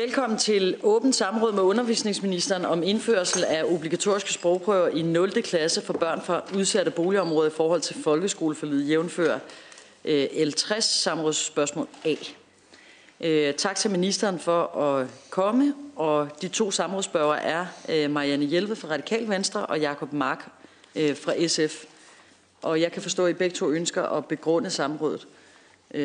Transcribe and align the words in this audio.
Velkommen 0.00 0.38
til 0.38 0.76
åbent 0.82 1.14
samråd 1.14 1.52
med 1.52 1.62
undervisningsministeren 1.62 2.64
om 2.64 2.82
indførsel 2.82 3.44
af 3.44 3.64
obligatoriske 3.64 4.32
sprogprøver 4.32 4.88
i 4.88 5.02
0. 5.02 5.42
klasse 5.42 5.82
for 5.82 5.92
børn 5.92 6.22
fra 6.22 6.42
udsatte 6.54 6.90
boligområder 6.90 7.50
i 7.50 7.52
forhold 7.52 7.80
til 7.80 8.02
folkeskoleforliget 8.02 8.88
jævnfører 8.88 9.38
øh, 10.04 10.24
L60 10.24 10.80
samrådsspørgsmål 10.80 11.88
A. 12.04 12.14
Øh, 13.20 13.54
tak 13.54 13.76
til 13.76 13.90
ministeren 13.90 14.38
for 14.38 14.76
at 14.76 15.06
komme, 15.30 15.74
og 15.96 16.28
de 16.42 16.48
to 16.48 16.70
samrådsspørgere 16.70 17.42
er 17.42 17.66
øh, 17.88 18.10
Marianne 18.10 18.44
Hjelve 18.44 18.76
fra 18.76 18.88
Radikal 18.88 19.28
Venstre 19.28 19.66
og 19.66 19.80
Jakob 19.80 20.12
Mark 20.12 20.48
fra 20.94 21.46
SF. 21.48 21.84
Og 22.62 22.80
jeg 22.80 22.92
kan 22.92 23.02
forstå, 23.02 23.26
at 23.26 23.30
I 23.30 23.34
begge 23.34 23.56
to 23.56 23.70
ønsker 23.70 24.02
at 24.02 24.26
begrunde 24.26 24.70
samrådet. 24.70 25.26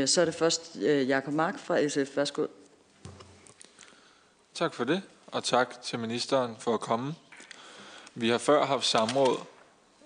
Så 0.06 0.22
er 0.22 0.26
det 0.26 0.36
først 0.36 0.78
Jakob 0.82 1.34
Mark 1.34 1.60
fra 1.60 1.88
SF. 1.88 2.18
Værsgo. 2.18 2.46
Tak 4.56 4.74
for 4.74 4.84
det, 4.84 5.02
og 5.28 5.44
tak 5.44 5.82
til 5.82 6.00
ministeren 6.00 6.56
for 6.60 6.74
at 6.74 6.80
komme. 6.80 7.16
Vi 8.14 8.30
har 8.30 8.38
før 8.38 8.66
haft 8.66 8.86
samråd 8.86 9.38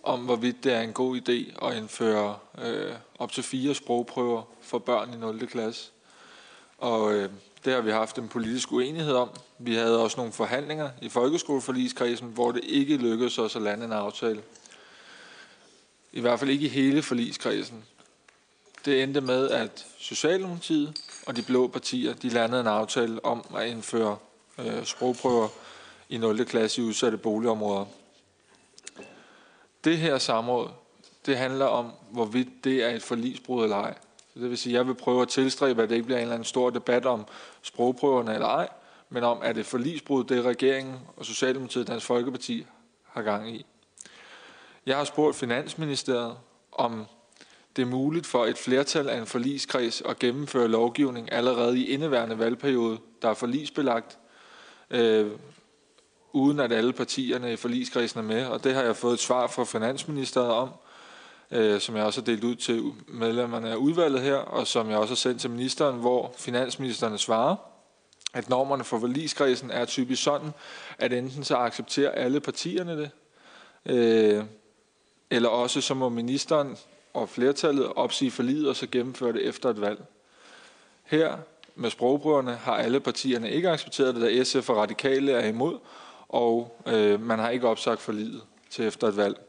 om, 0.04 0.20
hvorvidt 0.20 0.64
det 0.64 0.74
er 0.74 0.82
en 0.82 0.94
god 0.94 1.18
idé 1.18 1.66
at 1.68 1.78
indføre 1.78 2.38
øh, 2.62 2.94
op 3.20 3.32
til 3.32 3.44
fire 3.44 3.76
sprogprøver 3.76 4.44
for 4.62 4.80
børn 4.80 5.14
i 5.14 5.18
0. 5.18 5.48
klasse. 5.48 5.92
Og 6.78 7.14
øh, 7.14 7.30
det 7.66 7.74
har 7.74 7.82
vi 7.82 7.92
haft 7.92 8.18
en 8.18 8.28
politisk 8.28 8.72
uenighed 8.72 9.14
om. 9.14 9.30
Vi 9.60 9.76
havde 9.76 10.04
også 10.04 10.18
nogle 10.18 10.34
forhandlinger 10.34 10.90
i 11.02 11.10
folkeskoleforligskredsen, 11.10 12.28
hvor 12.28 12.52
det 12.52 12.64
ikke 12.64 12.98
lykkedes 12.98 13.40
os 13.40 13.56
at 13.56 13.62
lande 13.62 13.86
en 13.86 13.94
aftale. 13.94 14.42
I 16.12 16.22
hvert 16.22 16.40
fald 16.40 16.50
ikke 16.50 16.66
i 16.66 16.70
hele 16.70 17.02
forligskredsen. 17.02 17.84
Det 18.86 19.04
endte 19.04 19.22
med, 19.22 19.50
at 19.50 19.86
Socialdemokratiet 19.98 21.02
og 21.28 21.36
de 21.36 21.42
blå 21.42 21.68
partier 21.68 22.14
de 22.14 22.30
landede 22.30 22.62
en 22.62 22.68
aftale 22.68 23.26
om 23.26 23.46
at 23.56 23.68
indføre 23.68 24.18
øh, 24.66 24.86
sprogprøver 24.86 25.48
i 26.10 26.18
0. 26.18 26.46
klasse 26.46 26.82
i 26.82 26.86
udsatte 26.86 27.18
boligområder. 27.18 27.86
Det 29.84 29.98
her 29.98 30.18
samråd, 30.18 30.70
det 31.26 31.38
handler 31.38 31.66
om, 31.66 31.92
hvorvidt 32.12 32.64
det 32.64 32.84
er 32.84 32.90
et 32.90 33.04
forlisbrud 33.04 33.64
eller 33.64 33.78
ej. 33.78 33.94
Det 34.34 34.50
vil 34.50 34.58
sige, 34.58 34.74
at 34.74 34.78
jeg 34.78 34.88
vil 34.88 34.96
prøve 34.96 35.22
at 35.22 35.28
tilstræbe, 35.28 35.84
at 35.84 35.90
det 35.90 35.96
ikke 35.96 36.06
bliver 36.06 36.18
en 36.18 36.22
eller 36.22 36.36
anden 36.36 36.46
stor 36.46 36.70
debat 36.70 37.06
om 37.06 37.26
sprogprøverne 37.62 38.34
eller 38.34 38.48
ej, 38.48 38.70
men 39.10 39.24
om, 39.24 39.40
at 39.42 39.56
det 39.56 39.66
forlisbrud, 39.66 40.24
det 40.24 40.46
regeringen 40.46 41.00
og 41.18 41.26
Socialdemokratiet 41.26 41.84
og 41.84 41.88
Dansk 41.88 42.06
Folkeparti 42.06 42.66
har 43.04 43.22
gang 43.22 43.56
i. 43.56 43.66
Jeg 44.86 44.98
har 44.98 45.04
spurgt 45.04 45.36
Finansministeriet, 45.36 46.38
om 46.72 47.06
det 47.76 47.82
er 47.82 47.86
muligt 47.86 48.26
for 48.26 48.46
et 48.46 48.58
flertal 48.58 49.10
af 49.10 49.18
en 49.18 49.26
forliskreds 49.26 50.02
at 50.02 50.20
gennemføre 50.20 50.68
lovgivning 50.68 51.32
allerede 51.32 51.80
i 51.80 51.88
indeværende 51.88 52.40
valgperiode, 52.40 52.98
der 53.22 53.30
er 53.30 53.34
forlisbelagt, 53.34 54.18
øh, 54.92 55.32
uden 56.34 56.60
at 56.60 56.72
alle 56.72 56.94
partierne 56.94 57.54
i 57.54 57.56
forligskredsen 57.56 58.20
er 58.20 58.24
med. 58.24 58.46
Og 58.46 58.64
det 58.64 58.74
har 58.74 58.82
jeg 58.82 58.96
fået 58.96 59.14
et 59.14 59.20
svar 59.20 59.48
fra 59.48 59.64
Finansministeriet 59.64 60.52
om, 60.52 60.70
øh, 61.52 61.82
som 61.82 61.96
jeg 61.96 62.06
også 62.06 62.22
har 62.22 62.26
delt 62.26 62.44
ud 62.44 62.56
til 62.56 62.92
medlemmerne 63.08 63.70
af 63.70 63.76
udvalget 63.76 64.22
her, 64.22 64.36
og 64.36 64.68
som 64.68 64.90
jeg 64.90 64.98
også 64.98 65.12
har 65.12 65.16
sendt 65.16 65.42
til 65.42 65.50
ministeren, 65.50 66.00
hvor 66.00 66.34
finansministeren 66.38 67.18
svarer, 67.18 67.56
at 68.34 68.50
normerne 68.50 68.84
for 68.84 69.00
forligskredsen 69.00 69.72
er 69.72 69.86
typisk 69.86 70.24
sådan, 70.24 70.52
at 70.98 71.14
enten 71.14 71.44
så 71.44 71.56
accepterer 71.56 72.12
alle 72.12 72.40
partierne 72.40 72.98
det, 72.98 73.12
øh, 73.86 74.44
eller 75.30 75.50
også 75.50 75.82
så 75.82 75.94
må 75.94 76.10
ministeren 76.10 76.78
og 77.14 77.30
flertallet 77.30 77.94
opsige 77.96 78.32
forliget 78.32 78.70
og 78.70 78.76
så 78.76 78.88
gennemføre 78.92 79.34
det 79.34 79.48
efter 79.48 79.70
et 79.70 79.82
valg. 79.82 80.06
Her 81.04 81.38
med 81.80 81.90
sprogprøverne 81.90 82.56
har 82.56 82.76
alle 82.76 83.00
partierne 83.00 83.52
ikke 83.52 83.70
accepteret 83.70 84.16
det, 84.16 84.22
da 84.22 84.44
SF 84.44 84.70
og 84.70 84.78
Radikale 84.78 85.32
er 85.32 85.48
imod, 85.48 85.80
og 86.30 86.82
øh, 86.88 87.22
man 87.22 87.40
har 87.40 87.50
ikke 87.50 87.68
opsagt 87.68 88.02
forliget 88.02 88.42
til 88.70 88.86
efter 88.86 89.08
et 89.08 89.18
valg. 89.18 89.42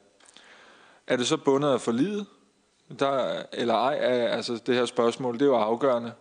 Er 1.06 1.16
det 1.16 1.26
så 1.26 1.36
bundet 1.36 1.68
af 1.68 1.80
forliget? 1.80 2.26
Der, 2.98 3.42
eller 3.52 3.74
ej, 3.74 3.98
er, 4.00 4.28
altså 4.28 4.60
det 4.66 4.74
her 4.74 4.84
spørgsmål, 4.84 5.34
det 5.34 5.42
er 5.42 5.46
jo 5.46 5.56
afgørende. 5.56 6.12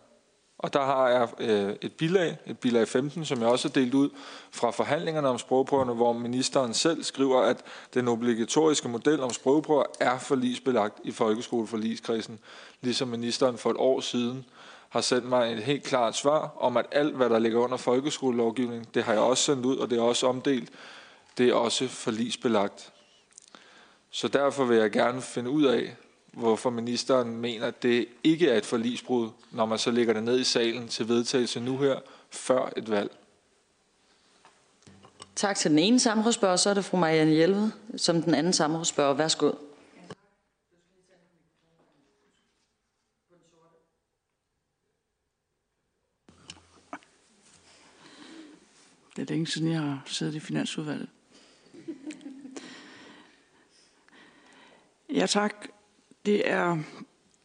Og 0.58 0.74
der 0.74 0.86
har 0.86 1.10
jeg 1.10 1.28
øh, 1.40 1.76
et 1.82 1.94
bilag, 1.94 2.38
et 2.46 2.60
bilag 2.60 2.88
15, 2.88 3.26
som 3.26 3.40
jeg 3.42 3.48
også 3.48 3.68
har 3.68 3.74
delt 3.74 3.94
ud 3.94 4.10
fra 4.52 4.72
forhandlingerne 4.72 5.28
om 5.28 5.38
sprogprøverne, 5.38 5.94
hvor 5.94 6.14
ministeren 6.14 6.74
selv 6.74 7.04
skriver, 7.04 7.42
at 7.42 7.58
den 7.94 8.08
obligatoriske 8.08 8.90
model 8.90 9.20
om 9.20 9.30
sprogprøver 9.30 9.84
er 10.00 10.20
forlisbelagt 10.20 11.00
i 11.04 11.12
folkeskoleforligskredsen, 11.12 12.40
ligesom 12.82 13.08
ministeren 13.08 13.58
for 13.58 13.70
et 13.70 13.78
år 13.80 14.00
siden 14.00 14.46
har 14.90 15.02
sendt 15.02 15.26
mig 15.26 15.54
et 15.54 15.64
helt 15.64 15.84
klart 15.84 16.16
svar 16.16 16.52
om, 16.60 16.78
at 16.78 16.86
alt, 16.92 17.16
hvad 17.16 17.30
der 17.30 17.40
ligger 17.40 17.60
under 17.60 17.78
folkeskolelovgivningen, 17.78 18.88
det 18.94 19.04
har 19.04 19.14
jeg 19.14 19.22
også 19.22 19.44
sendt 19.44 19.66
ud, 19.66 19.78
og 19.78 19.90
det 19.90 19.98
er 19.98 20.02
også 20.02 20.28
omdelt. 20.28 20.70
Det 21.38 21.50
er 21.50 21.54
også 21.54 21.88
forlisbelagt. 21.88 22.92
Så 24.12 24.28
derfor 24.28 24.66
vil 24.66 24.78
jeg 24.78 24.92
gerne 24.92 25.22
finde 25.22 25.50
ud 25.50 25.64
af, 25.64 25.96
hvorfor 26.34 26.70
ministeren 26.70 27.38
mener, 27.38 27.68
at 27.68 27.84
det 27.84 28.08
ikke 28.24 28.50
er 28.50 28.58
et 28.58 28.66
forlisbrud, 28.66 29.30
når 29.52 29.66
man 29.66 29.80
så 29.80 29.92
lægger 29.92 30.14
det 30.14 30.24
ned 30.24 30.40
i 30.40 30.44
salen 30.44 30.88
til 30.88 31.08
vedtagelse 31.08 31.60
nu 31.60 31.78
her, 31.78 32.00
før 32.30 32.70
et 32.78 32.92
valg. 32.92 33.12
Tak 35.36 35.56
til 35.56 35.72
den 35.72 35.80
ene 35.80 36.00
samrådsspørger, 36.00 36.56
så 36.56 36.70
er 36.70 36.74
det 36.74 36.86
fru 36.86 36.98
Marianne 36.98 37.34
Hjelved, 37.34 37.70
som 37.98 38.22
den 38.22 38.34
anden 38.34 38.54
samrådsspørger. 38.54 39.14
Værsgo. 39.14 39.52
Det 49.20 49.30
er 49.30 49.34
længe 49.34 49.48
siden, 49.48 49.72
jeg 49.72 49.80
har 49.82 50.02
siddet 50.06 50.36
i 50.36 50.40
Finansudvalget. 50.40 51.10
Ja, 55.14 55.26
tak. 55.26 55.68
Det 56.26 56.50
er 56.50 56.78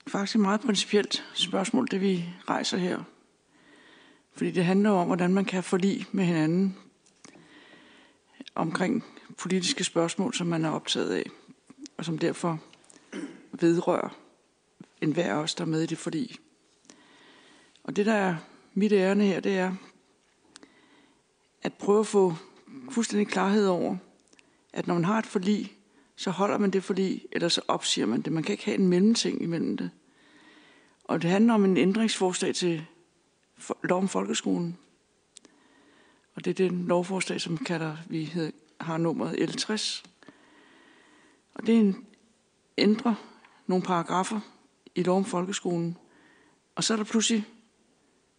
faktisk 0.06 0.34
et 0.34 0.40
meget 0.40 0.60
principielt 0.60 1.24
spørgsmål, 1.34 1.88
det 1.90 2.00
vi 2.00 2.24
rejser 2.48 2.78
her. 2.78 3.02
Fordi 4.32 4.50
det 4.50 4.64
handler 4.64 4.90
om, 4.90 5.06
hvordan 5.06 5.34
man 5.34 5.44
kan 5.44 5.62
forlige 5.62 6.06
med 6.12 6.24
hinanden 6.24 6.76
omkring 8.54 9.04
politiske 9.38 9.84
spørgsmål, 9.84 10.34
som 10.34 10.46
man 10.46 10.64
er 10.64 10.70
optaget 10.70 11.14
af, 11.14 11.30
og 11.96 12.04
som 12.04 12.18
derfor 12.18 12.58
vedrører 13.52 14.16
enhver 15.00 15.34
af 15.34 15.38
os, 15.38 15.54
der 15.54 15.64
er 15.64 15.68
med 15.68 15.82
i 15.82 15.86
det 15.86 15.98
forlig. 15.98 16.36
Og 17.84 17.96
det, 17.96 18.06
der 18.06 18.14
er 18.14 18.36
mit 18.74 18.92
ærne 18.92 19.24
her, 19.24 19.40
det 19.40 19.58
er 19.58 19.74
at 21.64 21.74
prøve 21.74 22.00
at 22.00 22.06
få 22.06 22.34
fuldstændig 22.90 23.28
klarhed 23.28 23.66
over, 23.66 23.96
at 24.72 24.86
når 24.86 24.94
man 24.94 25.04
har 25.04 25.18
et 25.18 25.26
forlig, 25.26 25.76
så 26.16 26.30
holder 26.30 26.58
man 26.58 26.70
det 26.70 26.84
forlig, 26.84 27.24
eller 27.32 27.48
så 27.48 27.60
opsiger 27.68 28.06
man 28.06 28.22
det. 28.22 28.32
Man 28.32 28.42
kan 28.42 28.52
ikke 28.52 28.64
have 28.64 28.78
en 28.78 28.88
mellemting 28.88 29.42
imellem 29.42 29.76
det. 29.76 29.90
Og 31.04 31.22
det 31.22 31.30
handler 31.30 31.54
om 31.54 31.64
en 31.64 31.76
ændringsforslag 31.76 32.54
til 32.54 32.86
lov 33.82 33.98
om 33.98 34.08
folkeskolen. 34.08 34.78
Og 36.34 36.44
det 36.44 36.50
er 36.50 36.54
det 36.54 36.72
lovforslag, 36.72 37.40
som 37.40 37.58
kalder, 37.58 37.96
vi 38.06 38.24
hedder, 38.24 38.50
har 38.80 38.98
nummeret 38.98 39.34
L60. 39.34 40.04
Og 41.54 41.66
det 41.66 41.74
er 41.74 41.80
en 41.80 42.06
ændre 42.78 43.16
nogle 43.66 43.84
paragrafer 43.84 44.40
i 44.94 45.02
lov 45.02 45.16
om 45.16 45.24
folkeskolen. 45.24 45.96
Og 46.74 46.84
så 46.84 46.92
er 46.92 46.96
der 46.96 47.04
pludselig 47.04 47.46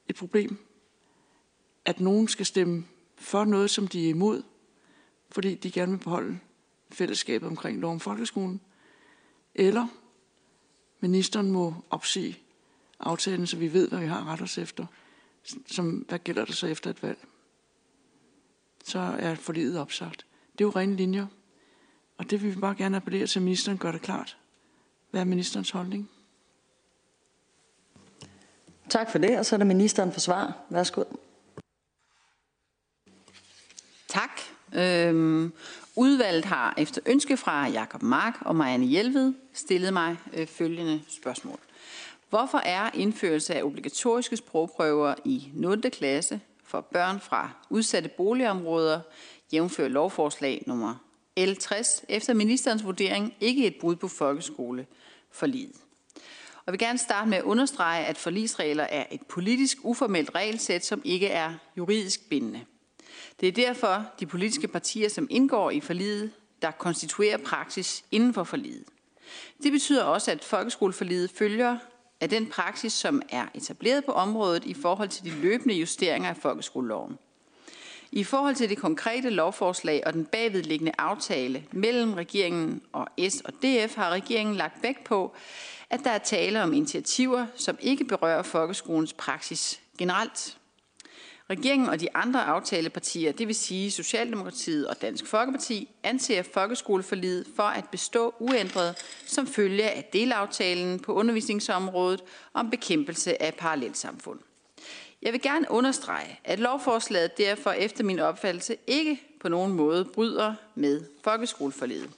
et 0.09 0.15
problem, 0.15 0.57
at 1.85 1.99
nogen 1.99 2.27
skal 2.27 2.45
stemme 2.45 2.85
for 3.17 3.45
noget, 3.45 3.69
som 3.69 3.87
de 3.87 4.05
er 4.05 4.09
imod, 4.09 4.43
fordi 5.31 5.55
de 5.55 5.71
gerne 5.71 5.91
vil 5.91 6.03
beholde 6.03 6.39
fællesskabet 6.91 7.47
omkring 7.49 7.79
lov 7.79 7.91
om 7.91 7.99
folkeskolen, 7.99 8.61
eller 9.55 9.87
ministeren 10.99 11.51
må 11.51 11.73
opsige 11.89 12.39
aftalen, 12.99 13.47
så 13.47 13.57
vi 13.57 13.73
ved, 13.73 13.89
hvad 13.89 13.99
vi 13.99 14.05
har 14.05 14.25
ret 14.25 14.41
os 14.41 14.57
efter, 14.57 14.85
som, 15.65 15.89
hvad 15.89 16.19
gælder 16.19 16.45
det 16.45 16.55
så 16.55 16.67
efter 16.67 16.89
et 16.89 17.03
valg. 17.03 17.27
Så 18.83 18.99
er 18.99 19.35
forliget 19.35 19.79
opsagt. 19.79 20.25
Det 20.51 20.61
er 20.63 20.65
jo 20.65 20.71
rene 20.71 20.95
linjer, 20.95 21.27
og 22.17 22.29
det 22.29 22.43
vil 22.43 22.55
vi 22.55 22.59
bare 22.59 22.75
gerne 22.75 22.97
appellere 22.97 23.27
til, 23.27 23.39
at 23.39 23.43
ministeren 23.43 23.77
gør 23.77 23.91
det 23.91 24.01
klart. 24.01 24.37
Hvad 25.11 25.21
er 25.21 25.25
ministerens 25.25 25.69
holdning? 25.69 26.09
Tak 28.89 29.11
for 29.11 29.17
det, 29.17 29.39
og 29.39 29.45
så 29.45 29.55
er 29.55 29.57
det 29.57 29.67
ministeren 29.67 30.13
for 30.13 30.19
svar. 30.19 30.65
Værsgo. 30.69 31.03
Tak. 34.07 34.55
Øhm, 34.75 35.53
udvalget 35.95 36.45
har 36.45 36.73
efter 36.77 37.01
ønske 37.05 37.37
fra 37.37 37.67
Jakob 37.67 38.01
Mark 38.01 38.37
og 38.41 38.55
Marianne 38.55 38.85
Hjelved 38.85 39.33
stillet 39.53 39.93
mig 39.93 40.17
øh, 40.33 40.47
følgende 40.47 41.01
spørgsmål. 41.07 41.59
Hvorfor 42.29 42.57
er 42.57 42.89
indførelse 42.93 43.55
af 43.55 43.63
obligatoriske 43.63 44.37
sprogprøver 44.37 45.15
i 45.25 45.49
0. 45.53 45.81
klasse 45.81 46.39
for 46.63 46.81
børn 46.81 47.19
fra 47.19 47.49
udsatte 47.69 48.09
boligområder, 48.09 48.99
jævnfør 49.53 49.87
lovforslag 49.87 50.63
nummer 50.67 50.95
L60, 51.39 52.05
efter 52.09 52.33
ministerens 52.33 52.85
vurdering 52.85 53.33
ikke 53.39 53.67
et 53.67 53.75
brud 53.81 53.95
på 53.95 54.07
folkeskole 54.07 54.85
for 55.31 55.45
livet? 55.45 55.75
Og 56.55 56.63
jeg 56.65 56.71
vil 56.71 56.79
gerne 56.79 56.97
starte 56.97 57.29
med 57.29 57.37
at 57.37 57.43
understrege, 57.43 58.05
at 58.05 58.17
forlisregler 58.17 58.83
er 58.83 59.05
et 59.11 59.21
politisk 59.29 59.77
uformelt 59.83 60.35
regelsæt, 60.35 60.85
som 60.85 61.01
ikke 61.05 61.27
er 61.27 61.53
juridisk 61.77 62.29
bindende. 62.29 62.61
Det 63.39 63.47
er 63.47 63.51
derfor 63.51 64.05
de 64.19 64.25
politiske 64.25 64.67
partier, 64.67 65.09
som 65.09 65.27
indgår 65.29 65.71
i 65.71 65.79
forliget, 65.79 66.31
der 66.61 66.71
konstituerer 66.71 67.37
praksis 67.37 68.03
inden 68.11 68.33
for 68.33 68.43
forliget. 68.43 68.83
Det 69.63 69.71
betyder 69.71 70.03
også, 70.03 70.31
at 70.31 70.43
folkeskoleforliget 70.43 71.29
følger 71.29 71.77
af 72.21 72.29
den 72.29 72.47
praksis, 72.47 72.93
som 72.93 73.21
er 73.29 73.45
etableret 73.53 74.05
på 74.05 74.11
området 74.11 74.65
i 74.65 74.73
forhold 74.73 75.09
til 75.09 75.23
de 75.23 75.29
løbende 75.29 75.75
justeringer 75.75 76.29
af 76.29 76.37
folkeskoleloven. 76.37 77.17
I 78.11 78.23
forhold 78.23 78.55
til 78.55 78.69
det 78.69 78.77
konkrete 78.77 79.29
lovforslag 79.29 80.03
og 80.05 80.13
den 80.13 80.25
bagvedliggende 80.25 80.91
aftale 80.97 81.63
mellem 81.71 82.13
regeringen 82.13 82.81
og 82.93 83.07
S 83.29 83.41
og 83.45 83.53
DF 83.53 83.95
har 83.95 84.09
regeringen 84.09 84.55
lagt 84.55 84.83
vægt 84.83 85.03
på, 85.03 85.35
at 85.89 85.99
der 86.03 86.09
er 86.09 86.17
tale 86.17 86.63
om 86.63 86.73
initiativer, 86.73 87.45
som 87.55 87.77
ikke 87.81 88.05
berører 88.05 88.43
folkeskolens 88.43 89.13
praksis 89.13 89.81
generelt. 89.97 90.57
Regeringen 91.49 91.89
og 91.89 91.99
de 91.99 92.15
andre 92.15 92.43
aftalepartier, 92.43 93.31
det 93.31 93.47
vil 93.47 93.55
sige 93.55 93.91
Socialdemokratiet 93.91 94.87
og 94.87 95.01
Dansk 95.01 95.25
Folkeparti, 95.25 95.89
anser 96.03 96.43
folkeskoleforliget 96.43 97.47
for 97.55 97.63
at 97.63 97.89
bestå 97.91 98.33
uændret 98.39 98.95
som 99.25 99.47
følge 99.47 99.83
af 99.83 100.09
delaftalen 100.13 100.99
på 100.99 101.13
undervisningsområdet 101.13 102.23
om 102.53 102.69
bekæmpelse 102.69 103.41
af 103.41 103.53
parallelsamfund. 103.53 104.39
Jeg 105.21 105.33
vil 105.33 105.41
gerne 105.41 105.65
understrege, 105.69 106.39
at 106.43 106.59
lovforslaget 106.59 107.37
derfor 107.37 107.71
efter 107.71 108.03
min 108.03 108.19
opfattelse 108.19 108.77
ikke 108.87 109.21
på 109.41 109.49
nogen 109.49 109.73
måde 109.73 110.05
bryder 110.05 110.53
med 110.75 111.01
folkeskoleforliget. 111.23 112.09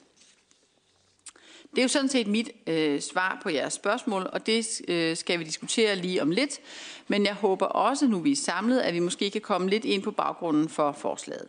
Det 1.78 1.82
er 1.82 1.84
jo 1.84 1.88
sådan 1.88 2.08
set 2.08 2.26
mit 2.26 2.50
øh, 2.66 3.00
svar 3.00 3.38
på 3.42 3.48
jeres 3.48 3.72
spørgsmål, 3.72 4.28
og 4.32 4.46
det 4.46 4.80
øh, 4.88 5.16
skal 5.16 5.38
vi 5.38 5.44
diskutere 5.44 5.96
lige 5.96 6.22
om 6.22 6.30
lidt. 6.30 6.60
Men 7.08 7.26
jeg 7.26 7.34
håber 7.34 7.66
også, 7.66 8.06
nu 8.06 8.18
vi 8.18 8.32
er 8.32 8.36
samlet, 8.36 8.80
at 8.80 8.94
vi 8.94 8.98
måske 8.98 9.30
kan 9.30 9.40
komme 9.40 9.70
lidt 9.70 9.84
ind 9.84 10.02
på 10.02 10.10
baggrunden 10.10 10.68
for 10.68 10.92
forslaget. 10.92 11.48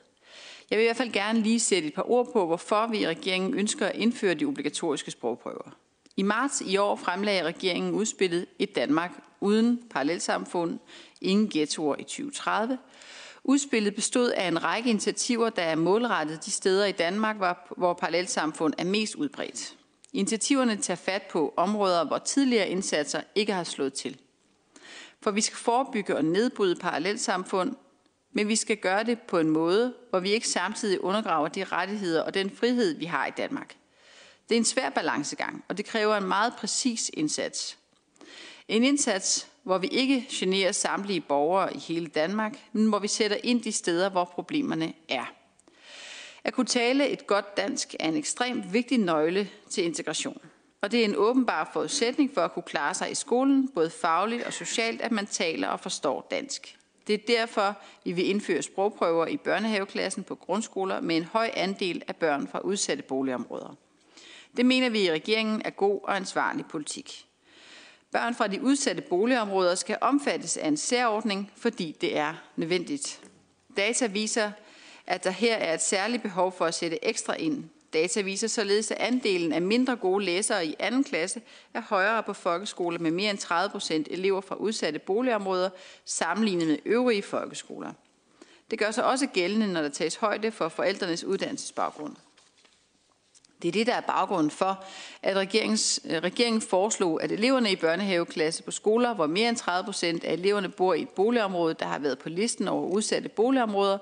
Jeg 0.69 0.77
vil 0.77 0.83
i 0.83 0.87
hvert 0.87 0.97
fald 0.97 1.11
gerne 1.11 1.41
lige 1.41 1.59
sætte 1.59 1.87
et 1.87 1.93
par 1.93 2.11
ord 2.11 2.33
på, 2.33 2.45
hvorfor 2.45 2.87
vi 2.87 2.97
i 2.97 3.07
regeringen 3.07 3.53
ønsker 3.53 3.85
at 3.85 3.95
indføre 3.95 4.33
de 4.33 4.45
obligatoriske 4.45 5.11
sprogprøver. 5.11 5.75
I 6.17 6.23
marts 6.23 6.61
i 6.65 6.77
år 6.77 6.95
fremlagde 6.95 7.43
regeringen 7.43 7.93
udspillet 7.93 8.45
Et 8.59 8.75
Danmark 8.75 9.11
uden 9.39 9.79
parallelsamfund, 9.89 10.79
ingen 11.21 11.49
ghettoer 11.49 11.95
i 11.99 12.03
2030. 12.03 12.77
Udspillet 13.43 13.95
bestod 13.95 14.29
af 14.29 14.47
en 14.47 14.63
række 14.63 14.89
initiativer, 14.89 15.49
der 15.49 15.63
er 15.63 15.75
målrettet 15.75 16.45
de 16.45 16.51
steder 16.51 16.85
i 16.85 16.91
Danmark, 16.91 17.35
hvor 17.77 17.93
parallelsamfund 17.93 18.73
er 18.77 18.85
mest 18.85 19.15
udbredt. 19.15 19.75
Initiativerne 20.13 20.77
tager 20.77 20.95
fat 20.95 21.23
på 21.23 21.53
områder, 21.57 22.03
hvor 22.03 22.17
tidligere 22.17 22.69
indsatser 22.69 23.21
ikke 23.35 23.53
har 23.53 23.63
slået 23.63 23.93
til. 23.93 24.17
For 25.21 25.31
vi 25.31 25.41
skal 25.41 25.57
forebygge 25.57 26.15
og 26.15 26.25
nedbryde 26.25 26.75
parallelsamfund, 26.75 27.75
men 28.31 28.47
vi 28.47 28.55
skal 28.55 28.77
gøre 28.77 29.03
det 29.03 29.21
på 29.21 29.39
en 29.39 29.49
måde, 29.49 29.93
hvor 30.09 30.19
vi 30.19 30.29
ikke 30.29 30.47
samtidig 30.47 31.03
undergraver 31.03 31.47
de 31.47 31.63
rettigheder 31.63 32.21
og 32.21 32.33
den 32.33 32.49
frihed, 32.49 32.97
vi 32.97 33.05
har 33.05 33.25
i 33.25 33.31
Danmark. 33.37 33.75
Det 34.49 34.55
er 34.55 34.59
en 34.59 34.65
svær 34.65 34.89
balancegang, 34.89 35.63
og 35.67 35.77
det 35.77 35.85
kræver 35.85 36.15
en 36.15 36.27
meget 36.27 36.53
præcis 36.57 37.11
indsats. 37.13 37.77
En 38.67 38.83
indsats, 38.83 39.47
hvor 39.63 39.77
vi 39.77 39.87
ikke 39.87 40.25
generer 40.29 40.71
samtlige 40.71 41.21
borgere 41.21 41.75
i 41.75 41.77
hele 41.77 42.07
Danmark, 42.07 42.57
men 42.73 42.89
hvor 42.89 42.99
vi 42.99 43.07
sætter 43.07 43.37
ind 43.43 43.63
de 43.63 43.71
steder, 43.71 44.09
hvor 44.09 44.25
problemerne 44.25 44.93
er. 45.09 45.33
At 46.43 46.53
kunne 46.53 46.65
tale 46.65 47.09
et 47.09 47.27
godt 47.27 47.57
dansk 47.57 47.95
er 47.99 48.07
en 48.07 48.15
ekstremt 48.15 48.73
vigtig 48.73 48.97
nøgle 48.97 49.49
til 49.69 49.83
integration. 49.85 50.41
Og 50.81 50.91
det 50.91 50.99
er 50.99 51.05
en 51.05 51.15
åbenbar 51.15 51.69
forudsætning 51.73 52.31
for 52.33 52.41
at 52.41 52.53
kunne 52.53 52.63
klare 52.63 52.93
sig 52.93 53.11
i 53.11 53.15
skolen, 53.15 53.67
både 53.67 53.89
fagligt 53.89 54.43
og 54.43 54.53
socialt, 54.53 55.01
at 55.01 55.11
man 55.11 55.25
taler 55.25 55.67
og 55.67 55.79
forstår 55.79 56.27
dansk. 56.31 56.77
Det 57.07 57.13
er 57.13 57.37
derfor, 57.37 57.77
vi 58.05 58.11
vil 58.11 58.29
indføre 58.29 58.61
sprogprøver 58.61 59.27
i 59.27 59.37
børnehaveklassen 59.37 60.23
på 60.23 60.35
grundskoler 60.35 61.01
med 61.01 61.17
en 61.17 61.23
høj 61.23 61.49
andel 61.53 62.03
af 62.07 62.15
børn 62.15 62.47
fra 62.47 62.59
udsatte 62.59 63.03
boligområder. 63.03 63.75
Det 64.57 64.65
mener 64.65 64.89
vi 64.89 65.01
i 65.01 65.11
regeringen 65.11 65.61
er 65.65 65.69
god 65.69 65.99
og 66.03 66.15
ansvarlig 66.15 66.65
politik. 66.65 67.25
Børn 68.11 68.35
fra 68.35 68.47
de 68.47 68.61
udsatte 68.61 69.01
boligområder 69.01 69.75
skal 69.75 69.97
omfattes 70.01 70.57
af 70.57 70.67
en 70.67 70.77
særordning, 70.77 71.51
fordi 71.57 71.95
det 72.01 72.17
er 72.17 72.33
nødvendigt. 72.55 73.21
Data 73.77 74.05
viser, 74.05 74.51
at 75.09 75.23
der 75.23 75.29
her 75.29 75.55
er 75.55 75.73
et 75.73 75.81
særligt 75.81 76.23
behov 76.23 76.51
for 76.51 76.65
at 76.65 76.73
sætte 76.73 77.05
ekstra 77.05 77.33
ind. 77.33 77.63
Data 77.93 78.21
viser 78.21 78.47
således, 78.47 78.91
at 78.91 78.97
andelen 78.97 79.53
af 79.53 79.61
mindre 79.61 79.95
gode 79.95 80.25
læsere 80.25 80.65
i 80.65 80.75
anden 80.79 81.03
klasse 81.03 81.41
er 81.73 81.81
højere 81.81 82.23
på 82.23 82.33
folkeskoler 82.33 82.99
med 82.99 83.11
mere 83.11 83.29
end 83.29 83.37
30 83.37 83.69
procent 83.69 84.07
elever 84.11 84.41
fra 84.41 84.55
udsatte 84.55 84.99
boligområder 84.99 85.69
sammenlignet 86.05 86.67
med 86.67 86.77
øvrige 86.85 87.21
folkeskoler. 87.21 87.93
Det 88.71 88.79
gør 88.79 88.91
sig 88.91 89.03
også 89.03 89.27
gældende, 89.27 89.73
når 89.73 89.81
der 89.81 89.89
tages 89.89 90.15
højde 90.15 90.51
for 90.51 90.69
forældrenes 90.69 91.23
uddannelsesbaggrund. 91.23 92.15
Det 93.61 93.67
er 93.67 93.71
det, 93.71 93.87
der 93.87 93.93
er 93.93 94.01
baggrunden 94.01 94.51
for, 94.51 94.83
at 95.23 95.35
regeringens, 95.35 95.99
øh, 96.05 96.17
regeringen 96.17 96.61
foreslog, 96.61 97.23
at 97.23 97.31
eleverne 97.31 97.71
i 97.71 97.75
børnehaveklasse 97.75 98.63
på 98.63 98.71
skoler, 98.71 99.13
hvor 99.13 99.27
mere 99.27 99.49
end 99.49 99.57
30 99.57 99.85
procent 99.85 100.23
af 100.23 100.33
eleverne 100.33 100.69
bor 100.69 100.93
i 100.93 101.01
et 101.01 101.09
boligområde, 101.09 101.75
der 101.79 101.85
har 101.85 101.99
været 101.99 102.19
på 102.19 102.29
listen 102.29 102.67
over 102.67 102.87
udsatte 102.87 103.29
boligområder, 103.29 103.97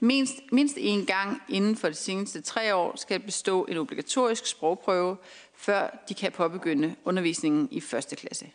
mindst, 0.00 0.34
mindst 0.52 0.76
én 0.76 1.04
gang 1.04 1.42
inden 1.48 1.76
for 1.76 1.88
de 1.88 1.94
seneste 1.94 2.40
tre 2.40 2.74
år 2.74 2.96
skal 2.96 3.20
bestå 3.20 3.64
en 3.64 3.76
obligatorisk 3.76 4.46
sprogprøve, 4.46 5.16
før 5.54 6.04
de 6.08 6.14
kan 6.14 6.32
påbegynde 6.32 6.94
undervisningen 7.04 7.68
i 7.70 7.80
første 7.80 8.16
klasse. 8.16 8.46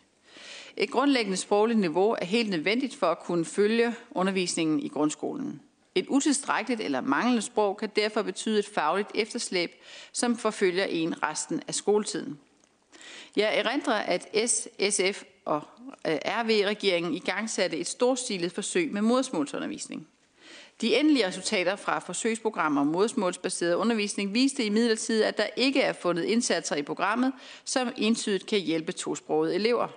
Et 0.76 0.90
grundlæggende 0.90 1.36
sprogligt 1.36 1.78
niveau 1.78 2.16
er 2.18 2.24
helt 2.24 2.50
nødvendigt 2.50 2.94
for 2.94 3.06
at 3.06 3.18
kunne 3.18 3.44
følge 3.44 3.94
undervisningen 4.10 4.80
i 4.80 4.88
grundskolen. 4.88 5.60
Et 5.98 6.06
utilstrækkeligt 6.08 6.80
eller 6.80 7.00
manglende 7.00 7.42
sprog 7.42 7.76
kan 7.76 7.90
derfor 7.96 8.22
betyde 8.22 8.58
et 8.58 8.66
fagligt 8.74 9.10
efterslæb, 9.14 9.70
som 10.12 10.36
forfølger 10.36 10.84
en 10.84 11.22
resten 11.22 11.62
af 11.68 11.74
skoletiden. 11.74 12.38
Jeg 13.36 13.58
erindrer, 13.58 13.94
at 13.94 14.50
S, 14.50 14.68
SF 14.90 15.22
og 15.44 15.62
øh, 16.06 16.18
RV-regeringen 16.24 17.14
i 17.14 17.18
gang 17.18 17.50
satte 17.50 17.76
et 17.78 17.86
storstilet 17.86 18.52
forsøg 18.52 18.92
med 18.92 19.02
modersmålsundervisning. 19.02 20.08
De 20.80 20.96
endelige 20.96 21.26
resultater 21.26 21.76
fra 21.76 21.98
forsøgsprogrammer 21.98 22.80
om 22.80 22.86
modersmålsbaseret 22.86 23.74
undervisning 23.74 24.34
viste 24.34 24.64
i 24.64 24.68
midlertid, 24.68 25.22
at 25.22 25.36
der 25.36 25.46
ikke 25.56 25.80
er 25.80 25.92
fundet 25.92 26.24
indsatser 26.24 26.76
i 26.76 26.82
programmet, 26.82 27.32
som 27.64 27.92
entydigt 27.96 28.46
kan 28.46 28.60
hjælpe 28.60 28.92
tosprogede 28.92 29.54
elever. 29.54 29.88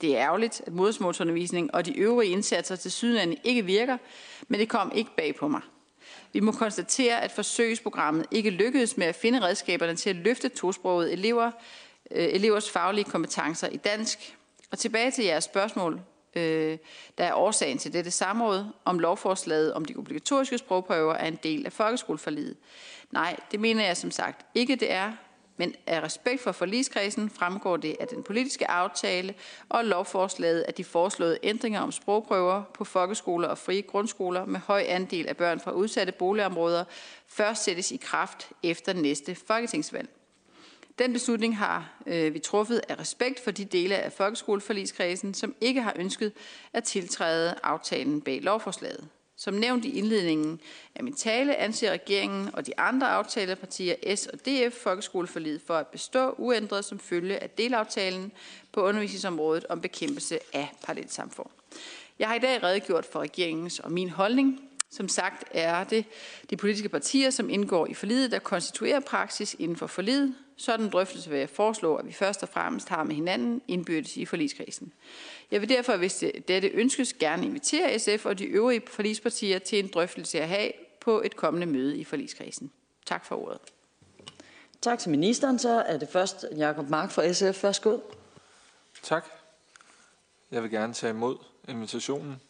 Det 0.00 0.16
er 0.16 0.22
ærgerligt, 0.22 0.62
at 0.66 0.72
modersmålsundervisning 0.72 1.74
og 1.74 1.86
de 1.86 1.98
øvrige 1.98 2.32
indsatser 2.32 2.76
til 2.76 2.90
sydlandet 2.90 3.38
ikke 3.44 3.64
virker, 3.64 3.96
men 4.48 4.60
det 4.60 4.68
kom 4.68 4.92
ikke 4.94 5.10
bag 5.16 5.34
på 5.34 5.48
mig. 5.48 5.60
Vi 6.32 6.40
må 6.40 6.52
konstatere, 6.52 7.22
at 7.22 7.32
forsøgsprogrammet 7.32 8.26
ikke 8.30 8.50
lykkedes 8.50 8.96
med 8.96 9.06
at 9.06 9.14
finde 9.14 9.40
redskaberne 9.40 9.96
til 9.96 10.10
at 10.10 10.16
løfte 10.16 10.48
tosprogede 10.48 11.12
elever, 11.12 11.50
øh, 12.10 12.28
elevers 12.32 12.70
faglige 12.70 13.04
kompetencer 13.04 13.68
i 13.68 13.76
dansk. 13.76 14.36
Og 14.70 14.78
tilbage 14.78 15.10
til 15.10 15.24
jeres 15.24 15.44
spørgsmål, 15.44 16.00
øh, 16.34 16.78
der 17.18 17.24
er 17.24 17.34
årsagen 17.34 17.78
til 17.78 17.92
dette 17.92 18.10
samråd, 18.10 18.64
om 18.84 18.98
lovforslaget 18.98 19.74
om 19.74 19.84
de 19.84 19.94
obligatoriske 19.96 20.58
sprogprøver 20.58 21.14
er 21.14 21.26
en 21.26 21.38
del 21.42 21.66
af 21.66 21.72
folkeskoleforliget. 21.72 22.56
Nej, 23.10 23.36
det 23.50 23.60
mener 23.60 23.86
jeg 23.86 23.96
som 23.96 24.10
sagt 24.10 24.46
ikke, 24.54 24.76
det 24.76 24.92
er. 24.92 25.12
Men 25.60 25.74
af 25.86 26.02
respekt 26.02 26.42
for 26.42 26.52
forligskredsen 26.52 27.30
fremgår 27.30 27.76
det 27.76 27.96
af 28.00 28.08
den 28.08 28.22
politiske 28.22 28.70
aftale 28.70 29.34
og 29.68 29.84
lovforslaget, 29.84 30.64
at 30.68 30.76
de 30.76 30.84
foreslåede 30.84 31.38
ændringer 31.42 31.80
om 31.80 31.92
sprogprøver 31.92 32.62
på 32.74 32.84
folkeskoler 32.84 33.48
og 33.48 33.58
frie 33.58 33.82
grundskoler 33.82 34.44
med 34.44 34.60
høj 34.60 34.84
andel 34.88 35.28
af 35.28 35.36
børn 35.36 35.60
fra 35.60 35.72
udsatte 35.72 36.12
boligområder 36.12 36.84
først 37.26 37.64
sættes 37.64 37.90
i 37.92 37.96
kraft 37.96 38.48
efter 38.62 38.92
næste 38.92 39.34
folketingsvalg. 39.34 40.08
Den 40.98 41.12
beslutning 41.12 41.58
har 41.58 42.02
øh, 42.06 42.34
vi 42.34 42.38
truffet 42.38 42.80
af 42.88 42.98
respekt 42.98 43.40
for 43.44 43.50
de 43.50 43.64
dele 43.64 43.96
af 43.96 44.12
folkeskoleforligskredsen, 44.12 45.34
som 45.34 45.54
ikke 45.60 45.82
har 45.82 45.92
ønsket 45.96 46.32
at 46.72 46.84
tiltræde 46.84 47.54
aftalen 47.62 48.20
bag 48.20 48.40
lovforslaget. 48.42 49.08
Som 49.40 49.54
nævnt 49.54 49.84
i 49.84 49.98
indledningen 49.98 50.60
af 50.94 51.04
min 51.04 51.14
tale, 51.14 51.56
anser 51.56 51.90
regeringen 51.90 52.50
og 52.54 52.66
de 52.66 52.80
andre 52.80 53.08
aftalepartier 53.08 54.16
S 54.16 54.26
og 54.26 54.38
DF 54.38 54.74
folkeskoleforliget 54.82 55.60
for 55.66 55.74
at 55.74 55.86
bestå 55.86 56.34
uændret 56.38 56.84
som 56.84 56.98
følge 56.98 57.38
af 57.38 57.50
delaftalen 57.50 58.32
på 58.72 58.82
undervisningsområdet 58.82 59.66
om 59.68 59.80
bekæmpelse 59.80 60.38
af 60.52 60.72
parallelsamfund. 60.84 61.48
Jeg 62.18 62.28
har 62.28 62.34
i 62.34 62.38
dag 62.38 62.62
redegjort 62.62 63.04
for 63.04 63.20
regeringens 63.20 63.78
og 63.78 63.92
min 63.92 64.10
holdning. 64.10 64.60
Som 64.90 65.08
sagt 65.08 65.44
er 65.50 65.84
det 65.84 66.04
de 66.50 66.56
politiske 66.56 66.88
partier, 66.88 67.30
som 67.30 67.50
indgår 67.50 67.86
i 67.86 67.94
forliget, 67.94 68.32
der 68.32 68.38
konstituerer 68.38 69.00
praksis 69.00 69.56
inden 69.58 69.76
for 69.76 69.86
forliget. 69.86 70.34
Sådan 70.56 70.90
drøftelse 70.90 71.30
vil 71.30 71.38
jeg 71.38 71.50
foreslå, 71.50 71.94
at 71.94 72.06
vi 72.06 72.12
først 72.12 72.42
og 72.42 72.48
fremmest 72.48 72.88
har 72.88 73.04
med 73.04 73.14
hinanden 73.14 73.62
indbyrdes 73.68 74.16
i 74.16 74.24
forligskrisen. 74.24 74.92
Jeg 75.50 75.60
vil 75.60 75.68
derfor, 75.68 75.96
hvis 75.96 76.24
dette 76.48 76.68
ønskes, 76.68 77.12
gerne 77.12 77.46
invitere 77.46 77.98
SF 77.98 78.26
og 78.26 78.38
de 78.38 78.44
øvrige 78.44 78.82
forligspartier 78.86 79.58
til 79.58 79.78
en 79.78 79.88
drøftelse 79.94 80.40
at 80.40 80.48
have 80.48 80.72
på 81.00 81.22
et 81.22 81.36
kommende 81.36 81.66
møde 81.66 81.98
i 81.98 82.04
forligskrisen. 82.04 82.72
Tak 83.06 83.24
for 83.24 83.36
ordet. 83.36 83.58
Tak 84.82 84.98
til 84.98 85.10
ministeren. 85.10 85.58
Så 85.58 85.70
er 85.70 85.98
det 85.98 86.08
først 86.08 86.44
Jakob 86.56 86.88
Mark 86.88 87.10
fra 87.10 87.32
SF. 87.32 87.64
Værsgo. 87.64 87.98
Tak. 89.02 89.24
Jeg 90.50 90.62
vil 90.62 90.70
gerne 90.70 90.92
tage 90.92 91.10
imod 91.10 91.36
invitationen, 91.68 92.40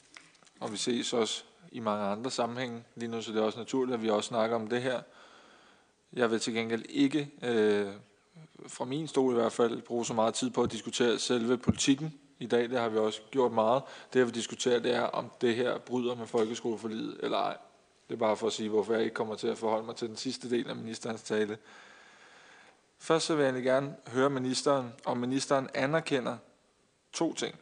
og 0.60 0.72
vi 0.72 0.76
ses 0.76 1.12
også 1.12 1.42
i 1.72 1.80
mange 1.80 2.04
andre 2.04 2.30
sammenhænge. 2.30 2.84
Lige 2.96 3.08
nu 3.08 3.22
så 3.22 3.32
det 3.32 3.38
er 3.38 3.42
også 3.42 3.58
naturligt, 3.58 3.94
at 3.94 4.02
vi 4.02 4.10
også 4.10 4.28
snakker 4.28 4.56
om 4.56 4.66
det 4.66 4.82
her. 4.82 5.02
Jeg 6.12 6.30
vil 6.30 6.40
til 6.40 6.54
gengæld 6.54 6.84
ikke, 6.88 7.30
øh, 7.42 7.88
fra 8.66 8.84
min 8.84 9.08
stol 9.08 9.32
i 9.32 9.36
hvert 9.36 9.52
fald, 9.52 9.82
bruge 9.82 10.06
så 10.06 10.14
meget 10.14 10.34
tid 10.34 10.50
på 10.50 10.62
at 10.62 10.72
diskutere 10.72 11.18
selve 11.18 11.58
politikken 11.58 12.14
i 12.40 12.46
dag. 12.46 12.70
Det 12.70 12.78
har 12.78 12.88
vi 12.88 12.98
også 12.98 13.20
gjort 13.30 13.52
meget. 13.52 13.82
Det, 14.12 14.18
jeg 14.18 14.26
vil 14.26 14.34
diskutere, 14.34 14.78
det 14.78 14.94
er, 14.94 15.02
om 15.02 15.30
det 15.40 15.56
her 15.56 15.78
bryder 15.78 16.14
med 16.14 16.26
folkeskoleforliget 16.26 17.20
eller 17.22 17.38
ej. 17.38 17.56
Det 18.08 18.14
er 18.14 18.18
bare 18.18 18.36
for 18.36 18.46
at 18.46 18.52
sige, 18.52 18.68
hvorfor 18.68 18.92
jeg 18.92 19.02
ikke 19.02 19.14
kommer 19.14 19.34
til 19.34 19.48
at 19.48 19.58
forholde 19.58 19.86
mig 19.86 19.96
til 19.96 20.08
den 20.08 20.16
sidste 20.16 20.50
del 20.50 20.68
af 20.68 20.76
ministerens 20.76 21.22
tale. 21.22 21.58
Først 22.98 23.26
så 23.26 23.34
vil 23.34 23.44
jeg 23.44 23.62
gerne 23.62 23.96
høre 24.08 24.30
ministeren, 24.30 24.92
om 25.04 25.16
ministeren 25.16 25.68
anerkender 25.74 26.36
to 27.12 27.34
ting. 27.34 27.54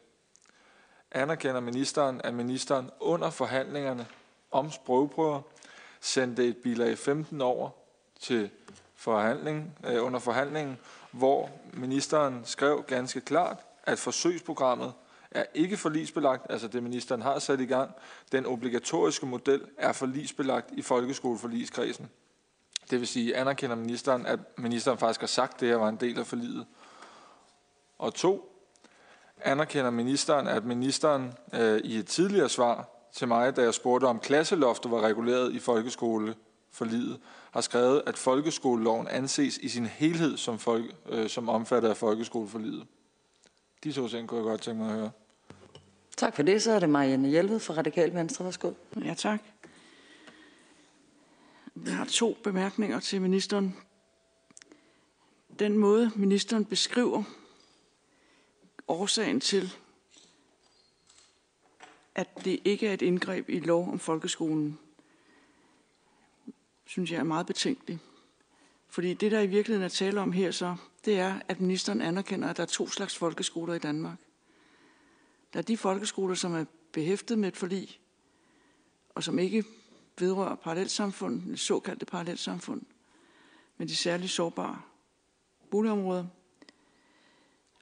Anerkender 1.11 1.61
ministeren, 1.61 2.20
at 2.25 2.35
ministeren 2.35 2.90
under 3.00 3.30
forhandlingerne 3.30 4.06
om 4.50 4.70
sprogprøver 4.70 5.40
sendte 6.00 6.47
et 6.47 6.56
bilag 6.56 6.99
15 6.99 7.40
over 7.40 7.70
til 8.20 8.50
forhandling, 8.94 9.78
øh, 9.87 10.04
under 10.04 10.18
forhandlingen, 10.18 10.78
hvor 11.11 11.50
ministeren 11.73 12.42
skrev 12.44 12.82
ganske 12.82 13.20
klart, 13.20 13.56
at 13.88 13.99
forsøgsprogrammet 13.99 14.92
er 15.30 15.45
ikke 15.54 15.76
forlisbelagt, 15.76 16.47
altså 16.50 16.68
det 16.68 16.83
ministeren 16.83 17.23
har 17.23 17.38
sat 17.38 17.61
i 17.61 17.66
gang. 17.66 17.90
Den 18.33 18.47
obligatoriske 18.47 19.26
model 19.26 19.61
er 19.78 19.92
forlisbelagt 19.92 20.71
i 20.73 20.83
folkeskoleforligskredsen. 20.83 22.09
Det 22.90 22.99
vil 23.00 23.09
sige, 23.09 23.37
anerkender 23.37 23.76
ministeren, 23.76 24.26
at 24.26 24.38
ministeren 24.59 24.99
faktisk 24.99 25.21
har 25.21 25.26
sagt, 25.26 25.54
at 25.54 25.61
det 25.61 25.68
her 25.68 25.76
var 25.76 25.88
en 25.88 25.97
del 25.97 26.18
af 26.18 26.26
forliget. 26.26 26.66
Og 27.99 28.14
to, 28.14 28.54
anerkender 29.40 29.90
ministeren, 29.90 30.47
at 30.47 30.64
ministeren 30.64 31.35
øh, 31.54 31.80
i 31.85 31.97
et 31.97 32.07
tidligere 32.07 32.49
svar 32.49 32.88
til 33.12 33.28
mig, 33.28 33.57
da 33.57 33.62
jeg 33.62 33.75
spurgte 33.75 34.04
om 34.04 34.21
klasseloftet 34.21 34.90
var 34.90 35.00
reguleret 35.00 35.52
i 35.52 35.59
folkeskoleforliget, 35.59 37.21
har 37.50 37.61
skrevet, 37.61 38.02
at 38.07 38.18
folkeskoleloven 38.18 39.09
anses 39.09 39.59
i 39.59 39.68
sin 39.68 39.87
helhed 39.87 40.37
som, 40.37 40.59
folk, 40.59 40.95
øh, 41.09 41.28
som 41.28 41.49
omfattet 41.49 41.88
af 41.88 41.97
folkeskoleforliget. 41.97 42.87
De 43.85 43.92
to 43.92 44.08
ting 44.08 44.28
kunne 44.28 44.38
jeg 44.38 44.44
godt 44.44 44.61
tænke 44.61 44.82
mig 44.82 44.92
at 44.92 44.99
høre. 44.99 45.11
Tak 46.16 46.37
for 46.37 46.42
det. 46.42 46.62
Så 46.62 46.73
er 46.73 46.80
det 46.80 46.90
Marianne 46.90 47.28
Hjelved 47.28 47.61
fra 47.61 47.75
Radikal 47.75 48.14
Venstre. 48.14 48.44
Værsgo. 48.44 48.73
Ja, 49.04 49.14
tak. 49.14 49.40
Jeg 51.87 51.97
har 51.97 52.04
to 52.04 52.37
bemærkninger 52.44 53.00
til 53.00 53.23
ministeren. 53.23 53.76
Den 55.58 55.78
måde, 55.78 56.11
ministeren 56.16 56.64
beskriver 56.64 57.23
årsagen 58.88 59.40
til, 59.40 59.73
at 62.14 62.28
det 62.44 62.61
ikke 62.64 62.88
er 62.88 62.94
et 62.94 63.02
indgreb 63.02 63.49
i 63.49 63.61
lov 63.61 63.88
om 63.92 63.99
folkeskolen, 63.99 64.78
synes 66.85 67.11
jeg 67.11 67.18
er 67.18 67.25
meget 67.25 67.47
betænkelig. 67.47 67.99
Fordi 68.88 69.14
det, 69.14 69.33
der 69.33 69.40
i 69.40 69.47
virkeligheden 69.47 69.85
er 69.85 69.88
tale 69.88 70.21
om 70.21 70.33
her 70.33 70.50
så, 70.50 70.76
det 71.04 71.18
er, 71.18 71.40
at 71.49 71.61
ministeren 71.61 72.00
anerkender, 72.00 72.49
at 72.49 72.57
der 72.57 72.62
er 72.62 72.66
to 72.66 72.88
slags 72.88 73.16
folkeskoler 73.16 73.75
i 73.75 73.78
Danmark. 73.78 74.18
Der 75.52 75.59
er 75.59 75.62
de 75.62 75.76
folkeskoler, 75.76 76.35
som 76.35 76.54
er 76.54 76.64
behæftet 76.92 77.38
med 77.38 77.49
et 77.49 77.57
forlig, 77.57 78.00
og 79.14 79.25
som 79.25 79.38
ikke 79.38 79.64
vedrører 80.18 80.54
parallelsamfund, 80.54 81.42
det 81.50 81.61
såkaldte 81.61 82.07
parallelsamfund, 82.07 82.83
men 83.76 83.88
de 83.88 83.97
særligt 83.97 84.33
sårbare 84.33 84.83
boligområder. 85.71 86.26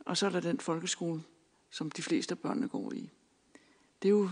Og 0.00 0.16
så 0.16 0.26
er 0.26 0.30
der 0.30 0.40
den 0.40 0.60
folkeskole, 0.60 1.22
som 1.70 1.90
de 1.90 2.02
fleste 2.02 2.32
af 2.32 2.38
børnene 2.38 2.68
går 2.68 2.92
i. 2.92 3.10
Det 4.02 4.08
er 4.08 4.10
jo 4.10 4.30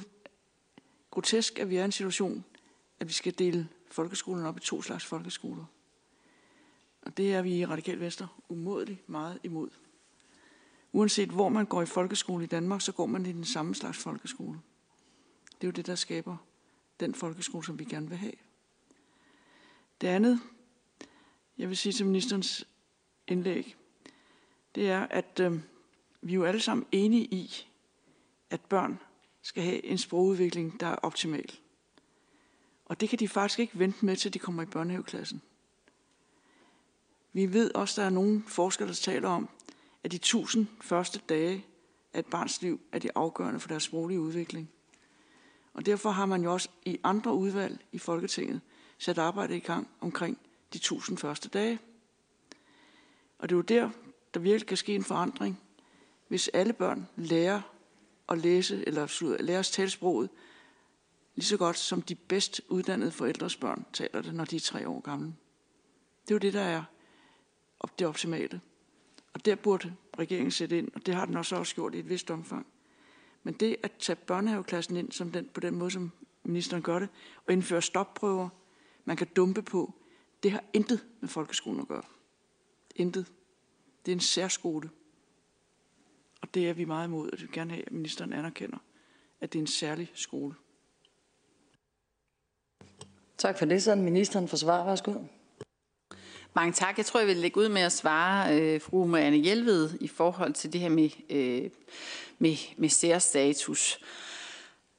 grotesk, 1.11 1.59
at 1.59 1.71
vi 1.71 1.76
er 1.76 1.83
i 1.83 1.85
en 1.85 1.93
situation, 1.93 2.45
at 3.00 3.09
vi 3.09 3.12
skal 3.12 3.38
dele 3.38 3.69
folkeskolen 3.90 4.47
op 4.47 4.57
i 4.57 4.61
to 4.61 4.83
slags 4.83 5.04
folkeskoler. 5.04 5.64
Og 7.04 7.16
det 7.16 7.34
er 7.34 7.42
vi 7.42 7.58
i 7.58 7.66
Radikal 7.66 8.00
Venstre 8.00 8.28
umådeligt 8.49 9.08
meget 9.08 9.38
imod. 9.42 9.68
Uanset 10.92 11.28
hvor 11.28 11.49
man 11.49 11.66
går 11.66 11.82
i 11.82 11.87
folkeskole 11.87 12.44
i 12.44 12.46
Danmark, 12.46 12.80
så 12.80 12.92
går 12.92 13.06
man 13.06 13.26
i 13.26 13.32
den 13.32 13.44
samme 13.44 13.75
slags 13.75 13.99
folkeskole. 13.99 14.61
Det 15.44 15.64
er 15.64 15.68
jo 15.68 15.73
det, 15.73 15.87
der 15.87 15.94
skaber 15.94 16.37
den 17.00 17.14
folkeskole, 17.14 17.64
som 17.64 17.78
vi 17.78 17.84
gerne 17.84 18.08
vil 18.08 18.18
have. 18.18 18.32
Det 20.00 20.06
andet, 20.06 20.40
jeg 21.58 21.68
vil 21.68 21.76
sige 21.76 21.92
til 21.92 22.06
ministerens 22.06 22.66
indlæg, 23.28 23.76
det 24.75 24.90
er, 24.90 25.06
at 25.11 25.40
øh, 25.40 25.61
vi 26.23 26.32
er 26.32 26.37
jo 26.37 26.44
alle 26.44 26.61
sammen 26.61 26.87
enige 26.92 27.25
i, 27.25 27.66
at 28.50 28.61
børn 28.61 28.99
skal 29.42 29.62
have 29.62 29.84
en 29.84 29.99
sprogudvikling, 29.99 30.80
der 30.80 30.87
er 30.87 30.96
optimal. 30.96 31.50
Og 32.84 33.00
det 33.00 33.08
kan 33.08 33.18
de 33.18 33.28
faktisk 33.28 33.58
ikke 33.58 33.78
vente 33.78 34.06
med, 34.06 34.16
til 34.16 34.34
de 34.34 34.38
kommer 34.38 34.62
i 34.62 34.66
børnehaveklassen. 34.66 35.42
Vi 37.35 37.53
ved 37.53 37.75
også, 37.75 37.93
at 37.93 37.97
der 37.97 38.11
er 38.11 38.14
nogle 38.14 38.43
forskere, 38.47 38.88
der 38.88 38.95
taler 38.95 39.29
om, 39.29 39.49
at 40.05 40.12
de 40.12 40.19
tusind 40.19 40.67
første 40.81 41.21
dage 41.29 41.67
af 42.12 42.19
et 42.19 42.26
barns 42.26 42.62
liv 42.62 42.81
er 42.93 42.99
de 42.99 43.11
afgørende 43.14 43.61
for 43.61 43.69
deres 43.69 43.83
sproglige 43.83 44.21
udvikling. 44.21 44.71
Og 45.73 45.87
derfor 45.87 46.11
har 46.11 46.26
man 46.26 46.43
jo 46.43 46.53
også 46.53 46.69
i 46.85 46.99
andre 47.05 47.35
udvalg 47.35 47.85
i 47.93 47.99
Folketinget 47.99 48.61
sat 48.99 49.19
arbejde 49.19 49.57
i 49.57 49.61
gang 49.61 49.88
omkring 50.00 50.38
de 50.73 50.79
tusind 50.79 51.19
første 51.19 51.49
dage. 51.49 51.79
Og 53.38 53.49
det 53.49 53.55
er 53.55 53.57
jo 53.57 53.62
der, 53.62 53.91
der 54.35 54.41
virkelig 54.41 54.67
kan 54.67 54.76
ske 54.76 54.95
en 54.95 55.05
forandring, 55.05 55.61
hvis 56.29 56.49
alle 56.49 56.73
børn 56.73 57.09
lærer 57.17 57.61
at 58.29 58.38
læse, 58.38 58.85
eller 58.87 59.43
lærer 59.43 59.59
at 59.59 59.67
tale 59.67 59.91
sproget, 59.91 60.31
lige 61.35 61.47
så 61.47 61.57
godt 61.57 61.79
som 61.79 62.03
de 62.03 62.14
bedst 62.14 62.61
uddannede 62.69 63.11
forældres 63.11 63.57
børn 63.57 63.87
taler 63.93 64.23
det, 64.23 64.35
når 64.35 64.45
de 64.45 64.57
er 64.57 64.61
tre 64.61 64.88
år 64.88 65.00
gamle. 65.00 65.35
Det 66.23 66.31
er 66.31 66.35
jo 66.35 66.38
det, 66.38 66.53
der 66.53 66.61
er 66.61 66.85
det 67.99 68.07
optimale. 68.07 68.61
Og 69.33 69.45
der 69.45 69.55
burde 69.55 69.95
regeringen 70.19 70.50
sætte 70.50 70.79
ind, 70.79 70.88
og 70.95 71.07
det 71.07 71.14
har 71.14 71.26
den 71.26 71.37
også 71.37 71.57
også 71.57 71.75
gjort 71.75 71.95
i 71.95 71.99
et 71.99 72.09
vist 72.09 72.31
omfang. 72.31 72.67
Men 73.43 73.55
det 73.55 73.76
at 73.83 73.93
tage 73.99 74.17
børnehaveklassen 74.17 74.97
ind 74.97 75.12
som 75.12 75.33
den, 75.33 75.49
på 75.55 75.61
den 75.61 75.75
måde, 75.75 75.91
som 75.91 76.12
ministeren 76.45 76.83
gør 76.83 76.99
det, 76.99 77.09
og 77.47 77.53
indføre 77.53 77.83
stopprøver, 77.83 78.49
man 79.05 79.17
kan 79.17 79.26
dumpe 79.37 79.62
på, 79.62 79.95
det 80.43 80.53
har 80.53 80.64
intet 80.73 81.07
med 81.21 81.29
folkeskolen 81.29 81.81
at 81.81 81.88
gøre. 81.88 82.03
Intet. 82.97 83.33
Det 84.07 84.12
er 84.12 84.17
en 84.17 84.21
særskole. 84.21 84.91
Og 86.41 86.55
det 86.55 86.69
er 86.69 86.73
vi 86.73 86.85
meget 86.85 87.07
imod, 87.07 87.31
og 87.31 87.33
det 87.33 87.41
vil 87.41 87.53
gerne 87.53 87.71
have, 87.71 87.87
at 87.87 87.93
ministeren 87.93 88.33
anerkender, 88.33 88.79
at 89.41 89.53
det 89.53 89.59
er 89.59 89.62
en 89.62 89.67
særlig 89.67 90.11
skole. 90.14 90.55
Tak 93.38 93.59
for 93.59 93.64
det. 93.64 93.83
Så 93.83 93.95
ministeren 93.95 94.49
for 94.49 94.57
svar. 94.57 94.85
Værsgo. 94.85 95.14
Mange 96.56 96.73
tak. 96.73 96.99
Jeg 96.99 97.06
tror, 97.06 97.20
jeg 97.20 97.26
vil 97.26 97.37
lægge 97.37 97.61
ud 97.61 97.68
med 97.68 97.82
at 97.82 97.92
svare 97.92 98.61
øh, 98.61 98.80
fru 98.80 99.06
Marianne 99.06 99.37
Hjelved 99.37 99.90
i 100.00 100.08
forhold 100.08 100.52
til 100.52 100.73
det 100.73 100.80
her 100.80 100.88
med, 100.88 101.11
øh, 101.30 101.70
med, 102.38 102.56
med 102.76 102.88
særstatus. 102.88 103.99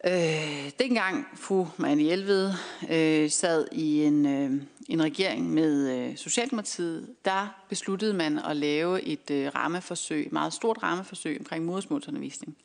Øh, 0.06 0.72
dengang 0.80 1.26
fru 1.36 1.68
Marianne 1.78 2.04
Hjelved 2.04 2.54
øh, 2.90 3.30
sad 3.30 3.68
i 3.72 4.04
en, 4.04 4.26
øh, 4.26 4.62
en 4.88 5.04
regering 5.04 5.54
med 5.54 5.90
øh, 5.90 6.18
Socialdemokratiet, 6.18 7.16
der 7.26 7.66
besluttede 7.70 8.14
man 8.14 8.40
at 8.40 8.58
lave 8.58 9.02
et 9.02 9.32
øh, 9.32 9.52
rammeforsøg, 9.56 10.26
et 10.26 10.32
meget 10.32 10.54
stort 10.54 10.84
rammeforsøg 10.84 11.38
omkring 11.40 11.66
modersmålsundervisning, 11.66 12.58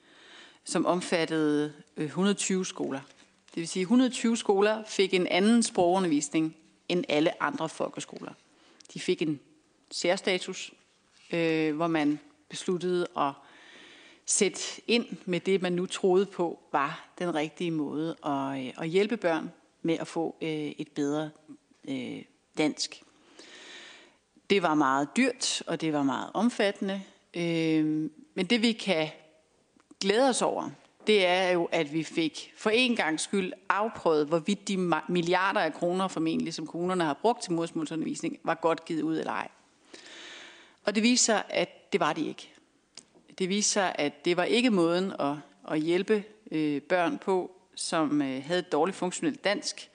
som 0.65 0.87
omfattede 0.87 1.73
øh, 1.97 2.05
120 2.05 2.67
skoler. 2.67 3.01
Det 3.55 3.61
vil 3.61 3.69
sige, 3.69 3.81
at 3.81 3.85
120 3.85 4.37
skoler 4.37 4.83
fik 4.89 5.15
en 5.15 5.27
anden 5.27 5.63
sprogundervisning 5.63 6.57
end 6.89 7.05
alle 7.09 7.43
andre 7.43 7.69
folkeskoler. 7.69 8.33
De 8.95 9.01
fik 9.01 9.23
en 9.23 9.41
særstatus, 9.91 10.73
øh, 11.33 11.77
hvor 11.77 11.87
man 11.87 12.21
besluttede 12.49 13.07
at 13.17 13.33
sætte 14.27 14.61
ind 14.87 15.07
med 15.25 15.41
det, 15.41 15.63
man 15.63 15.73
nu 15.73 15.87
troede 15.87 16.27
på 16.27 16.59
var 16.73 17.09
den 17.19 17.35
rigtige 17.35 17.71
måde 17.71 18.17
at, 18.27 18.67
øh, 18.67 18.73
at 18.83 18.89
hjælpe 18.89 19.17
børn 19.17 19.53
med 19.83 19.99
at 19.99 20.07
få 20.07 20.37
øh, 20.43 20.49
et 20.79 20.89
bedre 20.89 21.31
øh, 21.89 22.23
dansk. 22.59 23.03
Det 24.51 24.63
var 24.63 24.75
meget 24.75 25.09
dyrt, 25.17 25.63
og 25.67 25.81
det 25.81 25.93
var 25.93 26.03
meget 26.03 26.31
omfattende. 26.35 27.03
Øh, 27.37 28.11
men 28.35 28.47
det 28.47 28.63
vi 28.63 28.73
kan 28.73 29.09
glæde 30.01 30.29
os 30.29 30.43
over, 30.43 30.71
det 31.11 31.27
er 31.27 31.51
jo, 31.51 31.69
at 31.73 31.93
vi 31.93 32.03
fik 32.03 32.53
for 32.57 32.71
en 32.71 32.97
gang 32.97 33.21
skyld 33.21 33.53
afprøvet, 33.69 34.27
hvorvidt 34.27 34.69
de 34.69 34.77
milliarder 35.09 35.61
af 35.61 35.75
kroner 35.75 36.09
formentlig, 36.09 36.55
som 36.55 36.67
kommunerne 36.67 37.05
har 37.05 37.15
brugt 37.15 37.43
til 37.43 37.53
modersmålsundervisning, 37.53 38.39
var 38.45 38.55
godt 38.55 38.85
givet 38.85 39.03
ud 39.03 39.19
eller 39.19 39.33
ej. 39.33 39.49
Og 40.85 40.95
det 40.95 41.03
viser, 41.03 41.43
at 41.49 41.93
det 41.93 42.01
var 42.01 42.13
de 42.13 42.29
ikke. 42.29 42.53
Det 43.39 43.49
viser, 43.49 43.83
at 43.83 44.25
det 44.25 44.37
var 44.37 44.45
ikke 44.45 44.71
måden 44.71 45.13
at, 45.21 45.37
at 45.71 45.81
hjælpe 45.81 46.25
øh, 46.51 46.83
børn 46.83 47.19
på, 47.19 47.51
som 47.75 48.23
øh, 48.23 48.45
havde 48.45 48.61
et 48.61 48.73
dårligt 48.73 48.97
funktionelt 48.97 49.45
dansk. 49.45 49.91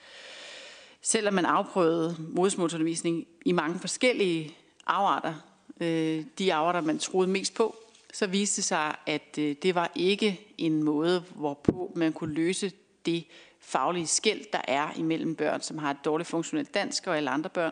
Selvom 1.01 1.34
man 1.34 1.45
afprøvede 1.45 2.15
modersmålsundervisning 2.19 3.27
i 3.45 3.51
mange 3.51 3.79
forskellige 3.79 4.55
afarter, 4.88 5.34
øh, 5.81 6.25
de 6.39 6.53
afarter, 6.53 6.81
man 6.81 7.00
troede 7.00 7.27
mest 7.27 7.53
på, 7.53 7.75
så 8.15 8.27
viste 8.27 8.55
det 8.55 8.63
sig, 8.63 8.95
at 9.05 9.38
øh, 9.39 9.55
det 9.63 9.75
var 9.75 9.91
ikke 9.95 10.41
en 10.57 10.84
måde, 10.84 11.25
hvorpå 11.36 11.91
man 11.95 12.13
kunne 12.13 12.34
løse 12.34 12.72
det 13.05 13.25
faglige 13.60 14.07
skæld, 14.07 14.45
der 14.53 14.62
er 14.67 14.89
imellem 14.98 15.36
børn, 15.36 15.62
som 15.62 15.77
har 15.77 15.91
et 15.91 15.98
dårligt 16.05 16.29
funktionelt 16.29 16.74
dansk 16.74 17.07
og 17.07 17.17
alle 17.17 17.29
andre 17.29 17.50
børn. 17.50 17.72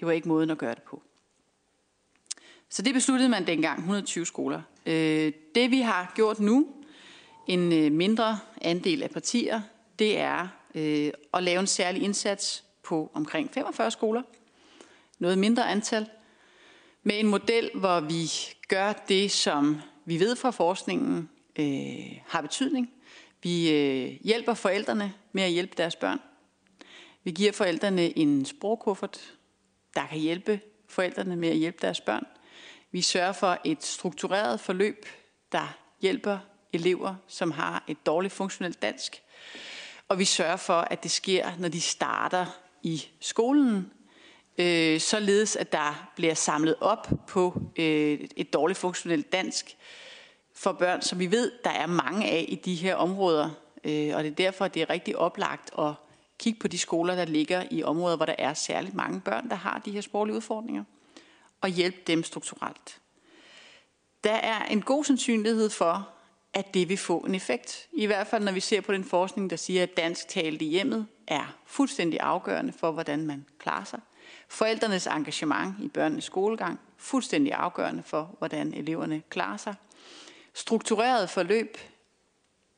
Det 0.00 0.06
var 0.06 0.12
ikke 0.12 0.28
måden 0.28 0.50
at 0.50 0.58
gøre 0.58 0.74
det 0.74 0.82
på. 0.82 1.02
Så 2.68 2.82
det 2.82 2.94
besluttede 2.94 3.28
man 3.28 3.46
dengang, 3.46 3.78
120 3.78 4.26
skoler. 4.26 4.62
Øh, 4.86 5.32
det 5.54 5.70
vi 5.70 5.80
har 5.80 6.12
gjort 6.14 6.40
nu, 6.40 6.68
en 7.46 7.72
øh, 7.72 7.92
mindre 7.92 8.38
andel 8.60 9.02
af 9.02 9.10
partier, 9.10 9.60
det 9.98 10.18
er 10.18 10.48
at 11.34 11.42
lave 11.42 11.60
en 11.60 11.66
særlig 11.66 12.02
indsats 12.02 12.64
på 12.82 13.10
omkring 13.14 13.50
45 13.52 13.90
skoler. 13.90 14.22
Noget 15.18 15.38
mindre 15.38 15.70
antal. 15.70 16.08
Med 17.02 17.20
en 17.20 17.26
model, 17.26 17.70
hvor 17.74 18.00
vi 18.00 18.30
gør 18.68 18.92
det, 18.92 19.30
som 19.30 19.80
vi 20.04 20.20
ved 20.20 20.36
fra 20.36 20.50
forskningen 20.50 21.30
øh, 21.58 22.20
har 22.26 22.40
betydning. 22.40 22.90
Vi 23.42 23.70
øh, 23.70 24.18
hjælper 24.24 24.54
forældrene 24.54 25.14
med 25.32 25.42
at 25.42 25.50
hjælpe 25.50 25.74
deres 25.76 25.96
børn. 25.96 26.20
Vi 27.24 27.30
giver 27.30 27.52
forældrene 27.52 28.18
en 28.18 28.44
sprogkuffert, 28.44 29.34
der 29.94 30.06
kan 30.06 30.18
hjælpe 30.18 30.60
forældrene 30.88 31.36
med 31.36 31.48
at 31.48 31.56
hjælpe 31.56 31.78
deres 31.82 32.00
børn. 32.00 32.26
Vi 32.90 33.00
sørger 33.00 33.32
for 33.32 33.58
et 33.64 33.84
struktureret 33.84 34.60
forløb, 34.60 35.06
der 35.52 35.78
hjælper 36.00 36.38
elever, 36.72 37.14
som 37.26 37.50
har 37.50 37.84
et 37.88 38.06
dårligt 38.06 38.34
funktionelt 38.34 38.82
dansk. 38.82 39.22
Og 40.08 40.18
vi 40.18 40.24
sørger 40.24 40.56
for, 40.56 40.80
at 40.80 41.02
det 41.02 41.10
sker, 41.10 41.50
når 41.58 41.68
de 41.68 41.80
starter 41.80 42.46
i 42.82 43.02
skolen, 43.20 43.92
øh, 44.58 45.00
således 45.00 45.56
at 45.56 45.72
der 45.72 46.10
bliver 46.16 46.34
samlet 46.34 46.74
op 46.80 47.08
på 47.28 47.62
øh, 47.76 48.20
et 48.36 48.52
dårligt 48.52 48.78
funktionelt 48.78 49.32
dansk 49.32 49.76
for 50.54 50.72
børn, 50.72 51.02
som 51.02 51.18
vi 51.18 51.30
ved, 51.30 51.52
der 51.64 51.70
er 51.70 51.86
mange 51.86 52.26
af 52.26 52.44
i 52.48 52.54
de 52.54 52.74
her 52.74 52.94
områder. 52.94 53.50
Øh, 53.84 54.16
og 54.16 54.24
det 54.24 54.30
er 54.30 54.34
derfor, 54.34 54.68
det 54.68 54.82
er 54.82 54.90
rigtig 54.90 55.16
oplagt 55.16 55.70
at 55.78 55.92
kigge 56.38 56.60
på 56.60 56.68
de 56.68 56.78
skoler, 56.78 57.14
der 57.14 57.24
ligger 57.24 57.64
i 57.70 57.82
områder, 57.82 58.16
hvor 58.16 58.26
der 58.26 58.34
er 58.38 58.54
særligt 58.54 58.94
mange 58.94 59.20
børn, 59.20 59.48
der 59.48 59.56
har 59.56 59.82
de 59.84 59.90
her 59.90 60.00
sproglige 60.00 60.36
udfordringer, 60.36 60.84
og 61.60 61.68
hjælpe 61.68 61.98
dem 62.06 62.22
strukturelt. 62.22 63.00
Der 64.24 64.32
er 64.32 64.64
en 64.64 64.82
god 64.82 65.04
sandsynlighed 65.04 65.70
for, 65.70 66.08
at 66.52 66.74
det 66.74 66.88
vil 66.88 66.96
få 66.96 67.18
en 67.18 67.34
effekt. 67.34 67.88
I 67.92 68.06
hvert 68.06 68.26
fald 68.26 68.44
når 68.44 68.52
vi 68.52 68.60
ser 68.60 68.80
på 68.80 68.92
den 68.92 69.04
forskning, 69.04 69.50
der 69.50 69.56
siger, 69.56 69.82
at 69.82 69.96
dansk 69.96 70.28
talt 70.28 70.62
i 70.62 70.64
hjemmet 70.64 71.06
er 71.26 71.56
fuldstændig 71.66 72.20
afgørende 72.20 72.72
for, 72.72 72.90
hvordan 72.90 73.26
man 73.26 73.46
klarer 73.58 73.84
sig. 73.84 74.00
Forældrenes 74.48 75.06
engagement 75.06 75.74
i 75.80 75.88
børnenes 75.88 76.24
skolegang 76.24 76.80
fuldstændig 76.96 77.52
afgørende 77.52 78.02
for, 78.02 78.34
hvordan 78.38 78.74
eleverne 78.74 79.22
klarer 79.28 79.56
sig. 79.56 79.74
Struktureret 80.54 81.30
forløb, 81.30 81.78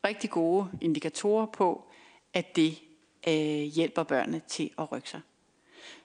rigtig 0.04 0.30
gode 0.30 0.70
indikatorer 0.80 1.46
på, 1.46 1.84
at 2.34 2.56
det 2.56 2.78
øh, 3.28 3.62
hjælper 3.62 4.02
børnene 4.02 4.40
til 4.48 4.70
at 4.78 4.92
rykke 4.92 5.10
sig. 5.10 5.20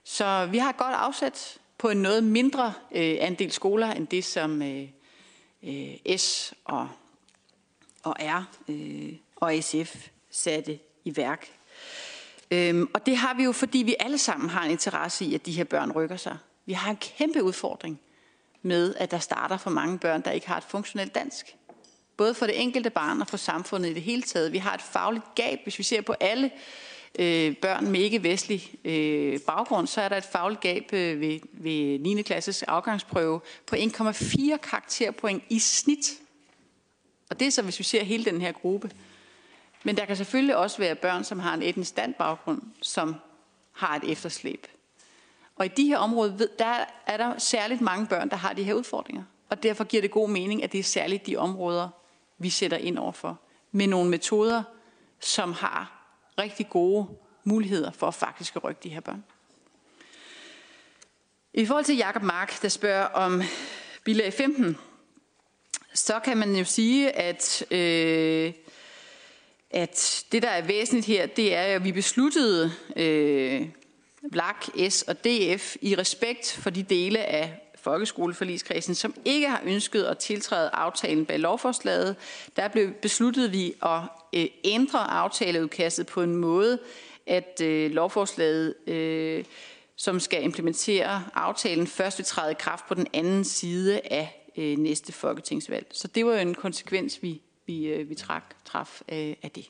Så 0.04 0.46
vi 0.46 0.58
har 0.58 0.70
et 0.70 0.78
godt 0.78 0.96
afsæt 0.96 1.58
på 1.78 1.90
en 1.90 1.98
noget 1.98 2.24
mindre 2.24 2.74
øh, 2.92 3.18
andel 3.20 3.52
skoler 3.52 3.92
end 3.92 4.08
det, 4.08 4.26
som 4.26 4.62
øh, 4.62 4.90
øh, 5.64 6.18
S 6.18 6.54
og, 6.66 6.90
og 8.04 8.16
R 8.20 8.44
øh, 8.68 9.14
og 9.36 9.54
SF 9.62 10.08
satte 10.30 10.80
i 11.06 11.18
værk. 11.18 11.48
Øhm, 12.52 12.90
og 12.94 13.06
det 13.06 13.18
har 13.18 13.34
vi 13.34 13.44
jo, 13.44 13.52
fordi 13.52 13.78
vi 13.78 13.96
alle 14.00 14.18
sammen 14.18 14.50
har 14.50 14.66
en 14.66 14.72
interesse 14.72 15.25
i, 15.25 15.36
at 15.36 15.46
de 15.46 15.51
her 15.51 15.64
børn 15.64 15.92
rykker 15.92 16.18
sig. 16.18 16.38
Vi 16.66 16.74
har 16.74 16.92
en 16.92 16.98
kæmpe 16.98 17.44
udfordring 17.44 18.00
med, 18.62 18.96
at 18.98 19.12
der 19.12 19.20
starter 19.20 19.58
for 19.58 19.70
mange 19.70 20.00
børn, 20.00 20.22
der 20.22 20.31
ikke 20.31 20.48
har 20.48 20.58
et 20.58 20.64
funktionelt 20.64 21.16
dansk. 21.16 21.55
Både 22.18 22.34
for 22.34 22.46
det 22.46 22.62
enkelte 22.62 22.90
barn 22.90 23.22
og 23.22 23.27
for 23.27 23.38
samfundet 23.38 23.90
i 23.90 23.94
det 23.94 24.01
hele 24.01 24.22
taget. 24.22 24.51
Vi 24.51 24.58
har 24.58 24.74
et 24.74 24.81
fagligt 24.81 25.25
gab, 25.36 25.60
hvis 25.64 25.77
vi 25.77 25.84
ser 25.84 26.01
på 26.01 26.14
alle 26.20 26.51
øh, 27.20 27.55
børn 27.55 27.88
med 27.88 28.00
ikke-vestlig 28.00 28.74
øh, 28.86 29.40
baggrund, 29.40 29.88
så 29.88 30.01
er 30.01 30.10
der 30.10 30.18
et 30.18 30.25
fagligt 30.31 30.62
gab 30.62 30.94
øh, 30.94 31.22
ved, 31.22 31.40
ved 31.51 32.00
9. 32.00 32.22
klasses 32.22 32.64
afgangsprøve 32.64 33.42
på 33.68 33.75
1,4 33.75 34.58
karakterpoint 34.58 35.44
i 35.50 35.60
snit. 35.60 36.12
Og 37.29 37.40
det 37.40 37.48
er 37.48 37.51
så, 37.51 37.62
hvis 37.62 37.79
vi 37.79 37.84
ser 37.84 38.03
hele 38.03 38.25
den 38.25 38.42
her 38.42 38.51
gruppe. 38.51 38.92
Men 39.86 39.98
der 39.98 40.06
kan 40.06 40.16
selvfølgelig 40.16 40.56
også 40.56 40.78
være 40.78 40.96
børn, 40.96 41.24
som 41.24 41.40
har 41.40 41.54
en 41.54 41.62
etnisk 41.62 41.96
baggrund, 42.18 42.62
som 42.82 43.16
har 43.72 43.96
et 43.96 44.12
efterslæb. 44.12 44.68
Og 45.56 45.66
i 45.66 45.70
de 45.70 45.88
her 45.88 45.98
områder, 45.98 46.48
der 46.60 46.86
er 47.08 47.18
der 47.18 47.38
særligt 47.38 47.82
mange 47.82 48.08
børn, 48.08 48.30
der 48.30 48.36
har 48.36 48.54
de 48.54 48.64
her 48.64 48.74
udfordringer. 48.74 49.24
Og 49.50 49.64
derfor 49.64 49.84
giver 49.84 50.02
det 50.02 50.12
god 50.12 50.30
mening, 50.30 50.64
at 50.64 50.72
det 50.72 50.80
er 50.80 50.84
særligt 50.84 51.28
de 51.28 51.38
områder, 51.38 51.90
vi 52.38 52.50
sætter 52.50 52.78
ind 52.78 52.98
overfor. 52.98 53.40
Med 53.72 53.88
nogle 53.88 54.10
metoder, 54.10 54.64
som 55.20 55.54
har 55.54 56.08
rigtig 56.38 56.70
gode 56.70 57.08
muligheder 57.44 57.92
for 57.92 58.12
faktisk 58.12 58.56
at 58.56 58.64
rykke 58.64 58.82
de 58.84 58.90
her 58.90 59.00
børn. 59.00 59.24
I 61.54 61.66
forhold 61.66 61.86
til 61.86 61.98
Jakob 61.98 62.22
Mark, 62.22 62.62
der 62.62 62.70
spørger 62.70 63.06
om 63.06 63.42
bilag 64.04 64.34
15, 64.34 64.78
så 65.94 66.20
kan 66.20 66.38
man 66.38 66.56
jo 66.56 66.64
sige, 66.64 67.12
at, 67.12 67.66
øh, 67.72 68.54
at 69.72 70.25
det, 70.32 70.44
der 70.44 70.50
er 70.50 70.62
væsentligt 70.62 71.06
her, 71.06 71.25
det 71.25 71.56
er, 71.56 71.62
at 71.62 71.84
vi 71.84 71.92
besluttede 71.92 72.72
øh, 72.96 73.68
LAK, 74.34 74.90
S 74.90 75.01
og 75.01 75.24
DF 75.24 75.75
i 75.82 75.96
respekt 75.96 76.60
for 76.62 76.70
de 76.70 76.84
dele 76.84 77.20
af 77.20 77.62
folkeskoleforligskredsen, 77.86 78.96
som 78.96 79.14
ikke 79.25 79.50
har 79.50 79.62
ønsket 79.66 80.04
at 80.04 80.18
tiltræde 80.18 80.70
aftalen 80.74 81.25
bag 81.25 81.40
lovforslaget. 81.40 82.16
Der 82.56 82.68
blev 82.68 82.92
besluttet 82.92 83.51
vi 83.51 83.74
at 83.84 84.01
øh, 84.34 84.46
ændre 84.64 85.00
aftaleudkastet 85.12 86.08
på 86.08 86.22
en 86.22 86.36
måde, 86.36 86.80
at 87.28 87.62
øh, 87.64 87.92
lovforslaget, 87.92 88.88
øh, 88.88 89.44
som 89.96 90.20
skal 90.20 90.44
implementere 90.44 91.24
aftalen, 91.34 91.88
først 91.88 92.18
vil 92.18 92.25
træde 92.25 92.51
i 92.51 92.56
kraft 92.60 92.88
på 92.88 92.94
den 92.94 93.08
anden 93.14 93.44
side 93.44 94.01
af 94.12 94.51
øh, 94.58 94.78
næste 94.78 95.14
folketingsvalg. 95.14 95.88
Så 95.92 96.08
det 96.08 96.25
var 96.25 96.32
jo 96.32 96.38
en 96.38 96.56
konsekvens, 96.56 97.24
vi, 97.24 97.42
vi, 97.66 97.88
øh, 97.88 98.10
vi 98.10 98.16
trak, 98.16 98.56
traf 98.66 99.01
øh, 99.12 99.34
af 99.44 99.51
det. 99.56 99.70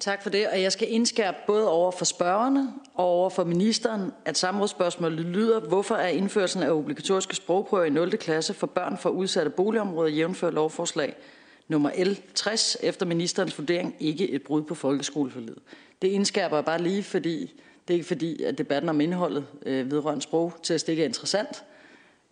Tak 0.00 0.22
for 0.22 0.30
det, 0.30 0.48
og 0.48 0.62
jeg 0.62 0.72
skal 0.72 0.92
indskærpe 0.92 1.36
både 1.46 1.70
over 1.70 1.90
for 1.90 2.04
spørgerne 2.04 2.72
og 2.94 3.04
over 3.04 3.30
for 3.30 3.44
ministeren, 3.44 4.12
at 4.24 4.38
samrådsspørgsmålet 4.38 5.18
lyder, 5.18 5.60
hvorfor 5.60 5.94
er 5.94 6.08
indførelsen 6.08 6.62
af 6.62 6.70
obligatoriske 6.70 7.36
sprogprøver 7.36 7.84
i 7.84 7.90
0. 7.90 8.10
klasse 8.10 8.54
for 8.54 8.66
børn 8.66 8.98
fra 8.98 9.10
udsatte 9.10 9.50
boligområder 9.50 10.10
jævnført 10.10 10.54
lovforslag 10.54 11.16
nummer 11.68 11.90
L 12.04 12.16
60 12.34 12.76
efter 12.82 13.06
ministerens 13.06 13.58
vurdering 13.58 13.94
ikke 14.00 14.30
et 14.30 14.42
brud 14.42 14.62
på 14.62 14.74
folkeskoleforledet. 14.74 15.62
Det 16.02 16.08
indskærper 16.08 16.56
jeg 16.56 16.64
bare 16.64 16.82
lige, 16.82 17.02
fordi 17.02 17.40
det 17.88 17.94
er 17.94 17.98
ikke 17.98 18.06
fordi, 18.06 18.42
at 18.42 18.58
debatten 18.58 18.88
om 18.88 19.00
indholdet 19.00 19.46
øh, 19.66 19.90
vedrørende 19.90 20.22
at 20.74 20.80
stikke 20.80 21.02
er 21.02 21.06
interessant, 21.06 21.64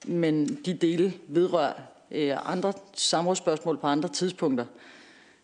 men 0.06 0.58
de 0.66 0.74
dele 0.74 1.12
vedrører 1.28 1.72
øh, 2.10 2.50
andre 2.50 2.72
samrådsspørgsmål 2.94 3.78
på 3.78 3.86
andre 3.86 4.08
tidspunkter. 4.08 4.66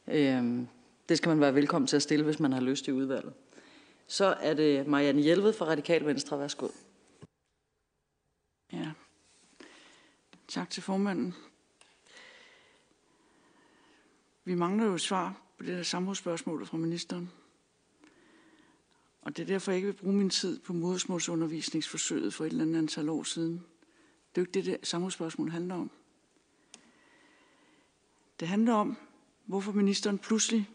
Øh, 0.08 0.66
det 1.08 1.18
skal 1.18 1.28
man 1.28 1.40
være 1.40 1.54
velkommen 1.54 1.86
til 1.86 1.96
at 1.96 2.02
stille, 2.02 2.24
hvis 2.24 2.40
man 2.40 2.52
har 2.52 2.60
lyst 2.60 2.88
i 2.88 2.92
udvalget. 2.92 3.32
Så 4.06 4.24
er 4.24 4.54
det 4.54 4.86
Marianne 4.86 5.22
Hjelved 5.22 5.52
fra 5.52 5.66
Radikal 5.66 6.06
Venstre. 6.06 6.38
Værsgo. 6.38 6.68
Ja. 8.72 8.90
Tak 10.48 10.70
til 10.70 10.82
formanden. 10.82 11.34
Vi 14.44 14.54
mangler 14.54 14.86
jo 14.86 14.94
et 14.94 15.00
svar 15.00 15.42
på 15.58 15.64
det 15.64 15.76
der 15.76 15.82
samrådsspørgsmål 15.82 16.66
fra 16.66 16.76
ministeren. 16.76 17.30
Og 19.22 19.36
det 19.36 19.42
er 19.42 19.46
derfor, 19.46 19.72
jeg 19.72 19.76
ikke 19.76 19.86
vil 19.86 19.96
bruge 20.02 20.14
min 20.14 20.30
tid 20.30 20.60
på 20.60 20.72
modersmålsundervisningsforsøget 20.72 22.34
for 22.34 22.44
et 22.44 22.50
eller 22.50 22.64
andet 22.64 22.78
antal 22.78 23.08
år 23.08 23.22
siden. 23.22 23.52
Det 24.34 24.40
er 24.40 24.42
jo 24.42 24.42
ikke 24.42 24.52
det, 24.52 24.64
det 24.64 24.88
samrådsspørgsmål 24.88 25.50
handler 25.50 25.74
om. 25.74 25.90
Det 28.40 28.48
handler 28.48 28.74
om, 28.74 28.96
hvorfor 29.46 29.72
ministeren 29.72 30.18
pludselig 30.18 30.70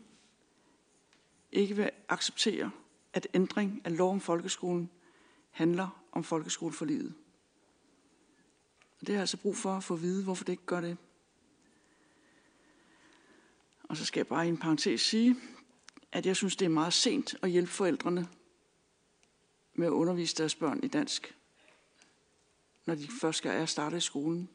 ikke 1.51 1.75
vil 1.75 1.91
acceptere, 2.09 2.71
at 3.13 3.27
ændring 3.33 3.81
af 3.85 3.97
lov 3.97 4.11
om 4.11 4.19
folkeskolen 4.19 4.89
handler 5.51 6.03
om 6.11 6.23
folkeskoleforliget. 6.23 7.13
Og 8.99 9.07
det 9.07 9.09
har 9.09 9.13
jeg 9.13 9.21
altså 9.21 9.37
brug 9.37 9.57
for 9.57 9.77
at 9.77 9.83
få 9.83 9.93
at 9.93 10.01
vide, 10.01 10.23
hvorfor 10.23 10.43
det 10.43 10.53
ikke 10.53 10.65
gør 10.65 10.81
det. 10.81 10.97
Og 13.83 13.97
så 13.97 14.05
skal 14.05 14.19
jeg 14.19 14.27
bare 14.27 14.45
i 14.45 14.49
en 14.49 14.57
parentes 14.57 15.01
sige, 15.01 15.35
at 16.11 16.25
jeg 16.25 16.35
synes, 16.35 16.55
det 16.55 16.65
er 16.65 16.69
meget 16.69 16.93
sent 16.93 17.35
at 17.41 17.49
hjælpe 17.49 17.71
forældrene 17.71 18.27
med 19.73 19.87
at 19.87 19.91
undervise 19.91 20.35
deres 20.35 20.55
børn 20.55 20.79
i 20.83 20.87
dansk, 20.87 21.37
når 22.85 22.95
de 22.95 23.07
først 23.21 23.37
skal 23.37 23.51
er 23.51 23.65
starte 23.65 23.97
i 23.97 23.99
skolen. 23.99 24.49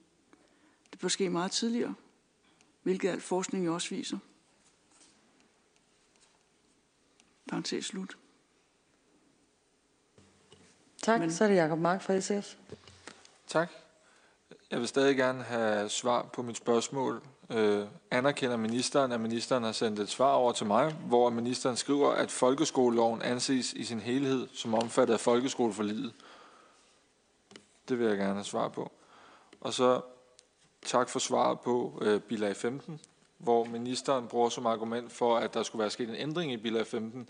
Det 0.93 1.01
bør 1.01 1.09
ske 1.09 1.31
meget 1.31 1.51
tidligere, 1.51 1.95
hvilket 2.91 3.09
al 3.09 3.21
forskning 3.21 3.71
også 3.71 3.91
viser. 3.91 4.19
Parenthes 7.49 7.85
slut. 7.85 8.17
Tak. 11.03 11.21
Men. 11.21 11.33
Så 11.33 11.45
er 11.45 11.49
det 11.49 11.57
Jacob 11.57 11.79
Mark 11.79 12.03
fra 12.03 12.21
SF. 12.21 12.55
Tak. 13.47 13.71
Jeg 14.71 14.79
vil 14.79 14.89
stadig 14.89 15.17
gerne 15.17 15.43
have 15.43 15.89
svar 15.89 16.23
på 16.23 16.43
mit 16.43 16.57
spørgsmål. 16.57 17.23
Øh, 17.51 17.87
anerkender 18.11 18.57
ministeren, 18.57 19.13
at 19.13 19.21
ministeren 19.21 19.65
har 19.65 19.73
sendt 19.73 19.99
et 19.99 20.09
svar 20.09 20.33
over 20.33 20.53
til 20.53 20.67
mig, 20.67 20.93
hvor 20.93 21.31
ministeren 21.31 21.77
skriver, 21.77 22.11
at 22.11 22.31
folkeskoleloven 22.31 23.23
anses 23.23 23.73
i 23.73 23.85
sin 23.85 24.01
helhed 24.01 24.49
som 24.53 24.75
omfattet 24.75 25.15
af 25.15 25.21
folkeskoleforliget? 25.21 26.13
Det 27.89 27.99
vil 27.99 28.07
jeg 28.07 28.17
gerne 28.17 28.35
have 28.35 28.45
svar 28.45 28.69
på. 28.69 28.93
Og 29.61 29.73
så 29.73 30.01
tak 30.87 31.09
for 31.09 31.19
svaret 31.19 31.61
på 31.61 31.99
øh, 32.03 32.21
bilag 32.21 32.57
15, 32.57 33.01
hvor 33.39 33.65
ministeren 33.65 34.29
bruger 34.29 34.49
som 34.49 34.67
argument 34.67 35.13
for, 35.13 35.37
at 35.37 35.55
der 35.55 35.63
skulle 35.63 35.81
være 35.81 35.91
sket 35.91 36.09
en 36.09 36.15
ændring 36.15 36.53
i 36.53 36.57
bilag 36.57 36.87
15, 36.87 37.29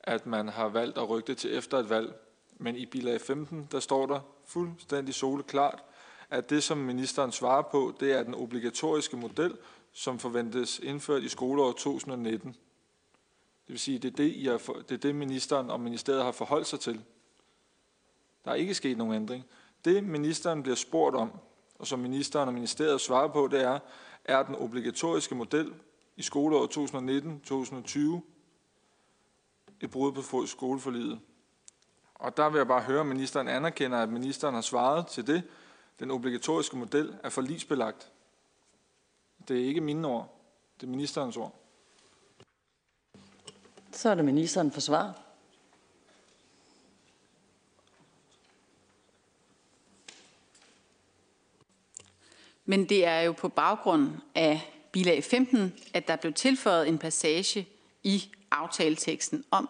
at 0.00 0.26
man 0.26 0.48
har 0.48 0.68
valgt 0.68 0.98
at 0.98 1.08
rykke 1.08 1.26
det 1.26 1.36
til 1.36 1.56
efter 1.56 1.78
et 1.78 1.90
valg. 1.90 2.14
Men 2.58 2.76
i 2.76 2.86
bilag 2.86 3.20
15, 3.20 3.68
der 3.72 3.80
står 3.80 4.06
der 4.06 4.20
fuldstændig 4.44 5.14
soleklart, 5.14 5.82
at 6.30 6.50
det, 6.50 6.62
som 6.62 6.78
ministeren 6.78 7.32
svarer 7.32 7.62
på, 7.62 7.94
det 8.00 8.12
er 8.12 8.22
den 8.22 8.34
obligatoriske 8.34 9.16
model, 9.16 9.56
som 9.92 10.18
forventes 10.18 10.78
indført 10.78 11.22
i 11.22 11.28
skoleåret 11.28 11.76
2019. 11.76 12.48
Det 13.66 13.72
vil 13.72 13.78
sige, 13.78 13.98
det 13.98 14.12
er 14.12 14.16
det, 14.16 14.32
I 14.32 14.44
har, 14.44 14.58
det 14.88 14.92
er 14.92 14.98
det, 14.98 15.14
ministeren 15.14 15.70
og 15.70 15.80
ministeriet 15.80 16.24
har 16.24 16.32
forholdt 16.32 16.66
sig 16.66 16.80
til. 16.80 17.00
Der 18.44 18.50
er 18.50 18.54
ikke 18.54 18.74
sket 18.74 18.98
nogen 18.98 19.14
ændring. 19.14 19.44
Det, 19.84 20.04
ministeren 20.04 20.62
bliver 20.62 20.76
spurgt 20.76 21.16
om, 21.16 21.30
og 21.78 21.86
som 21.86 21.98
ministeren 21.98 22.48
og 22.48 22.54
ministeriet 22.54 23.00
svarer 23.00 23.28
på, 23.28 23.48
det 23.50 23.62
er, 23.62 23.78
er 24.24 24.42
den 24.42 24.54
obligatoriske 24.54 25.34
model 25.34 25.74
i 26.16 26.22
skoleåret 26.22 26.76
2019-2020 26.76 28.20
et 29.80 29.90
brud 29.90 30.12
på 30.12 30.46
skoleforlidet. 30.46 31.20
Og 32.14 32.36
der 32.36 32.48
vil 32.48 32.58
jeg 32.58 32.66
bare 32.66 32.82
høre, 32.82 33.00
om 33.00 33.06
ministeren 33.06 33.48
anerkender, 33.48 33.98
at 33.98 34.08
ministeren 34.08 34.54
har 34.54 34.60
svaret 34.60 35.06
til 35.06 35.26
det. 35.26 35.42
Den 35.98 36.10
obligatoriske 36.10 36.76
model 36.76 37.14
er 37.22 37.28
forlisbelagt. 37.28 38.12
Det 39.48 39.60
er 39.60 39.66
ikke 39.66 39.80
mine 39.80 40.08
ord. 40.08 40.40
Det 40.80 40.86
er 40.86 40.90
ministerens 40.90 41.36
ord. 41.36 41.54
Så 43.92 44.10
er 44.10 44.14
det 44.14 44.24
ministeren 44.24 44.72
for 44.72 44.80
svar. 44.80 45.23
Men 52.64 52.88
det 52.88 53.06
er 53.06 53.20
jo 53.20 53.32
på 53.32 53.48
baggrund 53.48 54.10
af 54.34 54.74
bilag 54.92 55.24
15, 55.24 55.74
at 55.94 56.08
der 56.08 56.16
blev 56.16 56.32
tilføjet 56.32 56.88
en 56.88 56.98
passage 56.98 57.68
i 58.02 58.32
aftaleteksten 58.50 59.44
om, 59.50 59.68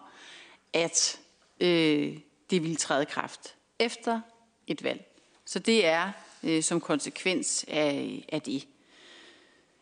at 0.73 1.19
øh, 1.59 2.17
det 2.49 2.63
ville 2.63 2.75
træde 2.75 3.05
kraft 3.05 3.55
efter 3.79 4.21
et 4.67 4.83
valg. 4.83 5.21
Så 5.45 5.59
det 5.59 5.85
er 5.85 6.11
øh, 6.43 6.63
som 6.63 6.81
konsekvens 6.81 7.65
af, 7.67 8.25
af 8.29 8.41
det. 8.41 8.67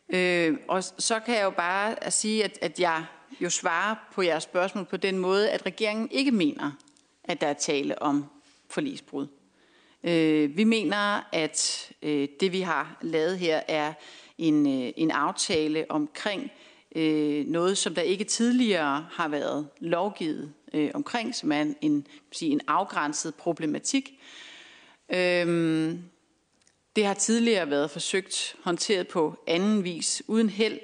Øh, 0.10 0.58
og 0.68 0.84
så 0.84 1.20
kan 1.20 1.36
jeg 1.36 1.44
jo 1.44 1.50
bare 1.50 2.12
sige, 2.12 2.44
at, 2.44 2.58
at 2.62 2.80
jeg 2.80 3.06
jo 3.40 3.50
svarer 3.50 3.96
på 4.14 4.22
jeres 4.22 4.44
spørgsmål 4.44 4.86
på 4.86 4.98
den 4.98 5.18
måde, 5.18 5.52
at 5.52 5.66
regeringen 5.66 6.12
ikke 6.12 6.32
mener, 6.32 6.72
at 7.24 7.42
der 7.42 7.48
er 7.48 7.54
tale 7.54 8.02
om 8.02 8.26
forlisbrud. 8.70 9.28
Øh, 10.04 10.58
vi 10.58 10.64
mener, 10.64 11.30
at 11.32 11.92
øh, 12.02 12.28
det 12.40 12.52
vi 12.52 12.62
har 12.62 12.98
lavet 13.02 13.40
her 13.40 13.62
er 13.68 13.94
en, 14.38 14.68
øh, 14.68 14.94
en 14.98 15.12
aftale 15.12 15.86
omkring 15.90 16.52
øh, 16.96 17.48
noget, 17.48 17.78
som 17.78 17.96
der 17.96 18.02
ikke 18.02 18.24
tidligere 18.24 19.08
har 19.12 19.28
været 19.28 19.68
lovgivet 19.80 20.54
øh, 20.74 20.92
omkring, 20.94 21.36
som 21.36 21.52
er 21.52 21.62
en, 21.62 21.76
en, 21.82 22.08
sige, 22.32 22.52
en 22.52 22.62
afgrænset 22.68 23.36
problematik. 23.36 24.20
Øh, 25.14 25.96
det 26.96 27.06
har 27.06 27.14
tidligere 27.14 27.70
været 27.70 27.92
forsøgt 27.92 28.56
håndteret 28.64 29.08
på 29.08 29.36
anden 29.48 29.84
vis, 29.84 30.24
uden 30.28 30.50
held, 30.50 30.80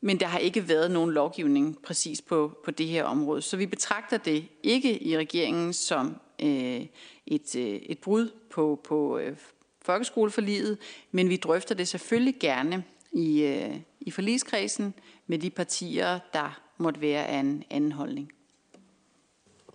men 0.00 0.20
der 0.20 0.26
har 0.26 0.38
ikke 0.38 0.68
været 0.68 0.90
nogen 0.90 1.10
lovgivning 1.10 1.82
præcis 1.82 2.22
på, 2.22 2.58
på 2.64 2.70
det 2.70 2.86
her 2.86 3.04
område. 3.04 3.42
Så 3.42 3.56
vi 3.56 3.66
betragter 3.66 4.16
det 4.16 4.48
ikke 4.62 5.02
i 5.02 5.18
regeringen 5.18 5.72
som 5.72 6.16
øh, 6.42 6.86
et, 7.26 7.56
øh, 7.56 7.64
et 7.64 7.98
brud 7.98 8.30
på, 8.50 8.80
på 8.84 9.18
øh, 9.18 9.36
folkeskoleforliget, 9.82 10.78
men 11.10 11.28
vi 11.28 11.36
drøfter 11.36 11.74
det 11.74 11.88
selvfølgelig 11.88 12.36
gerne 12.40 12.84
i, 13.12 13.42
øh, 13.42 13.80
i 14.00 14.10
forligskredsen 14.10 14.94
med 15.26 15.38
de 15.38 15.50
partier, 15.50 16.18
der 16.32 16.60
måtte 16.78 17.00
være 17.00 17.26
af 17.26 17.38
en 17.38 17.64
anden 17.70 17.92
holdning. 17.92 18.32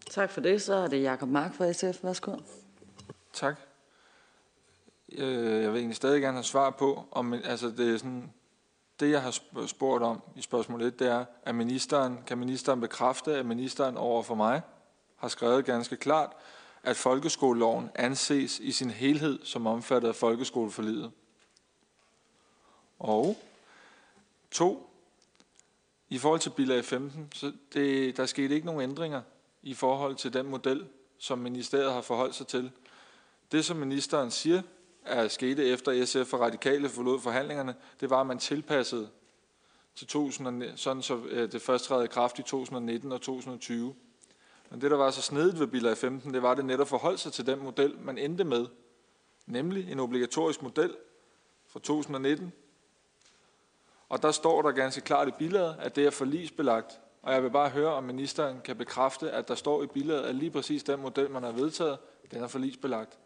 Tak 0.10 0.30
for 0.30 0.42
det. 0.42 0.62
Så 0.62 0.74
er 0.74 0.88
det 0.88 1.02
Jakob 1.02 1.30
Mark 1.30 1.54
fra 1.54 1.74
SF. 1.74 2.04
Værsgo. 2.04 2.36
Tak. 3.34 3.56
Jeg 5.18 5.28
vil 5.72 5.80
egentlig 5.80 5.96
stadig 5.96 6.22
gerne 6.22 6.38
have 6.38 6.44
svar 6.44 6.70
på, 6.70 7.04
om 7.12 7.34
altså 7.34 7.68
det 7.78 7.94
er 7.94 7.98
sådan, 7.98 8.34
det 9.00 9.12
jeg 9.12 9.22
har 9.22 9.66
spurgt 9.68 10.04
om 10.04 10.22
i 10.36 10.42
spørgsmål 10.42 10.82
1, 10.82 11.00
det 11.00 11.08
er, 11.08 11.26
at 11.44 11.56
ministeren, 11.56 12.20
kan 12.28 12.38
ministeren 12.38 12.82
bekræfte, 12.82 13.36
at 13.36 13.46
ministeren 13.46 13.98
over 13.98 14.24
for 14.24 14.36
mig 14.36 14.62
har 15.16 15.28
skrevet 15.28 15.66
ganske 15.66 15.96
klart, 15.96 16.34
at 16.84 16.98
folkeskoleloven 16.98 17.90
anses 17.96 18.60
i 18.60 18.72
sin 18.72 18.90
helhed 18.90 19.40
som 19.44 19.68
omfattet 19.68 20.10
af 20.10 20.16
folkeskoleforlidet. 20.16 21.12
Og 23.00 23.38
to, 24.52 24.90
i 26.10 26.18
forhold 26.18 26.40
til 26.40 26.50
bilag 26.50 26.86
15, 26.86 27.30
så 27.34 27.54
det, 27.74 28.18
der 28.18 28.26
skete 28.26 28.56
ikke 28.56 28.66
nogen 28.66 28.82
ændringer 28.82 29.22
i 29.62 29.74
forhold 29.74 30.16
til 30.16 30.34
den 30.34 30.48
model, 30.48 30.88
som 31.18 31.40
ministeriet 31.40 31.94
har 31.94 32.02
forholdt 32.02 32.36
sig 32.36 32.48
til. 32.48 32.72
Det, 33.52 33.66
som 33.66 33.78
ministeren 33.78 34.32
siger, 34.32 34.62
er 35.06 35.28
skete 35.28 35.66
efter 35.66 36.06
SF 36.06 36.34
og 36.34 36.40
Radikale 36.40 36.90
forlod 36.90 37.20
forhandlingerne, 37.20 37.76
det 38.00 38.10
var, 38.10 38.22
at 38.22 38.28
man 38.28 38.40
tilpassede 38.40 39.10
til 39.96 40.08
2000, 40.08 40.64
sådan 40.76 41.04
så 41.04 41.22
øh, 41.30 41.52
det 41.52 41.62
først 41.62 41.86
træder 41.86 42.04
i 42.04 42.08
kraft 42.08 42.40
i 42.40 42.44
2019 42.44 43.12
og 43.12 43.22
2020. 43.22 43.96
Men 44.72 44.82
det, 44.82 44.92
der 44.92 44.98
var 44.98 45.12
så 45.12 45.22
snedigt 45.22 45.60
ved 45.60 45.68
bilag 45.68 45.98
15, 45.98 46.34
det 46.34 46.42
var, 46.42 46.52
at 46.52 46.58
det 46.58 46.66
netop 46.66 46.88
forholdt 46.88 47.20
sig 47.20 47.34
til 47.34 47.46
den 47.46 47.60
model, 47.60 48.00
man 48.00 48.18
endte 48.18 48.44
med. 48.44 48.66
Nemlig 49.46 49.92
en 49.92 50.00
obligatorisk 50.00 50.62
model 50.62 50.96
fra 51.68 51.80
2019. 51.80 52.52
Og 54.10 54.22
der 54.22 54.32
står 54.32 54.62
der 54.62 54.72
ganske 54.72 55.02
klart 55.02 55.28
i 55.28 55.32
bilaget, 55.32 55.76
at 55.80 55.96
det 55.96 56.06
er 56.06 56.10
forlisbelagt. 56.10 57.00
Og 57.22 57.34
jeg 57.34 57.44
vil 57.44 57.50
bare 57.50 57.70
høre, 57.70 57.94
om 57.94 58.04
ministeren 58.04 58.62
kan 58.64 58.76
bekræfte, 58.76 59.32
at 59.32 59.48
der 59.48 59.56
står 59.56 59.84
i 59.84 59.88
bilaget, 59.88 60.22
at 60.22 60.36
lige 60.36 60.52
præcis 60.52 60.84
den 60.84 61.00
model, 61.00 61.32
man 61.32 61.44
har 61.44 61.52
vedtaget, 61.52 61.98
den 62.32 62.44
er 62.44 62.48
forlisbelagt. 62.48 63.18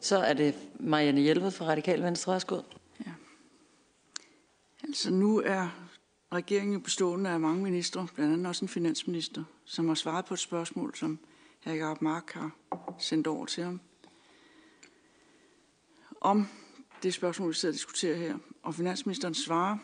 Så 0.00 0.18
er 0.18 0.32
det 0.32 0.54
Marianne 0.74 1.20
Hjelved 1.20 1.50
fra 1.50 1.66
Radikal 1.66 2.02
Venstre. 2.02 2.32
Værsgo. 2.32 2.62
Ja. 3.06 3.12
Altså 4.82 5.10
nu 5.10 5.40
er 5.40 5.68
regeringen 6.32 6.82
bestående 6.82 7.30
af 7.30 7.40
mange 7.40 7.62
ministre, 7.62 8.08
blandt 8.14 8.32
andet 8.32 8.46
også 8.46 8.64
en 8.64 8.68
finansminister, 8.68 9.44
som 9.64 9.88
har 9.88 9.94
svaret 9.94 10.24
på 10.24 10.34
et 10.34 10.40
spørgsmål, 10.40 10.96
som 10.96 11.18
hr. 11.64 11.70
Jacob 11.70 12.02
Mark 12.02 12.30
har 12.32 12.50
sendt 12.98 13.26
over 13.26 13.46
til 13.46 13.64
ham. 13.64 13.80
Om 16.20 16.48
det 17.02 17.14
spørgsmål, 17.14 17.48
vi 17.48 17.54
sidder 17.54 17.72
og 17.72 17.76
diskuterer 17.76 18.16
her. 18.16 18.38
Og 18.62 18.74
finansministeren 18.74 19.34
svarer, 19.34 19.78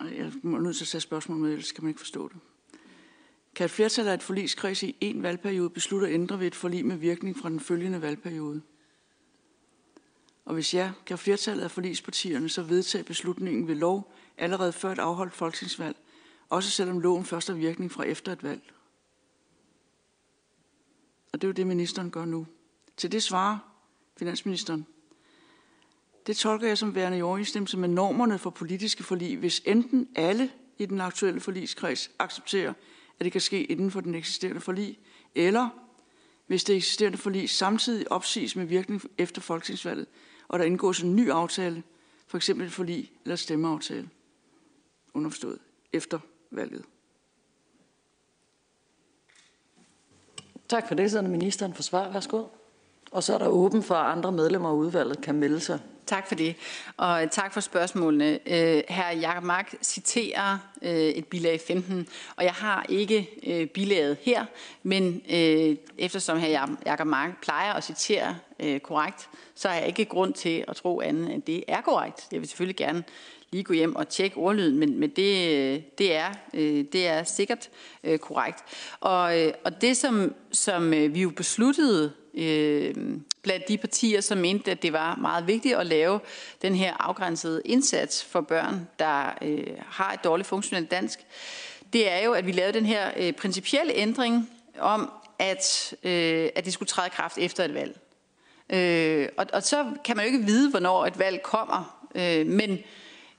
jeg 0.00 0.32
må 0.42 0.58
nødt 0.58 0.76
til 0.76 0.84
at 0.84 0.88
tage 0.88 1.00
spørgsmål 1.00 1.38
med, 1.38 1.50
ellers 1.50 1.72
kan 1.72 1.84
man 1.84 1.88
ikke 1.88 2.00
forstå 2.00 2.28
det. 2.28 2.36
Kan 3.54 3.64
et 3.64 3.70
flertal 3.70 4.08
af 4.08 4.14
et 4.14 4.22
forligskreds 4.22 4.82
i 4.82 4.96
en 5.00 5.22
valgperiode 5.22 5.70
beslutte 5.70 6.06
at 6.06 6.14
ændre 6.14 6.40
ved 6.40 6.46
et 6.46 6.54
forlig 6.54 6.86
med 6.86 6.96
virkning 6.96 7.36
fra 7.36 7.48
den 7.48 7.60
følgende 7.60 8.02
valgperiode? 8.02 8.62
Og 10.44 10.54
hvis 10.54 10.74
ja, 10.74 10.92
kan 11.06 11.18
flertallet 11.18 11.64
af 11.64 11.70
forligspartierne 11.70 12.48
så 12.48 12.62
vedtage 12.62 13.04
beslutningen 13.04 13.68
ved 13.68 13.74
lov 13.74 14.12
allerede 14.38 14.72
før 14.72 14.92
et 14.92 14.98
afholdt 14.98 15.34
folketingsvalg, 15.34 15.96
også 16.48 16.70
selvom 16.70 16.98
loven 16.98 17.24
først 17.24 17.48
har 17.48 17.54
virkning 17.54 17.92
fra 17.92 18.04
efter 18.04 18.32
et 18.32 18.42
valg? 18.42 18.72
Og 21.32 21.42
det 21.42 21.44
er 21.44 21.48
jo 21.48 21.52
det, 21.52 21.66
ministeren 21.66 22.10
gør 22.10 22.24
nu. 22.24 22.46
Til 22.96 23.12
det 23.12 23.22
svarer 23.22 23.58
finansministeren. 24.18 24.86
Det 26.26 26.36
tolker 26.36 26.68
jeg 26.68 26.78
som 26.78 26.94
værende 26.94 27.18
i 27.18 27.22
overensstemmelse 27.22 27.78
med 27.78 27.88
normerne 27.88 28.38
for 28.38 28.50
politiske 28.50 29.02
forlig, 29.02 29.36
hvis 29.36 29.62
enten 29.64 30.08
alle 30.14 30.50
i 30.78 30.86
den 30.86 31.00
aktuelle 31.00 31.40
forligskreds 31.40 32.10
accepterer, 32.18 32.72
at 33.18 33.24
det 33.24 33.32
kan 33.32 33.40
ske 33.40 33.64
inden 33.64 33.90
for 33.90 34.00
den 34.00 34.14
eksisterende 34.14 34.60
forlig, 34.60 34.98
eller 35.34 35.68
hvis 36.46 36.64
det 36.64 36.76
eksisterende 36.76 37.18
forlig 37.18 37.50
samtidig 37.50 38.12
opsiges 38.12 38.56
med 38.56 38.64
virkning 38.64 39.02
efter 39.18 39.40
folketingsvalget, 39.40 40.06
og 40.52 40.58
der 40.58 40.64
indgås 40.64 41.02
en 41.02 41.16
ny 41.16 41.30
aftale, 41.30 41.82
for 42.26 42.36
eksempel 42.36 42.66
et 42.66 42.72
forlig 42.72 43.12
eller 43.24 43.36
stemmeaftale, 43.36 44.08
underforstået, 45.14 45.58
efter 45.92 46.18
valget. 46.50 46.84
Tak 50.68 50.88
for 50.88 50.94
det, 50.94 51.10
så 51.10 51.22
ministeren 51.22 51.74
for 51.74 51.82
svar. 51.82 52.12
Værsgo. 52.12 52.44
Og 53.10 53.22
så 53.22 53.34
er 53.34 53.38
der 53.38 53.48
åben 53.48 53.82
for, 53.82 53.94
at 53.94 54.12
andre 54.12 54.32
medlemmer 54.32 54.68
af 54.68 54.74
udvalget 54.74 55.20
kan 55.20 55.34
melde 55.34 55.60
sig 55.60 55.80
Tak 56.06 56.28
for 56.28 56.34
det, 56.34 56.56
og 56.96 57.22
øh, 57.22 57.30
tak 57.30 57.52
for 57.52 57.60
spørgsmålene. 57.60 58.38
Øh, 58.46 58.54
her 58.54 58.82
Herr 58.88 59.16
Jakob 59.16 59.44
Mark 59.44 59.74
citerer 59.82 60.58
øh, 60.82 60.90
et 60.92 61.26
bilag 61.26 61.60
15, 61.66 62.08
og 62.36 62.44
jeg 62.44 62.52
har 62.52 62.86
ikke 62.88 63.70
bilaget 63.74 64.16
her, 64.22 64.44
men 64.82 65.22
eftersom 65.98 66.38
herr 66.38 66.68
Jakob 66.86 67.06
Mark 67.06 67.30
plejer 67.42 67.72
at 67.72 67.84
citere 67.84 68.36
korrekt, 68.82 69.28
så 69.54 69.68
har 69.68 69.74
jeg 69.74 69.88
ikke 69.88 70.04
grund 70.04 70.34
til 70.34 70.64
at 70.68 70.76
tro 70.76 71.00
andet, 71.00 71.34
end 71.34 71.42
det 71.42 71.64
er 71.68 71.80
korrekt. 71.80 72.26
Jeg 72.32 72.40
vil 72.40 72.48
selvfølgelig 72.48 72.76
gerne 72.76 73.04
lige 73.50 73.64
gå 73.64 73.72
hjem 73.72 73.96
og 73.96 74.08
tjekke 74.08 74.36
ordlyden, 74.36 74.78
men, 74.78 75.00
men 75.00 75.10
det, 75.10 75.98
det, 75.98 76.16
er, 76.16 76.32
det 76.92 77.06
er 77.06 77.24
sikkert 77.24 77.70
korrekt. 78.20 78.64
Og, 79.00 79.34
og 79.64 79.80
det, 79.80 79.96
som, 79.96 80.34
som 80.52 80.90
vi 80.90 81.22
jo 81.22 81.30
besluttede 81.30 82.12
øh, 82.34 82.94
blandt 83.42 83.68
de 83.68 83.78
partier, 83.78 84.20
som 84.20 84.38
mente, 84.38 84.70
at 84.70 84.82
det 84.82 84.92
var 84.92 85.16
meget 85.16 85.46
vigtigt 85.46 85.76
at 85.76 85.86
lave 85.86 86.20
den 86.62 86.74
her 86.74 86.94
afgrænsede 87.00 87.62
indsats 87.64 88.24
for 88.24 88.40
børn, 88.40 88.88
der 88.98 89.38
øh, 89.42 89.66
har 89.86 90.12
et 90.12 90.24
dårligt 90.24 90.48
funktionelt 90.48 90.90
dansk, 90.90 91.18
det 91.92 92.10
er 92.10 92.24
jo, 92.24 92.32
at 92.32 92.46
vi 92.46 92.52
lavede 92.52 92.72
den 92.72 92.86
her 92.86 93.10
øh, 93.16 93.32
principielle 93.32 93.94
ændring 93.94 94.50
om, 94.78 95.10
at, 95.38 95.94
øh, 96.02 96.48
at 96.54 96.64
det 96.64 96.72
skulle 96.72 96.86
træde 96.86 97.10
kraft 97.10 97.38
efter 97.38 97.64
et 97.64 97.74
valg. 97.74 98.00
Øh, 98.70 99.28
og, 99.36 99.46
og 99.52 99.62
så 99.62 99.86
kan 100.04 100.16
man 100.16 100.26
jo 100.26 100.32
ikke 100.32 100.46
vide, 100.46 100.70
hvornår 100.70 101.06
et 101.06 101.18
valg 101.18 101.42
kommer, 101.42 102.06
øh, 102.14 102.46
men, 102.46 102.78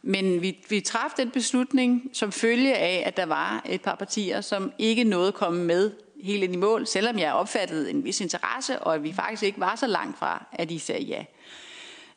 men 0.02 0.42
vi, 0.42 0.66
vi 0.70 0.80
træffede 0.80 1.22
den 1.22 1.32
beslutning 1.32 2.10
som 2.14 2.32
følge 2.32 2.76
af, 2.76 3.04
at 3.06 3.18
der 3.18 3.26
var 3.26 3.66
et 3.70 3.82
par 3.82 3.96
partier, 3.96 4.42
som 4.42 4.72
ikke 4.78 5.04
nåede 5.04 5.28
at 5.28 5.34
komme 5.34 5.64
med 5.64 5.92
helt 6.24 6.44
ind 6.44 6.54
i 6.54 6.58
mål, 6.58 6.88
selvom 6.88 7.20
jeg 7.20 7.34
opfattede 7.34 7.90
en 7.90 8.04
vis 8.04 8.22
interesse, 8.22 8.80
og 8.80 8.96
at 8.96 9.04
vi 9.04 9.14
faktisk 9.14 9.44
ikke 9.44 9.60
var 9.60 9.76
så 9.76 9.88
langt 9.88 10.18
fra, 10.18 10.46
at 10.52 10.72
I 10.72 10.80
sagde 10.80 11.04
ja. 11.04 11.26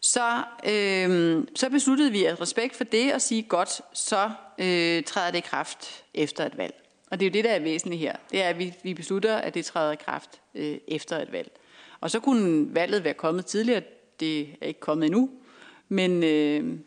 Så, 0.02 0.42
øh, 0.66 1.44
så 1.54 1.70
besluttede 1.70 2.12
vi 2.12 2.24
at 2.24 2.40
respekt 2.40 2.76
for 2.76 2.84
det 2.84 3.14
og 3.14 3.22
sige, 3.22 3.42
godt, 3.42 3.80
så 3.92 4.30
øh, 4.58 5.02
træder 5.02 5.30
det 5.30 5.38
i 5.38 5.40
kraft 5.40 6.04
efter 6.14 6.46
et 6.46 6.58
valg. 6.58 6.74
Og 7.10 7.20
det 7.20 7.26
er 7.26 7.30
jo 7.30 7.32
det, 7.32 7.44
der 7.44 7.50
er 7.50 7.58
væsentligt 7.58 8.00
her. 8.00 8.16
Det 8.30 8.42
er, 8.42 8.48
at 8.48 8.58
vi, 8.58 8.74
vi 8.82 8.94
beslutter, 8.94 9.36
at 9.36 9.54
det 9.54 9.64
træder 9.64 9.92
i 9.92 9.96
kraft 9.96 10.40
øh, 10.54 10.78
efter 10.88 11.18
et 11.18 11.32
valg. 11.32 11.50
Og 12.00 12.10
så 12.10 12.20
kunne 12.20 12.74
valget 12.74 13.04
være 13.04 13.14
kommet 13.14 13.46
tidligere. 13.46 13.82
Det 14.20 14.40
er 14.40 14.66
ikke 14.66 14.80
kommet 14.80 15.06
endnu. 15.06 15.30
Men, 15.88 16.22
øh, 16.22 16.78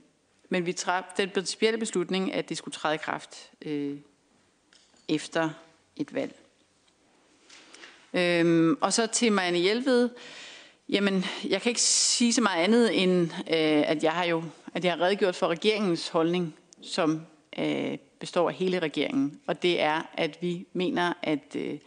men 0.49 0.65
vi 0.65 0.73
traf 0.73 1.03
den 1.17 1.29
principielle 1.29 1.79
beslutning, 1.79 2.33
at 2.33 2.49
det 2.49 2.57
skulle 2.57 2.73
træde 2.73 2.95
i 2.95 2.97
kraft 2.97 3.51
øh, 3.61 3.97
efter 5.07 5.49
et 5.95 6.13
valg. 6.13 6.35
Øhm, 8.13 8.77
og 8.81 8.93
så 8.93 9.07
til 9.07 9.31
Marianne 9.31 9.57
Hjelved. 9.57 10.09
Jamen, 10.89 11.25
jeg 11.49 11.61
kan 11.61 11.69
ikke 11.69 11.81
sige 11.81 12.33
så 12.33 12.41
meget 12.41 12.63
andet, 12.63 13.03
end 13.03 13.31
øh, 13.39 13.89
at 13.89 14.03
jeg 14.03 14.11
har 14.11 14.23
jo 14.23 14.43
at 14.73 14.85
jeg 14.85 14.93
har 14.93 15.01
redegjort 15.01 15.35
for 15.35 15.47
regeringens 15.47 16.07
holdning, 16.07 16.55
som 16.81 17.25
øh, 17.59 17.97
består 18.19 18.49
af 18.49 18.55
hele 18.55 18.79
regeringen. 18.79 19.39
Og 19.47 19.61
det 19.61 19.81
er, 19.81 20.01
at 20.13 20.37
vi 20.41 20.67
mener, 20.73 21.13
at, 21.23 21.55
øh, 21.55 21.79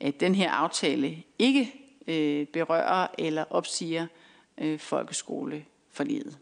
at 0.00 0.20
den 0.20 0.34
her 0.34 0.50
aftale 0.50 1.22
ikke 1.38 1.72
øh, 2.06 2.46
berører 2.46 3.06
eller 3.18 3.44
opsiger 3.50 4.06
øh, 4.58 4.78
folkeskoleforliget. 4.78 6.38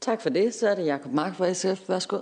Tak 0.00 0.20
for 0.20 0.30
det. 0.30 0.54
Så 0.54 0.68
er 0.68 0.74
det 0.74 0.86
Jacob 0.86 1.12
Mark 1.12 1.36
fra 1.36 1.52
SF. 1.52 1.88
Værsgo. 1.88 2.18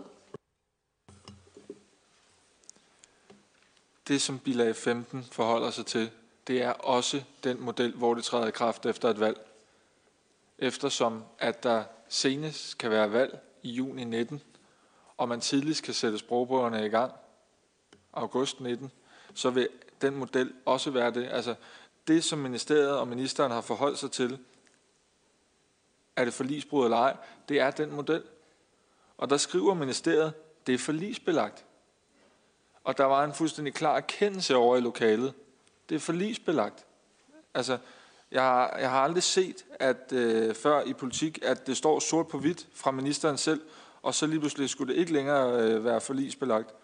Det, 4.08 4.22
som 4.22 4.38
bilag 4.38 4.76
15 4.76 5.24
forholder 5.32 5.70
sig 5.70 5.86
til, 5.86 6.10
det 6.46 6.62
er 6.62 6.70
også 6.70 7.22
den 7.44 7.60
model, 7.60 7.92
hvor 7.92 8.14
det 8.14 8.24
træder 8.24 8.46
i 8.46 8.50
kraft 8.50 8.86
efter 8.86 9.08
et 9.08 9.20
valg. 9.20 9.46
Eftersom 10.58 11.24
at 11.38 11.62
der 11.62 11.84
senest 12.08 12.78
kan 12.78 12.90
være 12.90 13.12
valg 13.12 13.38
i 13.62 13.70
juni 13.70 14.04
19, 14.04 14.42
og 15.16 15.28
man 15.28 15.40
tidligst 15.40 15.82
kan 15.82 15.94
sætte 15.94 16.18
sprogprøverne 16.18 16.86
i 16.86 16.88
gang 16.88 17.12
august 18.12 18.60
19, 18.60 18.92
så 19.34 19.50
vil 19.50 19.68
den 20.00 20.14
model 20.14 20.52
også 20.64 20.90
være 20.90 21.10
det. 21.10 21.28
Altså 21.30 21.54
det, 22.08 22.24
som 22.24 22.38
ministeriet 22.38 22.96
og 22.96 23.08
ministeren 23.08 23.52
har 23.52 23.60
forholdt 23.60 23.98
sig 23.98 24.10
til, 24.10 24.38
er 26.16 26.24
det 26.24 26.34
forlisbrud 26.34 26.84
eller 26.84 26.96
ej, 26.96 27.16
det 27.48 27.60
er 27.60 27.70
den 27.70 27.92
model. 27.92 28.22
Og 29.16 29.30
der 29.30 29.36
skriver 29.36 29.74
ministeriet, 29.74 30.32
det 30.66 30.74
er 30.74 30.78
forlisbelagt. 30.78 31.64
Og 32.84 32.98
der 32.98 33.04
var 33.04 33.24
en 33.24 33.34
fuldstændig 33.34 33.74
klar 33.74 33.96
erkendelse 33.96 34.56
over 34.56 34.76
i 34.76 34.80
lokalet. 34.80 35.34
Det 35.88 35.94
er 35.94 35.98
forlisbelagt. 35.98 36.84
Altså, 37.54 37.78
jeg 38.30 38.42
har, 38.42 38.76
jeg 38.78 38.90
har 38.90 39.00
aldrig 39.00 39.22
set, 39.22 39.64
at 39.80 40.12
øh, 40.12 40.54
før 40.54 40.82
i 40.82 40.92
politik, 40.92 41.38
at 41.42 41.66
det 41.66 41.76
står 41.76 41.98
sort 41.98 42.28
på 42.28 42.38
hvidt 42.38 42.66
fra 42.74 42.90
ministeren 42.90 43.38
selv, 43.38 43.60
og 44.02 44.14
så 44.14 44.26
lige 44.26 44.40
pludselig 44.40 44.70
skulle 44.70 44.94
det 44.94 45.00
ikke 45.00 45.12
længere 45.12 45.62
øh, 45.62 45.84
være 45.84 46.00
forlisbelagt. 46.00 46.74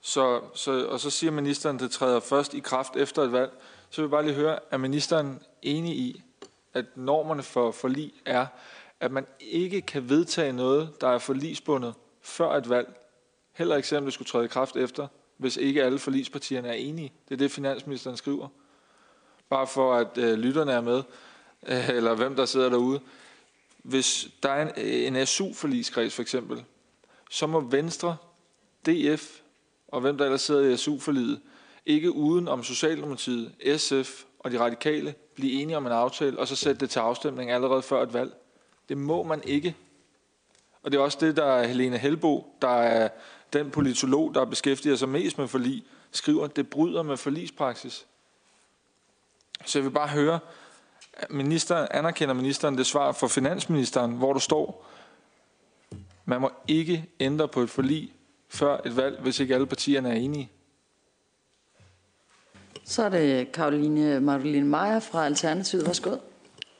Så, 0.00 0.40
så, 0.54 0.86
og 0.86 1.00
så 1.00 1.10
siger 1.10 1.30
ministeren, 1.30 1.76
at 1.76 1.82
det 1.82 1.90
træder 1.90 2.20
først 2.20 2.54
i 2.54 2.60
kraft 2.60 2.96
efter 2.96 3.22
et 3.22 3.32
valg. 3.32 3.52
Så 3.90 4.00
vil 4.00 4.06
jeg 4.06 4.10
bare 4.10 4.24
lige 4.24 4.34
høre, 4.34 4.58
er 4.70 4.76
ministeren 4.76 5.42
enig 5.62 5.96
i, 5.96 6.22
at 6.74 6.84
normerne 6.94 7.42
for 7.42 7.70
forlig 7.70 8.12
er, 8.26 8.46
at 9.00 9.12
man 9.12 9.26
ikke 9.40 9.80
kan 9.80 10.08
vedtage 10.08 10.52
noget, 10.52 11.00
der 11.00 11.08
er 11.08 11.18
forlisbundet 11.18 11.94
før 12.22 12.50
et 12.50 12.68
valg, 12.68 12.96
Heller 13.58 13.76
ikke 13.76 13.88
selvom 13.88 14.04
det 14.04 14.14
skulle 14.14 14.28
træde 14.28 14.44
i 14.44 14.48
kraft 14.48 14.76
efter, 14.76 15.06
hvis 15.36 15.56
ikke 15.56 15.84
alle 15.84 15.98
forligspartierne 15.98 16.68
er 16.68 16.72
enige. 16.72 17.12
Det 17.28 17.34
er 17.34 17.38
det, 17.38 17.50
finansministeren 17.50 18.16
skriver. 18.16 18.48
Bare 19.48 19.66
for 19.66 19.94
at 19.94 20.18
øh, 20.18 20.38
lytterne 20.38 20.72
er 20.72 20.80
med, 20.80 21.02
øh, 21.66 21.88
eller 21.88 22.14
hvem 22.14 22.36
der 22.36 22.44
sidder 22.44 22.68
derude. 22.68 23.00
Hvis 23.82 24.28
der 24.42 24.50
er 24.50 24.72
en, 24.76 25.14
en 25.14 25.26
SU-forligskreds 25.26 26.14
for 26.14 26.22
eksempel, 26.22 26.64
så 27.30 27.46
må 27.46 27.60
Venstre, 27.60 28.16
DF 28.86 29.40
og 29.88 30.00
hvem 30.00 30.18
der 30.18 30.24
ellers 30.24 30.42
sidder 30.42 30.70
i 30.70 30.76
SU-forliget, 30.76 31.40
ikke 31.86 32.12
uden 32.12 32.48
om 32.48 32.64
Socialdemokratiet, 32.64 33.52
SF 33.76 34.22
og 34.38 34.50
de 34.50 34.58
radikale 34.58 35.14
blive 35.34 35.62
enige 35.62 35.76
om 35.76 35.86
en 35.86 35.92
aftale, 35.92 36.38
og 36.38 36.48
så 36.48 36.56
sætte 36.56 36.80
det 36.80 36.90
til 36.90 36.98
afstemning 36.98 37.50
allerede 37.50 37.82
før 37.82 38.02
et 38.02 38.12
valg. 38.12 38.32
Det 38.88 38.98
må 38.98 39.22
man 39.22 39.42
ikke. 39.44 39.76
Og 40.82 40.92
det 40.92 40.98
er 40.98 41.02
også 41.02 41.18
det, 41.20 41.36
der 41.36 41.44
er 41.44 41.66
Helene 41.66 41.98
Helbo, 41.98 42.54
der 42.62 42.68
er 42.68 43.08
den 43.52 43.70
politolog, 43.70 44.34
der 44.34 44.44
beskæftiger 44.44 44.96
sig 44.96 45.08
mest 45.08 45.38
med 45.38 45.48
forlig, 45.48 45.84
skriver, 46.10 46.44
at 46.44 46.56
det 46.56 46.70
bryder 46.70 47.02
med 47.02 47.16
forligspraksis. 47.16 48.06
Så 49.66 49.78
jeg 49.78 49.84
vil 49.84 49.90
bare 49.90 50.08
høre, 50.08 50.38
minister, 51.30 51.86
anerkender 51.90 52.34
ministeren 52.34 52.78
det 52.78 52.86
svar 52.86 53.12
for 53.12 53.28
finansministeren, 53.28 54.12
hvor 54.12 54.32
du 54.32 54.40
står, 54.40 54.86
man 56.24 56.40
må 56.40 56.50
ikke 56.68 57.06
ændre 57.20 57.48
på 57.48 57.60
et 57.60 57.70
forlig 57.70 58.12
før 58.48 58.80
et 58.86 58.96
valg, 58.96 59.20
hvis 59.20 59.40
ikke 59.40 59.54
alle 59.54 59.66
partierne 59.66 60.08
er 60.08 60.14
enige. 60.14 60.50
Så 62.84 63.02
er 63.02 63.08
det 63.08 63.52
Karoline 63.52 64.20
Madeline 64.20 64.66
Meyer 64.68 65.00
fra 65.00 65.26
Alternativet. 65.26 65.86
Værsgo. 65.86 66.16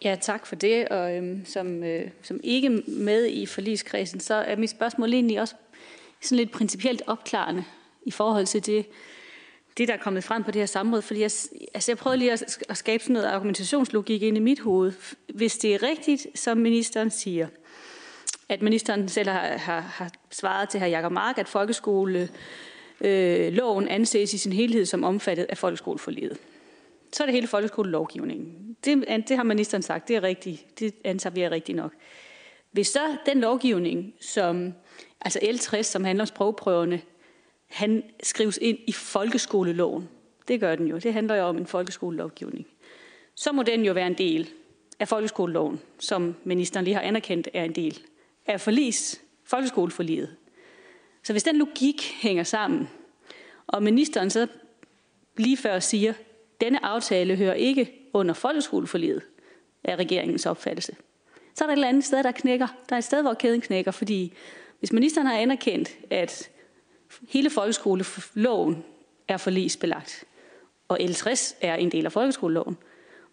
Ja, 0.05 0.17
tak 0.21 0.47
for 0.47 0.55
det. 0.55 0.89
Og 0.89 1.17
øhm, 1.17 1.45
som, 1.47 1.85
øh, 1.85 2.11
som 2.23 2.41
ikke 2.43 2.83
med 2.87 3.27
i 3.27 3.47
forligskredsen, 3.47 4.21
så 4.21 4.35
er 4.35 4.57
mit 4.57 4.71
spørgsmål 4.71 5.13
egentlig 5.13 5.41
også 5.41 5.55
sådan 6.21 6.37
lidt 6.37 6.51
principielt 6.51 7.03
opklarende 7.07 7.65
i 8.03 8.11
forhold 8.11 8.47
til 8.47 8.67
det, 8.67 8.87
det, 9.79 9.89
der 9.89 9.95
er 9.95 9.99
kommet 9.99 10.25
frem 10.25 10.45
på 10.45 10.51
det 10.51 10.61
her 10.61 10.67
samråd. 10.67 11.03
Fordi 11.03 11.21
jeg, 11.21 11.31
altså 11.75 11.91
jeg 11.91 11.99
prøvede 11.99 12.19
lige 12.19 12.33
at, 12.33 12.59
at 12.69 12.77
skabe 12.77 13.03
sådan 13.03 13.15
noget 13.15 13.27
argumentationslogik 13.27 14.23
ind 14.23 14.37
i 14.37 14.41
mit 14.41 14.61
hoved. 14.61 14.93
Hvis 15.35 15.59
det 15.59 15.75
er 15.75 15.83
rigtigt, 15.83 16.27
som 16.35 16.59
ministeren 16.59 17.11
siger, 17.11 17.49
at 18.49 18.63
ministeren 18.63 19.09
selv 19.09 19.29
har, 19.29 19.57
har, 19.57 19.81
har 19.81 20.11
svaret 20.31 20.69
til 20.69 20.81
hr. 20.81 20.85
Jakob 20.85 21.13
Mark, 21.13 21.39
at 21.39 21.49
folkeskole 21.49 22.29
øh, 23.01 23.53
loven 23.53 23.89
anses 23.89 24.35
i 24.35 24.39
sin 24.39 24.53
helhed 24.53 24.87
som 24.87 25.05
omfattet 25.05 25.45
af 25.45 25.59
folkeskoleforledet. 25.59 26.39
Så 27.13 27.23
er 27.23 27.27
det 27.27 27.35
hele 27.35 27.47
folkeskolelovgivningen. 27.47 28.77
Det, 28.85 29.25
det 29.29 29.37
har 29.37 29.43
ministeren 29.43 29.83
sagt, 29.83 30.09
det 30.09 30.17
er 30.17 30.23
rigtigt. 30.23 30.81
Det 30.81 30.95
antager 31.05 31.35
vi 31.35 31.41
er 31.41 31.51
rigtigt 31.51 31.77
nok. 31.77 31.93
Hvis 32.73 32.89
så 32.89 33.17
den 33.27 33.41
lovgivning, 33.41 34.15
som 34.21 34.75
altså 35.21 35.39
L60, 35.39 35.83
som 35.83 36.05
handler 36.05 36.23
om 36.23 36.27
sprogprøverne, 36.27 37.01
han 37.67 38.03
skrives 38.23 38.59
ind 38.63 38.79
i 38.87 38.93
folkeskoleloven. 38.93 40.09
Det 40.49 40.61
gør 40.61 40.75
den 40.75 40.87
jo. 40.87 40.99
Det 40.99 41.13
handler 41.13 41.35
jo 41.35 41.45
om 41.45 41.57
en 41.57 41.67
folkeskolelovgivning. 41.67 42.67
Så 43.35 43.53
må 43.53 43.63
den 43.63 43.85
jo 43.85 43.93
være 43.93 44.07
en 44.07 44.19
del 44.19 44.51
af 45.01 45.09
folkeskoleloven, 45.09 45.81
som 45.99 46.35
ministeren 46.45 46.85
lige 46.85 46.95
har 46.95 47.01
anerkendt 47.01 47.49
er 47.55 47.65
en 47.65 47.75
del 47.75 48.01
af 48.47 48.61
forlis, 48.61 49.21
folkeskoleforliget. 49.45 50.37
Så 51.23 51.33
hvis 51.33 51.43
den 51.43 51.57
logik 51.57 52.03
hænger 52.21 52.45
sammen, 52.45 52.89
og 53.67 53.83
ministeren 53.83 54.31
så 54.31 54.47
lige 55.37 55.57
før 55.57 55.79
siger, 55.79 56.13
denne 56.61 56.85
aftale 56.85 57.37
hører 57.37 57.55
ikke 57.55 57.93
under 58.13 58.35
folkeskoleforliget, 58.35 59.23
er 59.85 59.97
regeringens 59.97 60.47
opfattelse, 60.47 60.97
så 61.55 61.65
er 61.65 61.67
der 61.67 61.73
et 61.73 61.77
eller 61.77 61.89
andet 61.89 62.05
sted, 62.05 62.23
der 62.23 62.33
knækker. 62.33 62.67
Der 62.89 62.95
er 62.95 62.99
et 62.99 63.05
sted, 63.05 63.23
hvor 63.23 63.35
kæden 63.35 63.61
knækker, 63.61 63.91
fordi 63.91 64.33
hvis 64.79 64.93
ministeren 64.93 65.27
har 65.27 65.35
anerkendt, 65.35 65.91
at 66.11 66.51
hele 67.29 67.51
folkeskoleloven 67.51 68.85
er 69.29 69.37
forlisbelagt, 69.37 70.25
og 70.89 71.01
L60 71.01 71.55
er 71.61 71.75
en 71.75 71.93
del 71.93 72.07
af 72.07 72.13
folkeskoleloven, 72.13 72.77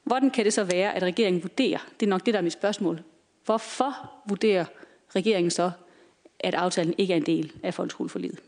Hvordan 0.06 0.30
kan 0.30 0.46
det 0.46 0.54
så 0.54 0.64
være, 0.64 0.96
at 0.96 1.04
regeringen 1.04 1.44
vurderer, 1.44 1.80
det 2.00 2.06
er 2.06 2.10
nok 2.10 2.26
det, 2.26 2.34
der 2.34 2.38
er 2.40 2.44
mit 2.44 2.54
spørgsmål, 2.54 3.04
hvorfor 3.46 4.12
vurderer 4.30 4.66
regeringen 5.16 5.52
så, 5.52 5.72
at 6.40 6.54
aftalen 6.54 6.96
ikke 6.98 7.14
er 7.14 7.18
en 7.18 7.26
del 7.26 7.52
af 7.64 7.74
folkeskoleforliget? 7.74 8.40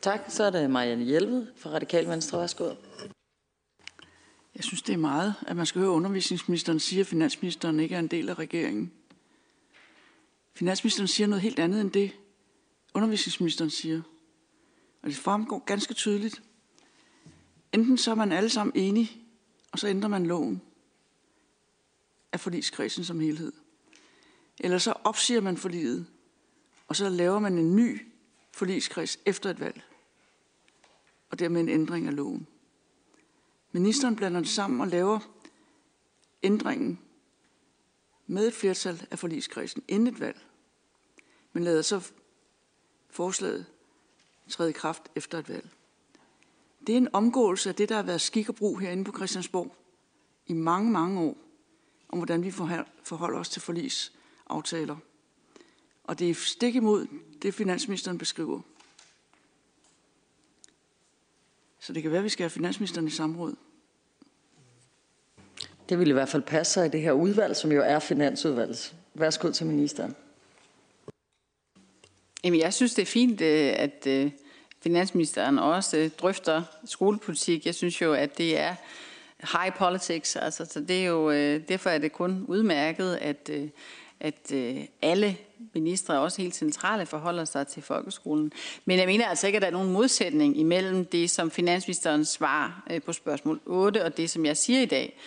Tak. 0.00 0.20
Så 0.28 0.44
er 0.44 0.50
det 0.50 0.70
Marianne 0.70 1.04
Hjelved 1.04 1.46
fra 1.56 1.70
Radikal 1.70 2.08
Venstre. 2.08 2.40
Værsgo. 2.40 2.70
Jeg 4.54 4.64
synes, 4.64 4.82
det 4.82 4.92
er 4.92 4.96
meget, 4.98 5.34
at 5.46 5.56
man 5.56 5.66
skal 5.66 5.80
høre 5.80 5.90
undervisningsministeren 5.90 6.80
sige, 6.80 7.00
at 7.00 7.06
finansministeren 7.06 7.80
ikke 7.80 7.94
er 7.94 7.98
en 7.98 8.06
del 8.06 8.28
af 8.28 8.38
regeringen. 8.38 8.92
Finansministeren 10.54 11.08
siger 11.08 11.26
noget 11.26 11.42
helt 11.42 11.58
andet 11.58 11.80
end 11.80 11.90
det, 11.90 12.12
undervisningsministeren 12.94 13.70
siger. 13.70 14.02
Og 15.02 15.08
det 15.08 15.16
fremgår 15.16 15.58
ganske 15.58 15.94
tydeligt. 15.94 16.42
Enten 17.72 17.98
så 17.98 18.10
er 18.10 18.14
man 18.14 18.32
alle 18.32 18.50
sammen 18.50 18.72
enige, 18.76 19.22
og 19.72 19.78
så 19.78 19.88
ændrer 19.88 20.08
man 20.08 20.26
loven 20.26 20.62
af 22.32 22.40
forligskredsen 22.40 23.04
som 23.04 23.20
helhed. 23.20 23.52
Eller 24.60 24.78
så 24.78 24.92
opsiger 25.04 25.40
man 25.40 25.56
forliget, 25.56 26.06
og 26.88 26.96
så 26.96 27.08
laver 27.08 27.38
man 27.38 27.58
en 27.58 27.76
ny 27.76 28.06
forligskreds 28.52 29.18
efter 29.26 29.50
et 29.50 29.60
valg. 29.60 29.82
Og 31.30 31.38
dermed 31.38 31.60
en 31.60 31.68
ændring 31.68 32.06
af 32.06 32.16
loven. 32.16 32.46
Ministeren 33.72 34.16
blander 34.16 34.40
det 34.40 34.48
sammen 34.48 34.80
og 34.80 34.88
laver 34.88 35.18
ændringen 36.42 36.98
med 38.26 38.48
et 38.48 38.54
flertal 38.54 39.06
af 39.10 39.18
forligskredsen 39.18 39.82
inden 39.88 40.14
et 40.14 40.20
valg, 40.20 40.40
men 41.52 41.64
lader 41.64 41.82
så 41.82 42.12
forslaget 43.10 43.66
træde 44.48 44.70
i 44.70 44.72
kraft 44.72 45.02
efter 45.14 45.38
et 45.38 45.48
valg. 45.48 45.68
Det 46.86 46.92
er 46.92 46.96
en 46.96 47.14
omgåelse 47.14 47.68
af 47.68 47.74
det, 47.74 47.88
der 47.88 47.94
har 47.94 48.02
været 48.02 48.20
skik 48.20 48.48
og 48.48 48.54
brug 48.54 48.80
herinde 48.80 49.04
på 49.04 49.12
Christiansborg 49.12 49.76
i 50.46 50.52
mange, 50.52 50.90
mange 50.90 51.20
år, 51.20 51.36
om 52.08 52.18
hvordan 52.18 52.44
vi 52.44 52.50
forholder 53.02 53.38
os 53.38 53.48
til 53.48 53.62
forlisaftaler. 53.62 54.96
Og 56.04 56.18
det 56.18 56.30
er 56.30 56.34
stik 56.34 56.74
imod 56.74 57.06
det, 57.42 57.54
finansministeren 57.54 58.18
beskriver. 58.18 58.60
Så 61.78 61.92
det 61.92 62.02
kan 62.02 62.10
være, 62.10 62.18
at 62.18 62.24
vi 62.24 62.28
skal 62.28 62.44
have 62.44 62.50
finansministeren 62.50 63.06
i 63.06 63.10
samråd. 63.10 63.56
Det 65.92 65.98
ville 65.98 66.10
i 66.10 66.12
hvert 66.12 66.28
fald 66.28 66.42
passe 66.42 66.72
sig 66.72 66.86
i 66.86 66.88
det 66.88 67.00
her 67.00 67.12
udvalg, 67.12 67.56
som 67.56 67.72
jo 67.72 67.82
er 67.82 67.98
finansudvalget. 67.98 68.94
Værsgo 69.14 69.50
til 69.50 69.66
ministeren. 69.66 70.16
Jamen, 72.44 72.60
jeg 72.60 72.74
synes, 72.74 72.94
det 72.94 73.02
er 73.02 73.06
fint, 73.06 73.40
øh, 73.40 73.72
at 73.76 74.06
øh, 74.06 74.30
finansministeren 74.82 75.58
også 75.58 75.96
øh, 75.96 76.10
drøfter 76.10 76.62
skolepolitik. 76.84 77.66
Jeg 77.66 77.74
synes 77.74 78.00
jo, 78.02 78.12
at 78.12 78.38
det 78.38 78.58
er 78.58 78.74
high 79.40 79.74
politics. 79.78 80.36
Altså, 80.36 80.64
så 80.64 80.80
det 80.80 81.02
er 81.02 81.06
jo, 81.06 81.32
derfor 81.58 81.90
er 81.90 81.98
det 81.98 82.12
kun 82.12 82.44
udmærket, 82.48 83.18
at, 83.20 83.50
at 84.20 84.52
alle 85.02 85.36
ministre 85.74 86.18
også 86.18 86.42
helt 86.42 86.54
centrale 86.54 87.06
forholder 87.06 87.44
sig 87.44 87.66
til 87.66 87.82
folkeskolen. 87.82 88.52
Men 88.84 88.98
jeg 88.98 89.06
mener 89.06 89.26
altså 89.26 89.46
ikke, 89.46 89.56
at 89.56 89.62
der 89.62 89.68
er 89.68 89.72
nogen 89.72 89.92
modsætning 89.92 90.58
imellem 90.58 91.04
det, 91.04 91.30
som 91.30 91.50
finansministeren 91.50 92.24
svarer 92.24 92.98
på 93.06 93.12
spørgsmål 93.12 93.60
8, 93.66 94.04
og 94.04 94.16
det, 94.16 94.30
som 94.30 94.46
jeg 94.46 94.56
siger 94.56 94.80
i 94.80 94.86
dag. 94.86 95.18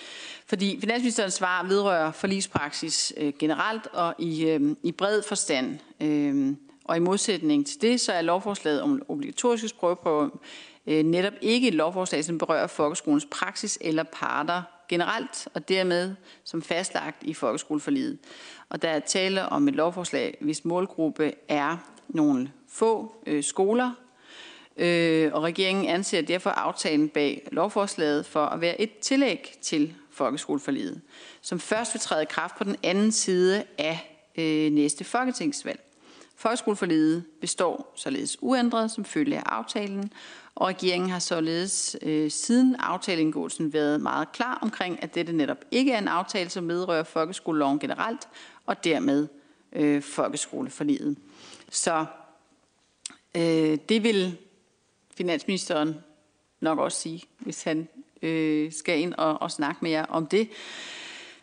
Fordi 0.46 0.80
finansministerens 0.80 1.34
svar 1.34 1.64
vedrører 1.64 2.12
forligspraksis 2.12 3.14
øh, 3.18 3.34
generelt 3.40 3.88
og 3.88 4.16
i, 4.20 4.46
øh, 4.46 4.76
i 4.84 4.92
bred 4.92 5.22
forstand. 5.22 5.80
Øh, 6.02 6.56
og 6.84 6.98
i 6.98 7.00
modsætning 7.00 7.68
til 7.68 7.82
det, 7.82 8.02
så 8.02 8.14
er 8.14 8.22
lovforslaget 8.22 8.82
om 8.82 9.02
obligatoriske 9.08 9.68
sprogprøver 9.68 10.30
øh, 10.88 11.04
netop 11.04 11.34
ikke 11.42 11.68
et 11.68 11.74
lovforslag, 11.74 12.26
som 12.26 12.38
berører 12.38 12.68
folkeskolens 12.68 13.28
praksis 13.32 13.78
eller 13.82 14.04
parter 14.04 14.62
generelt, 14.90 15.48
og 15.54 15.70
dermed 15.70 16.16
som 16.44 16.62
fastlagt 16.62 17.24
i 17.24 17.34
folkeskoleforliget. 17.34 18.18
Og 18.70 18.82
der 18.82 18.90
er 18.90 19.00
tale 19.00 19.46
om 19.46 19.68
et 19.68 19.76
lovforslag, 19.76 20.38
hvis 20.42 20.66
målgruppe 20.66 21.34
er 21.48 21.78
nogle 22.08 22.52
få 22.70 23.16
øh, 23.28 23.44
skoler, 23.44 23.92
øh, 24.78 25.34
og 25.34 25.44
regeringen 25.44 25.86
anser 25.86 26.22
derfor 26.22 26.50
aftalen 26.50 27.10
bag 27.10 27.48
lovforslaget 27.52 28.26
for 28.26 28.46
at 28.46 28.62
være 28.62 28.82
et 28.82 28.98
tillæg 28.98 29.56
til 29.62 29.94
folkeskoleforliget, 30.16 31.02
som 31.42 31.60
først 31.60 31.94
vil 31.94 32.02
træde 32.02 32.24
i 32.24 32.26
kraft 32.30 32.58
på 32.58 32.64
den 32.64 32.76
anden 32.84 33.12
side 33.12 33.64
af 33.78 34.28
øh, 34.38 34.72
næste 34.72 35.04
folketingsvalg. 35.04 35.80
Folkeskoleforliget 36.36 37.26
består 37.42 37.94
således 37.96 38.38
uændret 38.42 38.92
som 38.92 39.06
følge 39.06 39.38
af 39.38 39.44
aftalen, 39.46 40.12
og 40.56 40.68
regeringen 40.68 41.10
har 41.10 41.20
således 41.20 41.98
øh, 42.02 42.32
siden 42.32 42.76
aftaleindgåelsen 42.76 43.74
været 43.74 44.02
meget 44.02 44.32
klar 44.32 44.60
omkring, 44.62 45.04
at 45.04 45.16
dette 45.16 45.34
netop 45.34 45.58
ikke 45.72 45.92
er 45.92 45.98
en 45.98 46.08
aftale, 46.08 46.50
som 46.50 46.68
vedrører 46.68 47.04
folkeskoleloven 47.04 47.80
generelt, 47.80 48.28
og 48.66 48.84
dermed 48.84 49.28
øh, 49.74 50.02
folkeskoleforliget. 50.02 51.18
Så 51.70 52.06
øh, 53.38 53.78
det 53.90 54.04
vil 54.04 54.38
finansministeren 55.18 55.96
nok 56.60 56.80
også 56.80 57.02
sige, 57.02 57.24
hvis 57.40 57.64
han 57.64 57.88
øh, 58.22 58.72
skal 58.72 59.00
ind 59.00 59.14
og, 59.14 59.42
og 59.42 59.52
snakke 59.52 59.80
med 59.82 59.92
jer 59.92 60.06
om 60.06 60.28
det. 60.28 60.50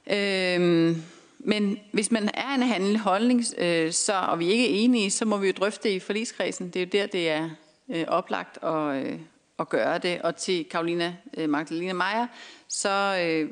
Øh, 0.06 0.96
men 1.38 1.78
hvis 1.92 2.10
man 2.10 2.30
er 2.34 2.54
en 2.54 2.62
handel 2.62 2.98
holdning, 2.98 3.44
øh, 3.58 3.92
så, 3.92 4.12
og 4.12 4.38
vi 4.38 4.46
ikke 4.46 4.64
er 4.64 4.84
enige, 4.84 5.10
så 5.10 5.24
må 5.24 5.36
vi 5.36 5.46
jo 5.46 5.52
drøfte 5.52 5.88
det 5.88 5.94
i 5.94 6.00
forligskredsen. 6.00 6.66
Det 6.70 6.76
er 6.76 6.84
jo 6.84 6.90
der, 6.92 7.06
det 7.06 7.30
er 7.30 7.50
øh, 7.88 8.04
oplagt 8.08 8.64
at, 8.64 9.06
øh, 9.06 9.18
at 9.58 9.68
gøre 9.68 9.98
det. 9.98 10.22
Og 10.22 10.36
til 10.36 10.64
Karolina 10.64 11.16
øh, 11.36 11.48
Magdalena 11.48 11.92
Meier, 11.92 12.26
så 12.68 13.18
øh, 13.22 13.48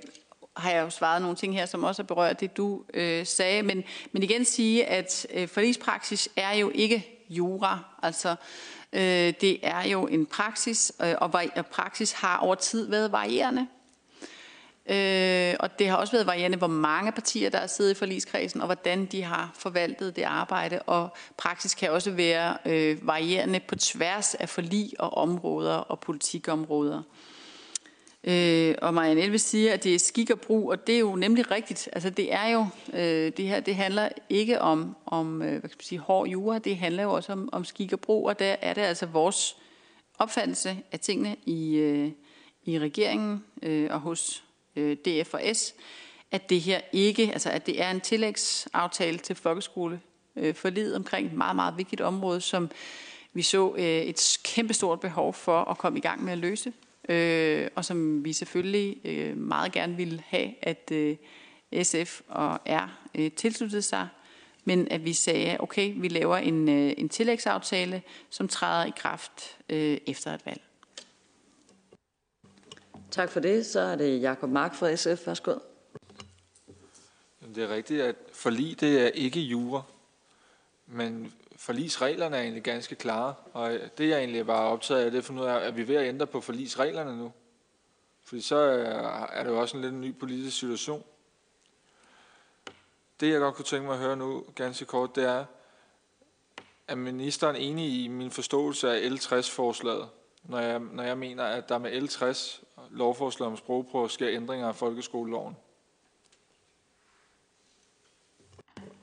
har 0.56 0.70
jeg 0.70 0.82
jo 0.82 0.90
svaret 0.90 1.22
nogle 1.22 1.36
ting 1.36 1.54
her, 1.54 1.66
som 1.66 1.84
også 1.84 2.02
har 2.02 2.06
berørt 2.06 2.40
det, 2.40 2.56
du 2.56 2.82
øh, 2.94 3.26
sagde. 3.26 3.62
Men, 3.62 3.84
men 4.12 4.22
igen 4.22 4.44
sige, 4.44 4.86
at 4.86 5.26
øh, 5.34 5.48
forligspraksis 5.48 6.28
er 6.36 6.52
jo 6.52 6.70
ikke 6.74 7.26
jura. 7.30 7.78
Altså, 8.02 8.36
Øh, 8.92 9.34
det 9.40 9.58
er 9.62 9.88
jo 9.88 10.06
en 10.06 10.26
praksis, 10.26 10.92
øh, 11.02 11.14
og, 11.18 11.34
og 11.56 11.66
praksis 11.66 12.12
har 12.12 12.38
over 12.38 12.54
tid 12.54 12.90
været 12.90 13.12
varierende. 13.12 13.66
Øh, 14.86 15.56
og 15.60 15.78
det 15.78 15.88
har 15.88 15.96
også 15.96 16.12
været 16.12 16.26
varierende, 16.26 16.58
hvor 16.58 16.66
mange 16.66 17.12
partier, 17.12 17.50
der 17.50 17.58
er 17.58 17.66
siddet 17.66 17.90
i 17.90 17.94
forligskredsen, 17.94 18.60
og 18.60 18.66
hvordan 18.66 19.06
de 19.06 19.22
har 19.22 19.50
forvaltet 19.54 20.16
det 20.16 20.22
arbejde. 20.22 20.82
Og 20.82 21.08
praksis 21.36 21.74
kan 21.74 21.90
også 21.90 22.10
være 22.10 22.56
øh, 22.66 23.06
varierende 23.06 23.60
på 23.60 23.76
tværs 23.76 24.34
af 24.34 24.48
forlig 24.48 24.92
og 24.98 25.16
områder 25.16 25.74
og 25.74 26.00
politikområder. 26.00 27.02
Øh, 28.24 28.74
og 28.82 28.94
Marianne 28.94 29.20
Elve 29.20 29.38
siger, 29.38 29.72
at 29.72 29.84
det 29.84 29.94
er 29.94 29.98
skik 29.98 30.30
og 30.30 30.40
brug, 30.40 30.70
og 30.70 30.86
det 30.86 30.94
er 30.94 30.98
jo 30.98 31.16
nemlig 31.16 31.50
rigtigt. 31.50 31.88
Altså 31.92 32.10
det 32.10 32.32
er 32.32 32.48
jo, 32.48 32.66
øh, 32.92 33.32
det 33.36 33.48
her, 33.48 33.60
det 33.60 33.76
handler 33.76 34.08
ikke 34.28 34.60
om, 34.60 34.96
om 35.06 35.42
øh, 35.42 35.60
hvad 35.60 35.70
skal 35.70 35.78
man 35.78 35.84
sige, 35.84 35.98
hård 35.98 36.28
jura, 36.28 36.58
det 36.58 36.76
handler 36.76 37.02
jo 37.02 37.12
også 37.12 37.32
om, 37.32 37.48
om 37.52 37.64
skik 37.64 37.92
og 37.92 38.00
brug, 38.00 38.28
og 38.28 38.38
der 38.38 38.56
er 38.60 38.74
det 38.74 38.82
altså 38.82 39.06
vores 39.06 39.56
opfattelse 40.18 40.78
af 40.92 41.00
tingene 41.00 41.36
i, 41.46 41.76
øh, 41.76 42.10
i 42.64 42.78
regeringen 42.78 43.44
øh, 43.62 43.88
og 43.90 44.00
hos 44.00 44.44
øh, 44.76 44.96
DF 44.96 45.34
og 45.34 45.42
S, 45.52 45.74
at 46.30 46.50
det 46.50 46.60
her 46.60 46.80
ikke, 46.92 47.30
altså 47.32 47.50
at 47.50 47.66
det 47.66 47.82
er 47.82 47.90
en 47.90 48.00
tillægsaftale 48.00 49.18
til 49.18 49.36
folkeskole 49.36 50.00
øh, 50.36 50.54
forlid 50.54 50.94
omkring 50.94 51.26
et 51.26 51.32
meget, 51.32 51.56
meget 51.56 51.74
vigtigt 51.76 52.00
område, 52.00 52.40
som 52.40 52.70
vi 53.32 53.42
så 53.42 53.74
øh, 53.78 53.84
et 53.84 54.38
kæmpestort 54.44 55.00
behov 55.00 55.34
for 55.34 55.64
at 55.64 55.78
komme 55.78 55.98
i 55.98 56.02
gang 56.02 56.24
med 56.24 56.32
at 56.32 56.38
løse, 56.38 56.72
øh, 57.10 57.68
og 57.74 57.84
som 57.84 58.24
vi 58.24 58.32
selvfølgelig 58.32 59.06
øh, 59.06 59.36
meget 59.36 59.72
gerne 59.72 59.96
ville 59.96 60.22
have, 60.26 60.54
at 60.62 60.92
øh, 60.92 61.16
SF 61.82 62.20
og 62.28 62.58
R 62.66 62.98
øh, 63.14 63.32
tilsluttede 63.32 63.82
sig, 63.82 64.08
men 64.64 64.88
at 64.90 65.04
vi 65.04 65.12
sagde, 65.12 65.56
okay, 65.60 65.94
vi 65.96 66.08
laver 66.08 66.36
en, 66.36 66.68
øh, 66.68 66.92
en 66.98 67.08
tillægsaftale, 67.08 68.02
som 68.30 68.48
træder 68.48 68.84
i 68.84 68.92
kraft 68.96 69.58
øh, 69.68 69.98
efter 70.06 70.34
et 70.34 70.46
valg. 70.46 70.62
Tak 73.10 73.30
for 73.30 73.40
det. 73.40 73.66
Så 73.66 73.80
er 73.80 73.96
det 73.96 74.22
Jakob 74.22 74.50
Mark 74.50 74.74
fra 74.74 74.96
SF. 74.96 75.26
Værsgo. 75.26 75.54
Det 77.54 77.64
er 77.64 77.68
rigtigt, 77.68 78.02
at 78.02 78.16
forlig 78.32 78.80
det 78.80 79.02
er 79.02 79.08
ikke 79.08 79.40
jura, 79.40 79.82
men 80.86 81.32
forlisreglerne 81.60 82.36
er 82.36 82.40
egentlig 82.40 82.62
ganske 82.62 82.94
klare. 82.94 83.34
Og 83.52 83.78
det 83.98 84.08
jeg 84.08 84.18
egentlig 84.18 84.46
bare 84.46 84.68
optaget 84.68 85.04
af, 85.04 85.10
det 85.10 85.18
er 85.18 85.22
for 85.22 85.32
nu 85.32 85.44
af, 85.44 85.66
at 85.66 85.76
vi 85.76 85.82
er 85.82 85.86
ved 85.86 85.96
at 85.96 86.08
ændre 86.08 86.26
på 86.26 86.40
forlisreglerne 86.40 87.18
nu. 87.18 87.32
Fordi 88.24 88.40
så 88.40 88.56
øh, 88.56 88.86
er 89.32 89.42
det 89.44 89.50
jo 89.50 89.60
også 89.60 89.76
en 89.76 89.82
lidt 89.82 89.94
ny 89.94 90.18
politisk 90.18 90.58
situation. 90.58 91.04
Det 93.20 93.30
jeg 93.30 93.40
godt 93.40 93.54
kunne 93.54 93.64
tænke 93.64 93.86
mig 93.86 93.94
at 93.94 94.00
høre 94.00 94.16
nu, 94.16 94.44
ganske 94.54 94.84
kort, 94.84 95.16
det 95.16 95.24
er, 95.24 95.44
er 96.88 96.94
ministeren 96.94 97.56
enig 97.56 98.04
i 98.04 98.08
min 98.08 98.30
forståelse 98.30 98.90
af 98.90 99.08
L60-forslaget, 99.08 100.08
når 100.42 100.58
jeg, 100.58 100.78
når 100.78 101.02
jeg 101.02 101.18
mener, 101.18 101.44
at 101.44 101.68
der 101.68 101.78
med 101.78 102.02
L60 102.02 102.64
lovforslaget 102.90 103.50
om 103.50 103.56
sprogprøver 103.56 104.08
sker 104.08 104.30
ændringer 104.30 104.68
af 104.68 104.76
folkeskoleloven. 104.76 105.56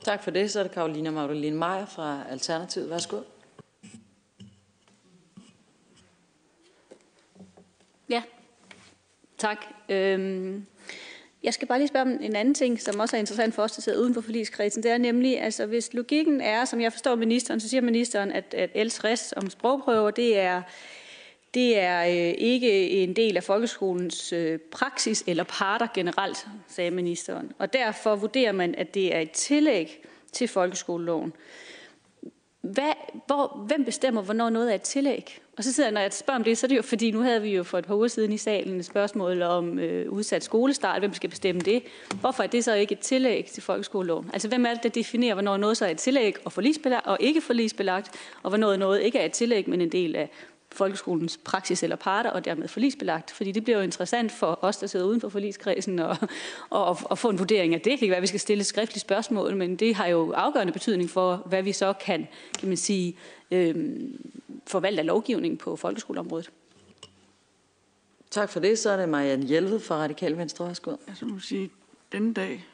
Tak 0.07 0.23
for 0.23 0.31
det. 0.31 0.51
Så 0.51 0.59
er 0.59 0.63
det 0.63 0.71
Karolina 0.71 1.11
Magdalene 1.11 1.57
Meier 1.57 1.85
fra 1.85 2.23
Alternativet. 2.29 2.89
Værsgo. 2.89 3.21
Ja, 8.09 8.23
tak. 9.37 9.65
Øhm, 9.89 10.65
Jeg 11.43 11.53
skal 11.53 11.67
bare 11.67 11.77
lige 11.79 11.87
spørge 11.87 12.01
om 12.05 12.21
en 12.21 12.35
anden 12.35 12.53
ting, 12.53 12.81
som 12.81 12.99
også 12.99 13.15
er 13.15 13.19
interessant 13.19 13.53
for 13.53 13.63
os, 13.63 13.71
der 13.71 13.81
sidder 13.81 13.99
uden 13.99 14.13
for 14.13 14.21
forligskredsen. 14.21 14.83
Det 14.83 14.91
er 14.91 14.97
nemlig, 14.97 15.41
altså 15.41 15.65
hvis 15.65 15.93
logikken 15.93 16.41
er, 16.41 16.65
som 16.65 16.81
jeg 16.81 16.91
forstår 16.91 17.15
ministeren, 17.15 17.59
så 17.59 17.69
siger 17.69 17.81
ministeren, 17.81 18.31
at, 18.31 18.53
at 18.53 18.69
L60 18.75 19.33
om 19.35 19.49
sprogprøver, 19.49 20.11
det 20.11 20.39
er, 20.39 20.61
det 21.53 21.79
er 21.79 22.01
øh, 22.01 22.33
ikke 22.37 22.89
en 22.89 23.15
del 23.15 23.37
af 23.37 23.43
folkeskolens 23.43 24.33
øh, 24.33 24.59
praksis 24.59 25.23
eller 25.27 25.43
parter 25.43 25.87
generelt, 25.93 26.47
sagde 26.67 26.91
ministeren. 26.91 27.51
Og 27.57 27.73
derfor 27.73 28.15
vurderer 28.15 28.51
man, 28.51 28.75
at 28.75 28.93
det 28.93 29.15
er 29.15 29.19
et 29.19 29.31
tillæg 29.31 30.05
til 30.31 30.47
folkeskoleloven. 30.47 31.33
Hvad, 32.61 32.93
hvor, 33.27 33.63
hvem 33.67 33.85
bestemmer, 33.85 34.21
hvornår 34.21 34.49
noget 34.49 34.71
er 34.71 34.75
et 34.75 34.81
tillæg? 34.81 35.39
Og 35.57 35.63
så 35.63 35.73
sidder 35.73 35.89
jeg, 35.89 35.93
når 35.93 36.01
jeg 36.01 36.13
spørger 36.13 36.39
om 36.39 36.43
det, 36.43 36.57
så 36.57 36.65
er 36.65 36.67
det 36.67 36.77
jo, 36.77 36.81
fordi 36.81 37.11
nu 37.11 37.19
havde 37.19 37.41
vi 37.41 37.55
jo 37.55 37.63
for 37.63 37.77
et 37.77 37.85
par 37.85 37.95
uger 37.95 38.07
siden 38.07 38.31
i 38.31 38.37
salen 38.37 38.79
et 38.79 38.85
spørgsmål 38.85 39.41
om 39.41 39.79
øh, 39.79 40.11
udsat 40.11 40.43
skolestart. 40.43 41.01
Hvem 41.01 41.13
skal 41.13 41.29
bestemme 41.29 41.61
det? 41.61 41.83
Hvorfor 42.19 42.43
er 42.43 42.47
det 42.47 42.63
så 42.63 42.73
ikke 42.73 42.93
et 42.93 42.99
tillæg 42.99 43.45
til 43.45 43.63
folkeskoleloven? 43.63 44.29
Altså, 44.33 44.47
hvem 44.47 44.65
er 44.65 44.73
det, 44.73 44.83
der 44.83 44.89
definerer, 44.89 45.33
hvornår 45.33 45.57
noget 45.57 45.77
så 45.77 45.85
er 45.85 45.89
et 45.89 45.97
tillæg 45.97 46.35
og, 46.45 46.51
forlisbelagt, 46.51 47.07
og 47.07 47.17
ikke 47.19 47.41
forlisbelagt, 47.41 48.11
og 48.43 48.49
hvornår 48.49 48.75
noget 48.75 49.01
ikke 49.01 49.19
er 49.19 49.25
et 49.25 49.31
tillæg, 49.31 49.69
men 49.69 49.81
en 49.81 49.91
del 49.91 50.15
af 50.15 50.29
folkeskolens 50.77 51.39
praksis 51.43 51.83
eller 51.83 51.95
parter, 51.95 52.29
og 52.29 52.45
dermed 52.45 52.67
forlisbelagt. 52.67 53.31
Fordi 53.31 53.51
det 53.51 53.63
bliver 53.63 53.77
jo 53.77 53.83
interessant 53.83 54.31
for 54.31 54.59
os, 54.61 54.77
der 54.77 54.87
sidder 54.87 55.05
uden 55.05 55.21
for 55.21 55.29
forliskredsen, 55.29 55.99
og, 55.99 56.17
og, 56.69 56.97
og 57.03 57.17
få 57.17 57.29
en 57.29 57.39
vurdering 57.39 57.73
af 57.73 57.81
det. 57.81 57.91
Det 57.91 57.99
kan 57.99 58.09
være, 58.09 58.17
at 58.17 58.21
vi 58.21 58.27
skal 58.27 58.39
stille 58.39 58.61
et 58.61 58.67
skriftligt 58.67 59.01
spørgsmål, 59.01 59.55
men 59.55 59.75
det 59.75 59.95
har 59.95 60.07
jo 60.07 60.31
afgørende 60.31 60.73
betydning 60.73 61.09
for, 61.09 61.35
hvad 61.35 61.63
vi 61.63 61.71
så 61.71 61.93
kan, 61.93 62.27
kan 62.59 62.67
man 62.67 62.77
sige, 62.77 63.17
øhm, 63.51 64.31
forvalte 64.67 64.99
af 64.99 65.05
lovgivning 65.05 65.59
på 65.59 65.75
folkeskoleområdet. 65.75 66.51
Tak 68.31 68.49
for 68.49 68.59
det. 68.59 68.79
Så 68.79 68.89
er 68.89 68.97
det 68.97 69.09
Marianne 69.09 69.45
Hjelved 69.45 69.79
fra 69.79 69.95
Radikal 69.95 70.37
Venstre. 70.37 70.67
Værsgo. 70.67 70.95
Altså, 71.07 71.25
må 71.25 71.39
sige, 71.39 71.69
denne 72.11 72.33
dag, 72.33 72.65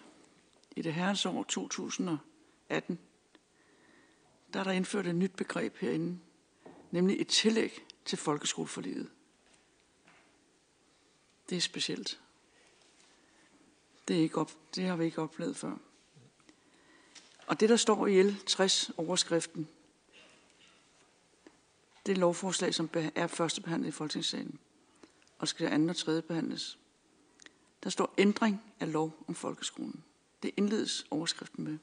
i 0.76 0.82
det 0.82 0.94
herrens 0.94 1.26
år 1.26 1.46
2018, 1.50 3.00
der 4.54 4.60
er 4.60 4.64
der 4.64 4.72
indført 4.72 5.08
et 5.08 5.16
nyt 5.16 5.36
begreb 5.36 5.78
herinde, 5.78 6.18
nemlig 6.92 7.22
et 7.22 7.28
tillæg 7.28 7.84
til 8.06 8.18
folkeskoleforliget. 8.18 9.10
Det 11.50 11.58
er 11.58 11.62
specielt. 11.62 12.20
Det, 14.08 14.18
er 14.18 14.22
ikke 14.22 14.38
op, 14.38 14.52
det 14.76 14.84
har 14.84 14.96
vi 14.96 15.06
ikke 15.06 15.22
oplevet 15.22 15.58
før. 15.58 15.78
Og 17.48 17.60
det, 17.60 17.70
der 17.70 17.76
står 17.76 18.08
i 18.08 18.22
L60-overskriften, 18.22 19.68
det 22.06 22.12
er 22.12 22.16
lovforslag, 22.16 22.74
som 22.74 22.90
er 23.16 23.28
første 23.28 23.62
behandlet 23.62 23.88
i 23.88 23.92
Folketingssalen, 23.92 24.60
og 25.40 25.48
skal 25.48 25.68
anden 25.68 25.90
og 25.90 25.96
tredje 25.96 26.22
behandles. 26.22 26.78
Der 27.84 27.90
står 27.90 28.14
ændring 28.18 28.62
af 28.80 28.92
lov 28.92 29.24
om 29.28 29.36
folkeskolen. 29.36 30.04
Det 30.44 30.52
indledes 30.58 31.06
overskriften 31.12 31.64
med. 31.64 31.78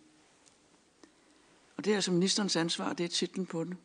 Og 1.76 1.84
det 1.84 1.90
er 1.90 1.94
altså 1.94 2.12
ministerens 2.12 2.56
ansvar, 2.56 2.92
det 2.92 3.04
er 3.04 3.08
titlen 3.08 3.46
på 3.46 3.64
den. 3.64 3.78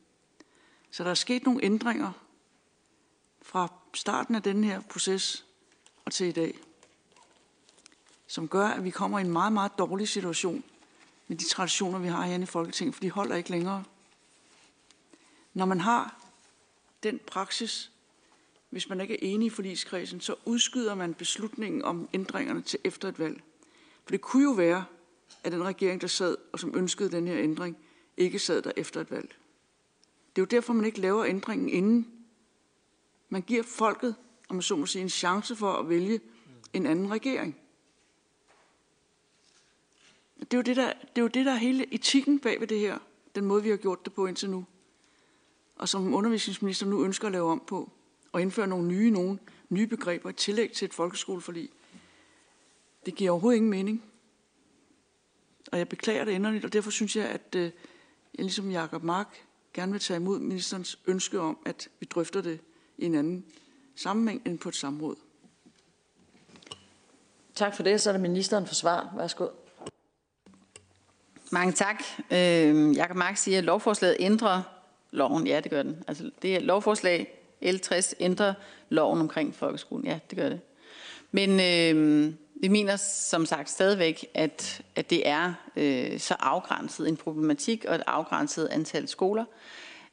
Så 0.91 1.03
der 1.03 1.09
er 1.09 1.13
sket 1.13 1.43
nogle 1.43 1.63
ændringer 1.63 2.24
fra 3.46 3.68
starten 3.93 4.36
af 4.36 4.43
den 4.43 4.64
her 4.64 4.82
proces 4.82 5.46
og 6.06 6.12
til 6.12 6.28
i 6.28 6.32
dag, 6.32 6.58
som 8.28 8.48
gør, 8.48 8.68
at 8.68 8.84
vi 8.84 8.89
kommer 8.89 9.20
i 9.20 9.22
en 9.22 9.32
meget, 9.32 9.54
meget 9.54 9.72
dårlig 9.78 10.08
situation 10.08 10.64
med 11.28 11.38
de 11.38 11.46
traditioner, 11.46 12.00
vi 12.00 12.08
har 12.08 12.22
herinde 12.22 12.43
i 12.43 12.46
Folketinget, 12.46 12.96
for 12.96 13.02
de 13.02 13.12
holder 13.12 13.36
ikke 13.36 13.50
længere. 13.50 13.84
Når 15.54 15.66
man 15.66 15.80
har 15.80 16.22
den 17.04 17.20
praksis, 17.28 17.91
hvis 18.70 18.89
man 18.89 19.02
ikke 19.02 19.14
er 19.14 19.20
enig 19.22 19.46
i 19.46 19.50
forligskredsen, 19.50 20.22
så 20.22 20.36
udskyder 20.46 20.96
man 20.96 21.14
beslutningen 21.14 21.84
om 21.84 22.10
ændringerne 22.14 22.62
til 22.62 22.80
efter 22.84 23.10
et 23.10 23.20
valg. 23.20 23.43
For 24.04 24.12
det 24.12 24.22
kunne 24.22 24.43
jo 24.43 24.52
være, 24.52 24.86
at 25.43 25.52
den 25.52 25.64
regering, 25.64 26.02
der 26.02 26.08
sad 26.08 26.38
og 26.54 26.60
som 26.60 26.78
ønskede 26.78 27.12
den 27.12 27.28
her 27.28 27.38
ændring, 27.38 27.78
ikke 28.18 28.39
sad 28.39 28.62
der 28.62 28.72
efter 28.78 29.02
et 29.02 29.12
valg. 29.12 29.36
Det 30.36 30.41
er 30.41 30.46
jo 30.46 30.46
derfor, 30.46 30.74
man 30.74 30.86
ikke 30.86 31.02
laver 31.02 31.26
ændringen 31.26 31.70
inden. 31.70 32.14
Man 33.30 33.41
giver 33.41 33.63
folket, 33.63 34.15
om 34.49 34.55
man 34.55 34.63
så 34.63 34.76
må 34.76 34.86
sige, 34.86 35.01
en 35.01 35.09
chance 35.09 35.55
for 35.55 35.73
at 35.73 35.89
vælge 35.89 36.19
en 36.73 36.86
anden 36.86 37.11
regering. 37.11 37.57
Det 40.39 40.53
er 40.53 40.57
jo 40.57 40.61
det, 40.61 40.76
der, 40.76 40.93
det 40.93 41.17
er, 41.17 41.21
jo 41.21 41.28
det, 41.28 41.45
der 41.45 41.51
er 41.51 41.57
hele 41.57 41.93
etikken 41.93 42.39
bag 42.39 42.59
ved 42.59 42.67
det 42.67 42.80
her. 42.80 42.97
Den 43.36 43.45
måde, 43.45 43.63
vi 43.63 43.69
har 43.69 43.78
gjort 43.78 44.05
det 44.05 44.13
på 44.13 44.26
indtil 44.26 44.49
nu. 44.49 44.65
Og 45.76 45.89
som 45.89 46.13
undervisningsminister 46.13 46.86
nu 46.86 47.03
ønsker 47.03 47.26
at 47.26 47.32
lave 47.32 47.51
om 47.51 47.63
på. 47.67 47.91
Og 48.32 48.41
indføre 48.41 48.67
nogle 48.67 48.88
nye, 48.88 49.11
nogle 49.11 49.39
nye 49.69 49.88
begreber 49.88 50.30
i 50.30 50.34
tillæg 50.34 50.71
til 50.71 50.86
et 50.86 50.93
folkeskoleforlig. 50.93 51.69
Det 53.05 53.15
giver 53.15 53.32
overhovedet 53.32 53.57
ingen 53.57 53.69
mening. 53.69 54.03
Og 55.71 55.78
jeg 55.78 55.89
beklager 55.89 56.26
det 56.26 56.36
endeligt, 56.36 56.65
og 56.65 56.73
derfor 56.73 56.91
synes 56.91 57.15
jeg, 57.15 57.26
at 57.26 57.55
øh, 57.55 57.63
jeg 57.63 57.71
ligesom 58.45 58.71
Jakob 58.71 59.03
Mark 59.03 59.45
gerne 59.73 59.91
vil 59.91 60.01
tage 60.01 60.17
imod 60.17 60.39
ministerens 60.39 60.99
ønske 61.07 61.39
om, 61.39 61.57
at 61.65 61.89
vi 61.99 62.05
drøfter 62.05 62.41
det 62.41 62.59
i 62.98 63.06
en 63.06 63.16
anden 63.16 63.46
sammenhæng 63.96 64.41
end 64.46 64.60
på 64.60 64.70
et 64.70 64.76
samråd. 64.76 65.16
Tak 67.56 67.76
for 67.76 67.84
det. 67.84 68.02
Så 68.02 68.10
er 68.10 68.12
det 68.12 68.22
ministeren 68.22 68.68
for 68.68 68.76
svar. 68.76 69.14
Værsgo. 69.18 69.48
Mange 71.52 71.74
tak. 71.74 72.04
Øh, 72.32 72.96
Jakob 72.96 73.18
Mark 73.18 73.38
siger, 73.38 73.58
at 73.58 73.64
lovforslaget 73.64 74.18
ændrer 74.20 74.62
loven. 75.12 75.48
Ja, 75.48 75.60
det 75.60 75.72
gør 75.72 75.84
den. 75.84 76.04
Altså, 76.08 76.32
det 76.41 76.56
er 76.56 76.60
lovforslag 76.60 77.41
L60 77.66 78.14
ændrer 78.20 78.54
loven 78.89 79.20
omkring 79.20 79.56
folkeskolen. 79.56 80.06
Ja, 80.06 80.20
det 80.30 80.38
gør 80.38 80.50
det. 80.50 80.60
Men 81.32 81.60
øh, 81.60 82.34
vi 82.62 82.68
mener 82.68 82.96
som 82.96 83.46
sagt 83.46 83.70
stadigvæk, 83.70 84.26
at, 84.34 84.82
at 84.96 85.10
det 85.10 85.28
er 85.28 85.54
øh, 85.76 86.20
så 86.20 86.36
afgrænset 86.39 87.10
en 87.10 87.18
problematik 87.18 87.86
og 87.88 87.96
et 87.96 88.04
afgrænset 88.08 88.68
antal 88.68 89.08
skoler, 89.08 89.46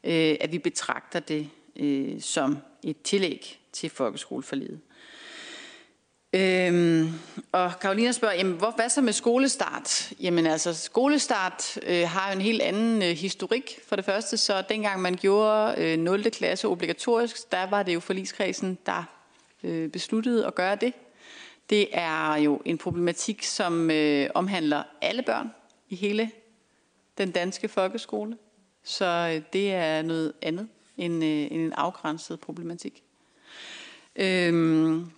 øh, 0.04 0.36
at 0.40 0.52
vi 0.52 0.58
betragter 0.58 1.20
det 1.20 1.50
øh, 1.76 2.20
som 2.20 2.58
et 2.82 3.02
tillæg 3.02 3.60
til 3.72 3.90
folkeskoleforliget. 3.90 4.80
Øhm, 6.34 7.12
og 7.52 7.72
Karolina 7.80 8.12
spørger, 8.12 8.34
jamen, 8.34 8.52
hvor, 8.52 8.72
hvad 8.76 8.88
så 8.88 9.00
med 9.00 9.12
skolestart? 9.12 10.12
Jamen 10.20 10.46
altså, 10.46 10.74
skolestart 10.74 11.78
øh, 11.86 12.08
har 12.08 12.30
jo 12.30 12.36
en 12.36 12.42
helt 12.42 12.62
anden 12.62 13.02
øh, 13.02 13.08
historik. 13.08 13.80
For 13.88 13.96
det 13.96 14.04
første, 14.04 14.36
så 14.36 14.62
dengang 14.68 15.02
man 15.02 15.14
gjorde 15.14 15.74
øh, 15.78 15.98
0. 15.98 16.30
klasse 16.30 16.68
obligatorisk, 16.68 17.52
der 17.52 17.66
var 17.66 17.82
det 17.82 17.94
jo 17.94 18.00
forligskredsen, 18.00 18.78
der 18.86 19.04
øh, 19.62 19.90
besluttede 19.90 20.46
at 20.46 20.54
gøre 20.54 20.76
det. 20.76 20.92
Det 21.70 21.88
er 21.92 22.36
jo 22.36 22.62
en 22.64 22.78
problematik, 22.78 23.42
som 23.42 23.90
øh, 23.90 24.30
omhandler 24.34 24.82
alle 25.02 25.22
børn 25.22 25.50
i 25.88 25.96
hele 25.96 26.30
den 27.18 27.30
danske 27.30 27.68
folkeskole. 27.68 28.36
Så 28.84 29.32
øh, 29.34 29.42
det 29.52 29.72
er 29.72 30.02
noget 30.02 30.32
andet 30.42 30.68
end, 30.96 31.24
øh, 31.24 31.30
end 31.30 31.62
en 31.62 31.72
afgrænset 31.72 32.40
problematik. 32.40 33.02
Øhm, 34.16 35.10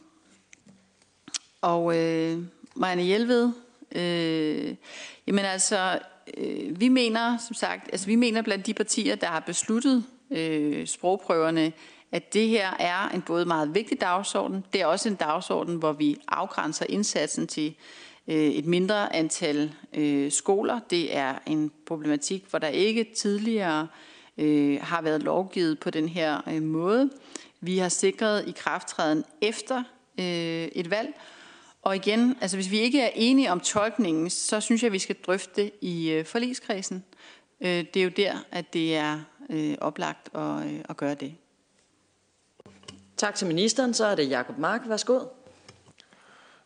og 1.61 1.99
øh, 1.99 2.39
Marianne 2.75 3.03
Hjelved, 3.03 3.53
øh, 3.93 4.75
jamen 5.27 5.45
altså, 5.45 5.99
øh, 6.37 6.81
vi 6.81 6.89
mener 6.89 7.39
som 7.39 7.55
sagt, 7.55 7.89
altså 7.93 8.07
vi 8.07 8.14
mener 8.14 8.43
blandt 8.43 8.66
de 8.66 8.75
partier, 8.75 9.14
der 9.14 9.27
har 9.27 9.41
besluttet 9.41 10.05
øh, 10.31 10.87
sprogprøverne, 10.87 11.72
at 12.12 12.35
det 12.35 12.49
her 12.49 12.70
er 12.79 13.09
en 13.09 13.22
både 13.22 13.45
meget 13.45 13.75
vigtig 13.75 14.01
dagsorden. 14.01 14.64
Det 14.72 14.81
er 14.81 14.87
også 14.87 15.09
en 15.09 15.14
dagsorden, 15.14 15.77
hvor 15.77 15.93
vi 15.93 16.16
afgrænser 16.29 16.87
indsatsen 16.89 17.47
til 17.47 17.75
øh, 18.29 18.37
et 18.37 18.66
mindre 18.66 19.16
antal 19.16 19.75
øh, 19.95 20.33
skoler. 20.33 20.81
Det 20.91 21.16
er 21.16 21.35
en 21.47 21.72
problematik, 21.87 22.45
hvor 22.51 22.59
der 22.59 22.68
ikke 22.68 23.07
tidligere 23.16 23.81
øh, 23.83 24.14
har 24.80 25.03
været 25.03 25.22
lovgivet 25.22 25.80
på 25.80 25.91
den 25.91 26.09
her 26.09 26.41
øh, 26.49 26.62
måde. 26.62 27.11
Vi 27.61 27.78
har 27.78 27.89
sikret 27.89 28.49
i 28.49 28.51
krafttræden 28.51 29.24
efter 29.41 29.82
øh, 30.18 30.24
et 30.72 30.91
valg. 30.91 31.14
Og 31.82 31.97
igen, 31.97 32.39
altså 32.41 32.57
hvis 32.57 32.70
vi 32.70 32.78
ikke 32.78 33.01
er 33.01 33.11
enige 33.14 33.53
om 33.53 33.61
tolkningen, 33.61 34.30
så 34.30 34.61
synes 34.61 34.82
jeg, 34.82 34.87
at 34.87 34.93
vi 34.93 34.99
skal 34.99 35.16
drøfte 35.26 35.62
det 35.62 35.72
i 35.80 36.11
øh, 36.11 36.24
forligskredsen. 36.24 37.05
Øh, 37.61 37.85
det 37.95 37.97
er 37.97 38.05
jo 38.05 38.11
der, 38.16 38.39
at 38.51 38.72
det 38.72 38.97
er 38.97 39.20
øh, 39.51 39.74
oplagt 39.80 40.35
at, 40.35 40.66
øh, 40.66 40.80
at 40.89 40.97
gøre 40.97 41.14
det. 41.14 41.35
Tak 43.16 43.35
til 43.35 43.47
ministeren. 43.47 43.95
Så 43.95 44.07
er 44.07 44.14
det 44.14 44.30
Jakob 44.30 44.59
Mark. 44.59 44.80
Værsgo. 44.87 45.20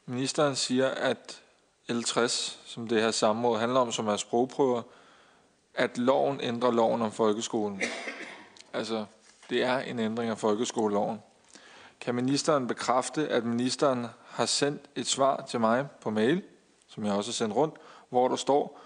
Ministeren 0.07 0.57
siger, 0.57 0.89
at 0.89 1.43
L60, 1.91 2.29
som 2.66 2.89
det 2.89 3.03
her 3.03 3.11
samråd 3.11 3.59
handler 3.59 3.81
om, 3.81 3.93
som 3.93 4.09
er 4.09 4.16
sprogprøver, 4.16 4.83
at 5.79 5.99
loven 5.99 6.41
ændrer 6.43 6.70
loven 6.70 7.03
om 7.03 7.12
folkeskolen. 7.12 7.83
Altså, 8.72 9.05
det 9.51 9.62
er 9.62 9.79
en 9.79 9.99
ændring 9.99 10.31
af 10.31 10.39
folkeskoleloven. 10.39 11.18
Kan 12.01 12.14
ministeren 12.14 12.66
bekræfte, 12.66 13.29
at 13.29 13.45
ministeren 13.45 14.07
har 14.26 14.47
sendt 14.47 14.83
et 14.97 15.07
svar 15.07 15.47
til 15.49 15.61
mig 15.61 15.87
på 16.01 16.11
mail, 16.11 16.43
som 16.89 17.05
jeg 17.05 17.12
også 17.12 17.31
har 17.31 17.35
sendt 17.35 17.55
rundt, 17.55 17.74
hvor 18.09 18.29
der 18.29 18.37
står, 18.37 18.81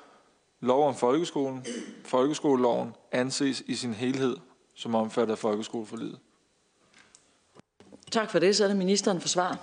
lov 0.61 0.89
om 0.89 0.95
folkeskolen, 0.95 1.67
folkeskoleloven 2.05 2.95
anses 3.13 3.63
i 3.67 3.75
sin 3.75 3.95
helhed 3.95 4.37
som 4.75 4.95
omfattet 4.95 5.33
af 5.33 5.39
folkeskoleforlidet. 5.39 6.19
Tak 8.11 8.31
for 8.31 8.39
det. 8.39 8.57
Så 8.57 8.65
er 8.65 8.69
det 8.69 8.77
ministeren 8.77 9.21
for 9.21 9.29
svar. 9.29 9.59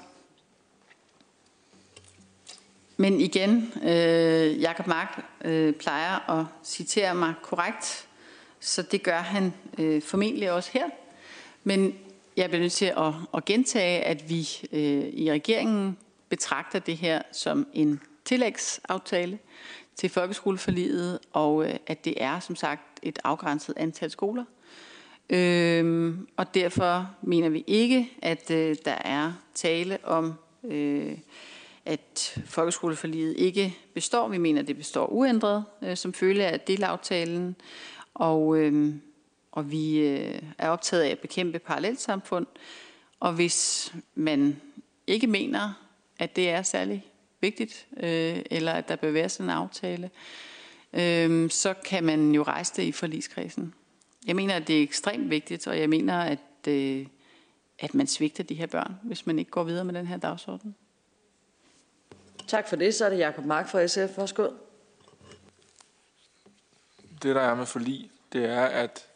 Men 3.01 3.21
igen, 3.21 3.73
øh, 3.83 4.61
Jakob 4.61 4.87
Mark 4.87 5.25
øh, 5.45 5.73
plejer 5.73 6.29
at 6.39 6.45
citere 6.63 7.15
mig 7.15 7.33
korrekt, 7.43 8.07
så 8.59 8.81
det 8.81 9.03
gør 9.03 9.17
han 9.17 9.53
øh, 9.77 10.01
formentlig 10.01 10.51
også 10.51 10.69
her. 10.73 10.89
Men 11.63 11.95
jeg 12.37 12.49
bliver 12.49 12.61
nødt 12.61 12.71
til 12.71 12.93
at, 12.97 13.13
at 13.33 13.45
gentage, 13.45 14.01
at 14.01 14.29
vi 14.29 14.47
øh, 14.71 15.05
i 15.13 15.31
regeringen 15.31 15.97
betragter 16.29 16.79
det 16.79 16.97
her 16.97 17.21
som 17.31 17.67
en 17.73 17.99
tillægsaftale 18.25 19.39
til 19.95 20.09
folkeskoleforliget, 20.09 21.19
og 21.33 21.65
øh, 21.65 21.75
at 21.87 22.05
det 22.05 22.23
er 22.23 22.39
som 22.39 22.55
sagt 22.55 22.99
et 23.03 23.19
afgrænset 23.23 23.73
antal 23.77 24.11
skoler. 24.11 24.43
Øhm, 25.29 26.27
og 26.37 26.53
derfor 26.53 27.09
mener 27.21 27.49
vi 27.49 27.63
ikke, 27.67 28.11
at 28.21 28.51
øh, 28.51 28.75
der 28.85 28.97
er 29.05 29.33
tale 29.53 29.97
om, 30.03 30.33
øh, 30.63 31.17
at 31.89 32.41
folkeskoleforliget 32.45 33.37
ikke 33.37 33.77
består. 33.93 34.27
Vi 34.27 34.37
mener, 34.37 34.61
at 34.61 34.67
det 34.67 34.77
består 34.77 35.07
uændret 35.07 35.65
øh, 35.81 35.97
som 35.97 36.13
følge 36.13 36.45
af 36.45 36.59
delaftalen. 36.59 37.55
Og, 38.13 38.57
øh, 38.57 38.93
og 39.51 39.71
vi 39.71 39.99
øh, 39.99 40.41
er 40.57 40.69
optaget 40.69 41.03
af 41.03 41.09
at 41.09 41.19
bekæmpe 41.19 41.59
parallelsamfund. 41.59 42.45
Og 43.19 43.33
hvis 43.33 43.93
man 44.15 44.61
ikke 45.07 45.27
mener, 45.27 45.73
at 46.19 46.35
det 46.35 46.49
er 46.49 46.61
særlig 46.61 47.05
vigtigt, 47.41 47.87
øh, 47.97 48.39
eller 48.51 48.71
at 48.71 48.87
der 48.87 48.95
bør 48.95 49.11
være 49.11 49.29
sådan 49.29 49.45
en 49.45 49.57
aftale, 49.57 50.09
øh, 50.93 51.49
så 51.49 51.73
kan 51.85 52.03
man 52.03 52.31
jo 52.31 52.43
rejse 52.43 52.73
det 52.75 52.83
i 52.83 52.91
forligskredsen. 52.91 53.73
Jeg 54.27 54.35
mener, 54.35 54.55
at 54.55 54.67
det 54.67 54.79
er 54.79 54.83
ekstremt 54.83 55.29
vigtigt, 55.29 55.67
og 55.67 55.79
jeg 55.79 55.89
mener, 55.89 56.19
at, 56.19 56.67
øh, 56.67 57.05
at 57.79 57.93
man 57.93 58.07
svigter 58.07 58.43
de 58.43 58.55
her 58.55 58.67
børn, 58.67 58.95
hvis 59.03 59.25
man 59.25 59.39
ikke 59.39 59.51
går 59.51 59.63
videre 59.63 59.85
med 59.85 59.93
den 59.93 60.07
her 60.07 60.17
dagsorden. 60.17 60.75
Tak 62.49 62.67
for 62.67 62.75
det. 62.75 62.95
Så 62.95 63.05
er 63.05 63.09
det 63.09 63.17
Jakob 63.17 63.45
Mark 63.45 63.69
fra 63.69 63.87
SF. 63.87 64.17
Værsgo. 64.17 64.49
Det, 67.23 67.35
der 67.35 67.41
er 67.41 67.55
med 67.55 67.65
forlig, 67.65 68.11
det 68.33 68.45
er, 68.45 68.65
at 68.65 69.07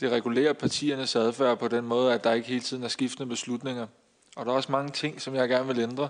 det 0.00 0.10
regulerer 0.10 0.52
partiernes 0.52 1.16
adfærd 1.16 1.58
på 1.58 1.68
den 1.68 1.84
måde, 1.84 2.14
at 2.14 2.24
der 2.24 2.32
ikke 2.32 2.48
hele 2.48 2.60
tiden 2.60 2.82
er 2.82 2.88
skiftende 2.88 3.28
beslutninger. 3.28 3.86
Og 4.36 4.46
der 4.46 4.52
er 4.52 4.56
også 4.56 4.72
mange 4.72 4.90
ting, 4.90 5.20
som 5.20 5.34
jeg 5.34 5.48
gerne 5.48 5.66
vil 5.66 5.78
ændre. 5.78 6.08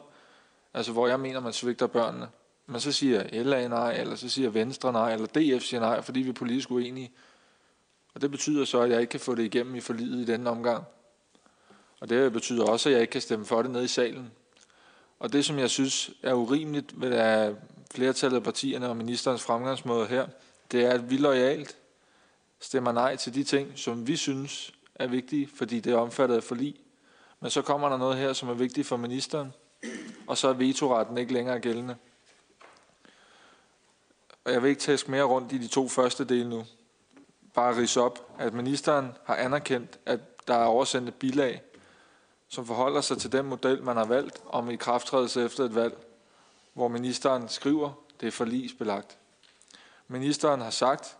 Altså, 0.74 0.92
hvor 0.92 1.08
jeg 1.08 1.20
mener, 1.20 1.40
man 1.40 1.52
svigter 1.52 1.86
børnene. 1.86 2.28
Men 2.66 2.80
så 2.80 2.92
siger 2.92 3.42
LA 3.42 3.68
nej, 3.68 3.92
eller 3.92 4.14
så 4.14 4.28
siger 4.28 4.50
Venstre 4.50 4.92
nej, 4.92 5.12
eller 5.12 5.26
DF 5.26 5.62
siger 5.62 5.80
nej, 5.80 6.02
fordi 6.02 6.20
vi 6.20 6.28
er 6.28 6.32
politisk 6.32 6.70
uenige. 6.70 7.12
Og 8.14 8.20
det 8.20 8.30
betyder 8.30 8.64
så, 8.64 8.80
at 8.80 8.90
jeg 8.90 9.00
ikke 9.00 9.10
kan 9.10 9.20
få 9.20 9.34
det 9.34 9.42
igennem 9.42 9.74
i 9.74 9.80
forliget 9.80 10.20
i 10.20 10.32
denne 10.32 10.50
omgang. 10.50 10.84
Og 12.00 12.08
det 12.08 12.32
betyder 12.32 12.64
også, 12.64 12.88
at 12.88 12.92
jeg 12.92 13.00
ikke 13.00 13.10
kan 13.10 13.20
stemme 13.20 13.44
for 13.44 13.62
det 13.62 13.70
nede 13.70 13.84
i 13.84 13.88
salen. 13.88 14.32
Og 15.18 15.32
det, 15.32 15.44
som 15.44 15.58
jeg 15.58 15.70
synes 15.70 16.10
er 16.22 16.34
urimeligt 16.34 17.00
ved 17.00 17.12
at 17.12 17.54
flertallet 17.94 18.36
af 18.36 18.42
partierne 18.42 18.88
og 18.88 18.96
ministerens 18.96 19.42
fremgangsmåde 19.42 20.06
her, 20.06 20.26
det 20.72 20.84
er, 20.84 20.90
at 20.90 21.10
vi 21.10 21.16
lojalt 21.16 21.76
stemmer 22.60 22.92
nej 22.92 23.16
til 23.16 23.34
de 23.34 23.44
ting, 23.44 23.72
som 23.78 24.06
vi 24.06 24.16
synes 24.16 24.72
er 24.94 25.06
vigtige, 25.06 25.48
fordi 25.54 25.80
det 25.80 25.92
er 25.92 25.96
omfattet 25.96 26.36
af 26.36 26.42
forlig. 26.42 26.74
Men 27.40 27.50
så 27.50 27.62
kommer 27.62 27.88
der 27.88 27.96
noget 27.96 28.16
her, 28.16 28.32
som 28.32 28.48
er 28.48 28.54
vigtigt 28.54 28.86
for 28.86 28.96
ministeren, 28.96 29.52
og 30.26 30.38
så 30.38 30.48
er 30.48 30.52
vetoretten 30.52 31.18
ikke 31.18 31.32
længere 31.32 31.60
gældende. 31.60 31.96
Og 34.44 34.52
jeg 34.52 34.62
vil 34.62 34.68
ikke 34.68 34.80
tæske 34.80 35.10
mere 35.10 35.22
rundt 35.22 35.52
i 35.52 35.58
de 35.58 35.68
to 35.68 35.88
første 35.88 36.24
dele 36.24 36.48
nu. 36.48 36.64
Bare 37.54 37.76
rise 37.76 38.00
op, 38.00 38.34
at 38.38 38.54
ministeren 38.54 39.12
har 39.24 39.36
anerkendt, 39.36 39.98
at 40.06 40.48
der 40.48 40.54
er 40.54 40.64
oversendt 40.64 41.08
et 41.08 41.14
bilag, 41.14 41.62
som 42.48 42.66
forholder 42.66 43.00
sig 43.00 43.18
til 43.18 43.32
den 43.32 43.46
model, 43.46 43.82
man 43.82 43.96
har 43.96 44.04
valgt 44.04 44.42
om 44.46 44.70
i 44.70 44.76
krafttrædelse 44.76 45.44
efter 45.44 45.64
et 45.64 45.74
valg, 45.74 45.98
hvor 46.72 46.88
ministeren 46.88 47.48
skriver, 47.48 47.92
det 48.20 48.26
er 48.26 48.30
forlisbelagt. 48.30 49.18
Ministeren 50.08 50.60
har 50.60 50.70
sagt, 50.70 51.16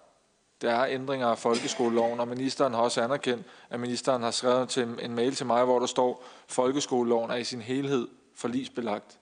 der 0.60 0.70
er 0.70 0.86
ændringer 0.86 1.26
af 1.26 1.38
folkeskoleloven, 1.38 2.20
og 2.20 2.28
ministeren 2.28 2.74
har 2.74 2.80
også 2.80 3.02
anerkendt, 3.02 3.46
at 3.70 3.80
ministeren 3.80 4.22
har 4.22 4.30
skrevet 4.30 4.68
til 4.68 4.98
en 5.02 5.14
mail 5.14 5.34
til 5.34 5.46
mig, 5.46 5.64
hvor 5.64 5.78
der 5.78 5.86
står, 5.86 6.24
folkeskoleloven 6.46 7.30
er 7.30 7.36
i 7.36 7.44
sin 7.44 7.60
helhed 7.60 8.08
forlisbelagt. 8.34 9.18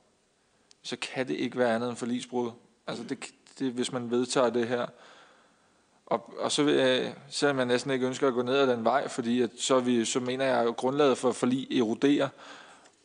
Så 0.83 0.97
kan 0.97 1.29
det 1.29 1.35
ikke 1.35 1.59
være 1.59 1.75
andet 1.75 1.89
end 1.89 1.97
forlisbrud. 1.97 2.51
Altså 2.87 3.05
det, 3.05 3.25
det, 3.59 3.73
hvis 3.73 3.93
man 3.93 4.11
vedtager 4.11 4.51
det 4.51 4.69
her. 4.69 4.87
Og, 6.07 6.33
og 6.39 6.53
så 6.53 6.63
vil 6.63 6.75
jeg, 6.75 7.15
selvom 7.29 7.59
jeg 7.59 7.67
næsten 7.67 7.91
ikke 7.91 8.07
ønsker 8.07 8.29
at 8.29 8.35
gå 8.35 8.43
ned 8.43 8.57
ad 8.57 8.67
den 8.67 8.85
vej, 8.85 9.09
fordi 9.09 9.43
at 9.43 9.51
så, 9.59 9.81
vi, 9.81 10.05
så 10.05 10.21
mener 10.21 10.45
jeg, 10.45 10.69
at 10.69 10.77
grundlaget 10.77 11.19
for 11.19 11.33
forlig 11.33 11.79
eroderer. 11.79 12.29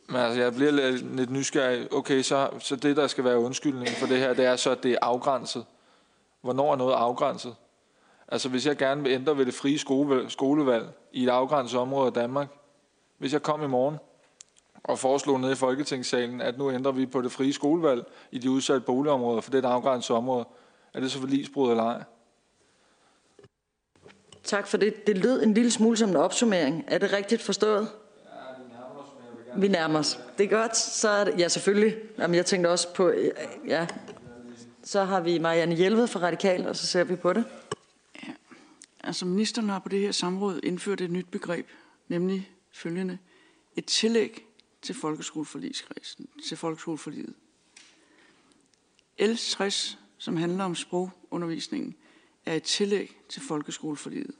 Men 0.08 0.16
altså, 0.16 0.42
jeg 0.42 0.54
bliver 0.54 0.72
lidt, 0.72 1.16
lidt 1.16 1.30
nysgerrig. 1.30 1.94
Okay, 1.94 2.22
så, 2.22 2.50
så 2.60 2.76
det, 2.76 2.98
der 2.98 3.08
skal 3.08 3.24
være 3.24 3.40
undskyldningen 3.40 3.96
for 3.96 4.08
det 4.08 4.18
her, 4.18 4.34
det 4.34 4.46
er 4.46 4.56
så, 4.56 4.72
at 4.72 4.84
det 4.84 4.92
er 4.92 4.98
afgrænset. 5.02 5.66
Hvornår 6.42 6.72
er 6.72 6.76
noget 6.76 6.94
afgrænset? 6.94 7.56
Altså, 8.28 8.50
hvis 8.50 8.68
jeg 8.68 8.78
gerne 8.78 9.04
vil 9.04 9.12
ændre 9.12 9.38
ved 9.38 9.46
det 9.46 9.54
frie 9.54 9.80
skolevalg 10.30 10.90
i 11.12 11.24
et 11.24 11.30
afgrænset 11.30 11.80
område 11.80 12.08
af 12.08 12.14
Danmark, 12.14 12.48
hvis 13.18 13.34
jeg 13.34 13.44
kom 13.44 13.64
i 13.64 13.68
morgen 13.68 13.98
og 14.84 15.00
foreslog 15.00 15.40
nede 15.40 15.52
i 15.52 15.56
Folketingssalen, 15.56 16.42
at 16.42 16.58
nu 16.58 16.72
ændrer 16.72 16.92
vi 16.92 17.06
på 17.06 17.22
det 17.22 17.32
frie 17.32 17.54
skolevalg 17.54 18.04
i 18.32 18.38
de 18.38 18.52
udsatte 18.52 18.82
boligområder, 18.82 19.42
for 19.42 19.52
det 19.52 19.66
er 19.66 19.70
et 19.70 19.74
afgrænset 19.74 20.16
område, 20.16 20.46
er 20.94 21.00
det 21.00 21.12
så 21.12 21.20
forlisbrud 21.20 21.72
eller 21.72 21.84
ej? 21.84 22.04
Tak 24.44 24.68
for 24.68 24.78
det. 24.78 25.08
Det 25.08 25.18
lød 25.18 25.44
en 25.44 25.54
lille 25.54 25.72
smule 25.72 25.98
som 25.98 26.10
en 26.10 26.16
opsummering. 26.16 26.84
Er 26.88 26.98
det 26.98 27.14
rigtigt 27.14 27.42
forstået? 27.42 27.88
Vi 29.58 29.68
nærmer 29.68 30.00
os. 30.00 30.20
Det 30.38 30.44
er 30.44 30.50
godt. 30.50 30.78
Så 30.78 31.10
er 31.10 31.24
det, 31.24 31.40
ja, 31.40 31.48
selvfølgelig. 31.48 31.98
Jamen, 32.18 32.36
jeg 32.36 32.46
tænkte 32.46 32.70
også 32.70 32.94
på, 32.94 33.14
ja. 33.68 33.88
Så 34.84 35.04
har 35.04 35.20
vi 35.20 35.38
Marianne 35.38 35.76
Hjelved 35.76 36.08
fra 36.08 36.20
Radikal, 36.20 36.68
og 36.68 36.76
så 36.76 36.88
ser 36.88 37.04
vi 37.04 37.16
på 37.16 37.34
det. 37.34 37.46
Ja. 38.28 38.34
Altså, 39.04 39.26
ministeren 39.26 39.70
har 39.70 39.80
på 39.80 39.90
det 39.90 40.00
her 40.00 40.12
samråd 40.12 40.60
indført 40.64 41.02
et 41.02 41.12
nyt 41.12 41.28
begreb, 41.32 41.68
nemlig 42.08 42.52
følgende. 42.72 43.18
Et 43.76 43.86
tillæg 43.86 44.46
til 44.82 44.96
folkeskoleforligskredsen, 44.96 46.28
til 46.48 46.58
folkeskoleforliget. 46.58 47.34
L60, 49.22 49.96
som 50.18 50.38
handler 50.38 50.64
om 50.64 50.76
sprogundervisningen, 50.76 51.96
er 52.46 52.56
et 52.56 52.64
tillæg 52.64 53.18
til 53.30 53.42
folkeskoleforliget. 53.42 54.36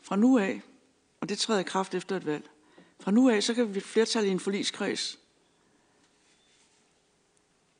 Fra 0.00 0.16
nu 0.16 0.38
af, 0.38 0.62
og 1.20 1.28
det 1.28 1.38
træder 1.38 1.60
i 1.60 1.64
kraft 1.64 1.94
efter 1.94 2.16
et 2.16 2.26
valg, 2.26 2.50
fra 3.00 3.10
nu 3.10 3.30
af, 3.30 3.42
så 3.42 3.54
kan 3.54 3.74
vi 3.74 3.80
flertal 3.80 4.26
i 4.26 4.28
en 4.28 4.40
forligskreds 4.40 5.18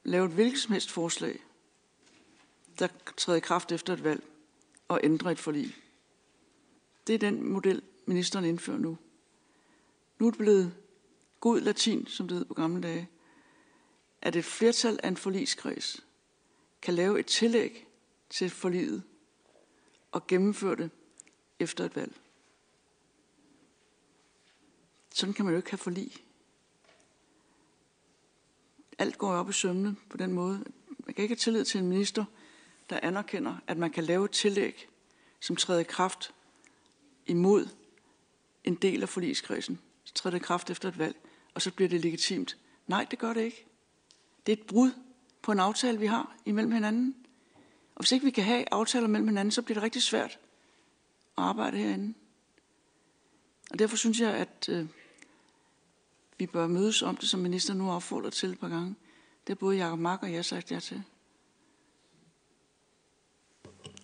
lave 0.04 0.26
et 0.26 0.32
hvilket 0.32 0.60
som 0.60 0.72
helst 0.72 0.90
forslag, 0.90 1.38
der 2.78 2.88
træder 3.16 3.36
i 3.36 3.40
kraft 3.40 3.72
efter 3.72 3.92
et 3.92 4.04
valg, 4.04 4.22
og 4.88 5.00
ændre 5.04 5.32
et 5.32 5.38
forlig. 5.38 5.76
Det 7.06 7.14
er 7.14 7.18
den 7.18 7.52
model, 7.52 7.82
ministeren 8.06 8.44
indfører 8.44 8.78
nu. 8.78 8.98
Nu 10.18 10.26
er 10.26 10.30
det 10.30 10.38
blevet 10.38 10.74
god 11.40 11.60
latin, 11.60 12.06
som 12.06 12.28
det 12.28 12.36
hed 12.36 12.44
på 12.44 12.54
gamle 12.54 12.82
dage, 12.82 13.08
at 14.22 14.36
et 14.36 14.44
flertal 14.44 15.00
af 15.02 15.08
en 15.08 15.16
forligskreds 15.16 16.06
kan 16.82 16.94
lave 16.94 17.20
et 17.20 17.26
tillæg 17.26 17.85
til 18.30 18.50
forlivet 18.50 19.02
og 20.12 20.26
gennemføre 20.26 20.76
det 20.76 20.90
efter 21.58 21.84
et 21.84 21.96
valg. 21.96 22.14
Sådan 25.14 25.34
kan 25.34 25.44
man 25.44 25.54
jo 25.54 25.56
ikke 25.56 25.70
have 25.70 25.78
forlig. 25.78 26.12
Alt 28.98 29.18
går 29.18 29.32
op 29.32 29.50
i 29.50 29.52
sømne 29.52 29.96
på 30.10 30.16
den 30.16 30.32
måde. 30.32 30.64
Man 30.88 31.14
kan 31.14 31.22
ikke 31.22 31.32
have 31.32 31.36
tillid 31.36 31.64
til 31.64 31.80
en 31.80 31.88
minister, 31.88 32.24
der 32.90 33.00
anerkender, 33.02 33.56
at 33.66 33.76
man 33.76 33.90
kan 33.90 34.04
lave 34.04 34.24
et 34.24 34.30
tillæg, 34.30 34.88
som 35.40 35.56
træder 35.56 35.80
i 35.80 35.84
kraft 35.84 36.34
imod 37.26 37.68
en 38.64 38.74
del 38.74 39.02
af 39.02 39.08
forligskredsen. 39.08 39.80
Så 40.04 40.14
træder 40.14 40.36
det 40.36 40.42
i 40.42 40.46
kraft 40.46 40.70
efter 40.70 40.88
et 40.88 40.98
valg, 40.98 41.16
og 41.54 41.62
så 41.62 41.72
bliver 41.72 41.88
det 41.88 42.00
legitimt. 42.00 42.56
Nej, 42.86 43.06
det 43.10 43.18
gør 43.18 43.32
det 43.32 43.40
ikke. 43.40 43.66
Det 44.46 44.52
er 44.52 44.56
et 44.56 44.66
brud 44.66 44.90
på 45.42 45.52
en 45.52 45.60
aftale, 45.60 45.98
vi 45.98 46.06
har 46.06 46.36
imellem 46.44 46.72
hinanden. 46.72 47.25
Og 47.96 48.02
hvis 48.02 48.12
ikke 48.12 48.24
vi 48.24 48.30
kan 48.30 48.44
have 48.44 48.64
aftaler 48.70 49.08
mellem 49.08 49.28
hinanden, 49.28 49.52
så 49.52 49.62
bliver 49.62 49.74
det 49.74 49.82
rigtig 49.82 50.02
svært 50.02 50.38
at 51.38 51.44
arbejde 51.44 51.76
herinde. 51.76 52.14
Og 53.70 53.78
derfor 53.78 53.96
synes 53.96 54.20
jeg, 54.20 54.34
at 54.34 54.68
øh, 54.68 54.86
vi 56.38 56.46
bør 56.46 56.66
mødes 56.66 57.02
om 57.02 57.16
det, 57.16 57.28
som 57.28 57.40
ministeren 57.40 57.78
nu 57.78 57.84
har 57.84 57.92
opfordret 57.92 58.32
til 58.32 58.50
et 58.50 58.60
par 58.60 58.68
gange. 58.68 58.94
Det 59.46 59.52
er 59.52 59.56
både 59.56 59.76
Jacob 59.76 59.98
Mark 59.98 60.22
og 60.22 60.32
jeg 60.32 60.44
sagt 60.44 60.72
jer 60.72 60.80
til. 60.80 61.02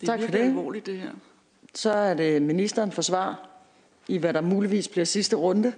Det 0.00 0.02
er 0.02 0.06
tak 0.06 0.20
for 0.20 0.30
det. 0.30 0.38
alvorligt, 0.38 0.86
det 0.86 0.98
her. 0.98 1.12
Så 1.74 1.90
er 1.90 2.14
det 2.14 2.42
ministeren 2.42 2.92
for 2.92 3.02
svar 3.02 3.48
i, 4.08 4.18
hvad 4.18 4.34
der 4.34 4.40
muligvis 4.40 4.88
bliver 4.88 5.04
sidste 5.04 5.36
runde. 5.36 5.74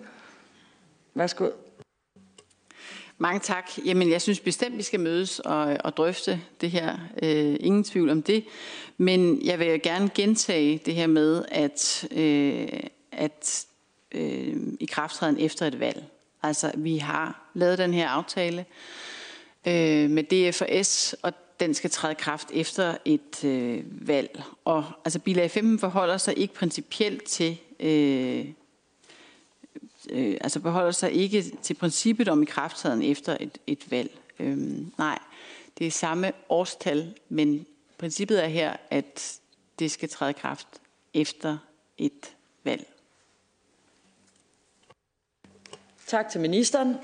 Værsgo. 1.15 1.51
Mange 3.19 3.41
tak. 3.41 3.71
Jamen, 3.85 4.11
jeg 4.11 4.23
synes 4.23 4.41
bestemt, 4.41 4.79
vi 4.79 4.83
skal 4.83 5.01
mødes 5.01 5.41
og, 5.41 5.77
og 5.85 5.97
drøfte 5.97 6.41
det 6.61 6.71
her. 6.71 6.99
Øh, 7.23 7.57
ingen 7.61 7.85
tvivl 7.85 8.11
om 8.11 8.23
det. 8.23 8.45
Men 8.99 9.45
jeg 9.45 9.59
vil 9.59 9.83
gerne 9.83 10.11
gentage 10.15 10.81
det 10.87 10.95
her 10.95 11.07
med, 11.07 11.45
at, 11.49 12.09
øh, 12.11 12.69
at 13.13 13.67
øh, 14.13 14.57
i 14.81 14.87
krafttræden 14.87 15.41
efter 15.41 15.67
et 15.67 15.81
valg. 15.81 16.05
Altså, 16.43 16.73
vi 16.77 16.99
har 16.99 17.51
lavet 17.55 17.79
den 17.79 17.95
her 17.95 18.09
aftale, 18.09 18.65
øh, 19.67 20.11
med 20.11 20.23
DFS, 20.23 21.15
og 21.23 21.33
den 21.61 21.75
skal 21.75 21.91
træde 21.91 22.15
kraft 22.15 22.49
efter 22.53 22.97
et 23.05 23.45
øh, 23.45 24.09
valg. 24.09 24.43
Og 24.65 24.85
altså 25.05 25.19
bilag 25.19 25.51
15 25.51 25.79
forholder 25.79 26.17
sig 26.17 26.39
ikke 26.39 26.55
principielt 26.55 27.25
til 27.25 27.59
øh, 27.81 28.47
øh, 30.15 30.37
altså 30.41 30.61
beholder 30.61 30.91
sig 30.91 31.13
ikke 31.13 31.45
til 31.63 31.75
princippet 31.75 32.29
om 32.29 32.43
i 32.43 32.47
krafttræden 32.47 33.03
efter 33.03 33.37
et, 33.41 33.59
et 33.67 33.91
valg. 33.91 34.11
Øhm, 34.39 34.93
nej, 34.99 35.19
det 35.79 35.87
er 35.87 35.91
samme 35.91 36.33
årstal, 36.49 37.15
men 37.29 37.67
princippet 37.99 38.45
er 38.45 38.49
her, 38.49 38.77
at 38.91 39.41
det 39.79 39.91
skal 39.91 40.09
træde 40.09 40.33
kraft 40.33 40.69
efter 41.15 41.59
et 41.99 42.35
valg. 42.65 42.87
Tak 46.07 46.29
til 46.29 46.41
ministeren. 46.41 46.97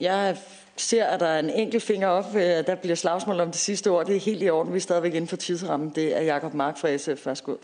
Jeg 0.00 0.38
ser, 0.76 1.04
at 1.04 1.20
der 1.20 1.26
er 1.26 1.38
en 1.38 1.50
enkelt 1.50 1.82
finger 1.82 2.08
op. 2.08 2.34
Øh, 2.34 2.40
der 2.42 2.74
bliver 2.74 2.96
slagsmål 2.96 3.40
om 3.40 3.50
det 3.50 3.60
sidste 3.60 3.90
ord. 3.90 4.06
Det 4.06 4.16
er 4.16 4.20
helt 4.20 4.42
i 4.42 4.50
orden. 4.50 4.72
Vi 4.72 4.76
er 4.76 4.80
stadigvæk 4.80 5.14
inden 5.14 5.28
for 5.28 5.36
tidsrammen. 5.36 5.90
Det 5.90 6.16
er 6.16 6.20
Jakob 6.20 6.54
Mark 6.54 6.78
fra 6.78 6.96
SF. 6.96 7.26
Værsgo. 7.26 7.56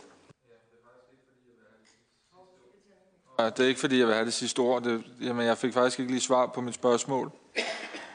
Det 3.38 3.60
er 3.60 3.64
ikke 3.64 3.80
fordi, 3.80 3.98
jeg 3.98 4.06
vil 4.06 4.14
have 4.14 4.26
det 4.26 4.34
sidste 4.34 4.60
ord. 4.60 4.82
Det, 4.82 5.04
jamen, 5.20 5.46
jeg 5.46 5.58
fik 5.58 5.72
faktisk 5.72 6.00
ikke 6.00 6.12
lige 6.12 6.20
svar 6.20 6.46
på 6.46 6.60
mit 6.60 6.74
spørgsmål. 6.74 7.32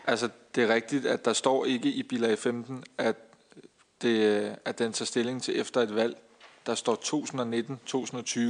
Altså, 0.07 0.29
det 0.55 0.63
er 0.63 0.73
rigtigt, 0.73 1.05
at 1.05 1.25
der 1.25 1.33
står 1.33 1.65
ikke 1.65 1.89
i 1.89 2.03
bilag 2.03 2.39
15, 2.39 2.83
at, 2.97 3.15
det, 4.01 4.55
at 4.65 4.79
den 4.79 4.93
tager 4.93 5.05
stilling 5.05 5.43
til 5.43 5.59
efter 5.59 5.81
et 5.81 5.95
valg. 5.95 6.17
Der 6.65 6.75
står 6.75 6.95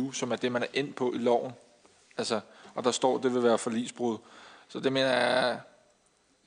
2019-2020, 0.10 0.14
som 0.14 0.32
er 0.32 0.36
det, 0.36 0.52
man 0.52 0.64
er 0.64 0.68
ind 0.74 0.94
på 0.94 1.14
i 1.14 1.18
loven. 1.18 1.52
Altså, 2.18 2.40
og 2.76 2.84
der 2.84 2.92
står, 2.92 3.18
at 3.18 3.24
det 3.24 3.34
vil 3.34 3.44
være 3.44 3.58
forlisbrud. 3.58 4.18
Så 4.68 4.80
det 4.80 4.94
mener 4.94 5.10
jeg, 5.10 5.60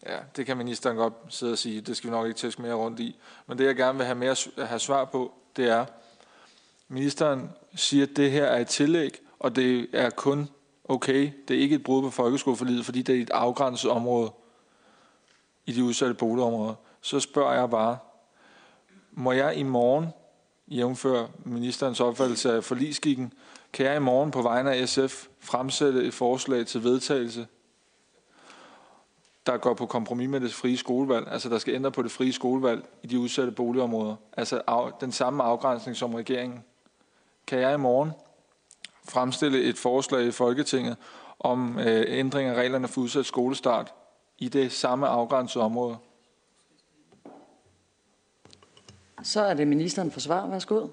ja, 0.07 0.18
det 0.37 0.47
kan 0.47 0.57
ministeren 0.57 0.97
godt 0.97 1.14
sidde 1.29 1.53
og 1.53 1.59
sige, 1.59 1.81
det 1.81 1.97
skal 1.97 2.11
vi 2.11 2.16
nok 2.16 2.27
ikke 2.27 2.39
tæske 2.39 2.62
mere 2.62 2.75
rundt 2.75 3.01
i. 3.01 3.16
Men 3.47 3.59
det, 3.59 3.64
jeg 3.64 3.77
gerne 3.77 3.99
vil 3.99 4.07
have, 4.07 4.18
mere, 4.18 4.37
have 4.66 4.79
svar 4.79 5.05
på, 5.05 5.33
det 5.57 5.68
er, 5.68 5.87
ministeren 6.89 7.51
siger, 7.75 8.07
at 8.07 8.16
det 8.16 8.31
her 8.31 8.45
er 8.45 8.61
et 8.61 8.68
tillæg, 8.68 9.21
og 9.41 9.57
det 9.57 9.86
er 9.93 10.11
kun 10.11 10.49
okay. 10.84 11.30
Det 11.49 11.57
er 11.57 11.61
ikke 11.61 11.74
et 11.74 11.82
brud 11.82 12.03
på 12.03 12.11
folkeskoleforlidet, 12.11 12.84
fordi 12.84 13.03
det 13.03 13.16
er 13.16 13.22
et 13.22 13.30
afgrænset 13.30 13.91
område 13.91 14.32
i 15.66 15.72
de 15.72 15.84
udsatte 15.84 16.14
boligområder. 16.14 16.74
Så 17.01 17.20
spørger 17.20 17.53
jeg 17.53 17.70
bare, 17.70 17.99
må 19.12 19.32
jeg 19.32 19.57
i 19.57 19.62
morgen, 19.62 20.07
jævnfør 20.68 21.26
ministerens 21.45 22.01
opfattelse 22.01 22.53
af 22.53 22.64
forliskikken, 22.64 23.32
kan 23.72 23.86
jeg 23.86 23.97
i 23.97 24.01
morgen 24.01 24.30
på 24.30 24.43
vegne 24.43 24.74
af 24.74 24.88
SF 24.88 25.26
fremsætte 25.41 26.05
et 26.05 26.14
forslag 26.14 26.66
til 26.66 26.84
vedtagelse, 26.84 27.47
der 29.47 29.57
går 29.57 29.74
på 29.74 29.86
kompromis 29.86 30.28
med 30.28 30.41
det 30.41 30.53
frie 30.53 30.76
skolevalg, 30.76 31.28
altså 31.28 31.49
der 31.49 31.59
skal 31.59 31.74
ændre 31.74 31.93
på 31.93 32.03
det 32.03 32.11
frie 32.11 32.32
skolevalg 32.32 32.88
i 33.03 33.07
de 33.07 33.18
udsatte 33.18 33.53
boligområder, 33.53 34.16
altså 34.36 34.62
af, 34.66 34.93
den 35.01 35.12
samme 35.12 35.43
afgrænsning 35.43 35.97
som 35.97 36.14
regeringen. 36.14 36.64
Kan 37.47 37.59
jeg 37.59 37.74
i 37.74 37.76
morgen 37.76 38.11
fremstille 39.11 39.63
et 39.63 39.79
forslag 39.79 40.27
i 40.27 40.31
Folketinget 40.31 40.97
om 41.39 41.79
øh, 41.79 42.05
ændring 42.09 42.49
af 42.49 42.55
reglerne 42.55 42.89
for 42.89 43.01
udsat 43.01 43.27
skolestart 43.27 43.93
i 44.39 44.49
det 44.49 44.73
samme 44.73 45.07
afgrænsede 45.07 45.65
område. 45.65 45.97
Så 49.23 49.41
er 49.41 49.55
det 49.55 49.69
ministeren 49.69 50.11
for 50.11 50.21
svar. 50.21 50.47
Værsgo. 50.47 50.89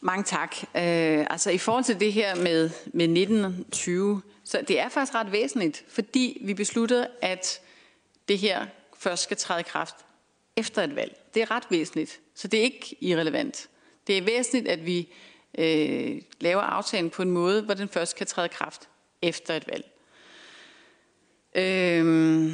Mange 0.00 0.24
tak. 0.24 0.56
Øh, 0.62 1.26
altså 1.30 1.50
i 1.50 1.58
forhold 1.58 1.84
til 1.84 2.00
det 2.00 2.12
her 2.12 2.34
med, 2.34 2.70
med 2.92 3.04
1920, 3.04 4.22
så 4.44 4.64
det 4.68 4.80
er 4.80 4.88
faktisk 4.88 5.14
ret 5.14 5.32
væsentligt, 5.32 5.84
fordi 5.88 6.42
vi 6.44 6.54
besluttede, 6.54 7.08
at 7.22 7.60
det 8.28 8.38
her 8.38 8.66
først 8.96 9.22
skal 9.22 9.36
træde 9.36 9.60
i 9.60 9.62
kraft 9.62 9.96
efter 10.56 10.82
et 10.82 10.96
valg. 10.96 11.16
Det 11.34 11.42
er 11.42 11.50
ret 11.50 11.66
væsentligt, 11.70 12.20
så 12.34 12.48
det 12.48 12.60
er 12.60 12.64
ikke 12.64 12.96
irrelevant. 13.00 13.68
Det 14.06 14.18
er 14.18 14.22
væsentligt, 14.22 14.68
at 14.68 14.86
vi 14.86 15.08
øh, 15.58 16.22
laver 16.40 16.60
aftalen 16.60 17.10
på 17.10 17.22
en 17.22 17.30
måde, 17.30 17.62
hvor 17.62 17.74
den 17.74 17.88
først 17.88 18.16
kan 18.16 18.26
træde 18.26 18.48
kraft 18.48 18.88
efter 19.22 19.54
et 19.54 19.68
valg. 19.68 19.84
Øh, 21.54 22.52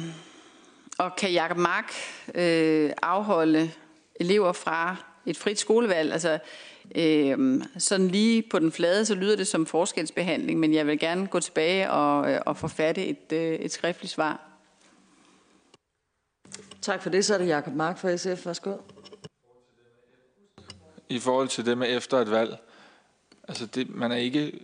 og 0.97 1.15
kan 1.15 1.31
Jacob 1.31 1.57
Mark 1.57 1.93
øh, 2.35 2.91
afholde 3.01 3.71
elever 4.15 4.51
fra 4.51 4.95
et 5.25 5.37
frit 5.37 5.59
skolevalg? 5.59 6.13
Altså, 6.13 6.39
øh, 6.95 7.61
sådan 7.77 8.07
lige 8.07 8.43
på 8.51 8.59
den 8.59 8.71
flade, 8.71 9.05
så 9.05 9.15
lyder 9.15 9.35
det 9.35 9.47
som 9.47 9.65
forskelsbehandling, 9.65 10.59
men 10.59 10.73
jeg 10.73 10.87
vil 10.87 10.99
gerne 10.99 11.27
gå 11.27 11.39
tilbage 11.39 11.91
og, 11.91 12.31
øh, 12.31 12.41
og 12.45 12.57
forfatte 12.57 13.05
et, 13.05 13.31
øh, 13.31 13.53
et 13.53 13.71
skriftligt 13.71 14.13
svar. 14.13 14.49
Tak 16.81 17.03
for 17.03 17.09
det. 17.09 17.25
Så 17.25 17.33
er 17.33 17.37
det 17.37 17.47
Jacob 17.47 17.73
Mark 17.73 17.97
fra 17.97 18.17
SF. 18.17 18.45
Værsgo. 18.45 18.77
I 21.09 21.19
forhold 21.19 21.47
til 21.47 21.65
det 21.65 21.77
med 21.77 21.97
efter 21.97 22.17
et 22.17 22.31
valg, 22.31 22.57
altså 23.47 23.65
det, 23.65 23.89
man 23.89 24.11
er 24.11 24.15
ikke, 24.15 24.59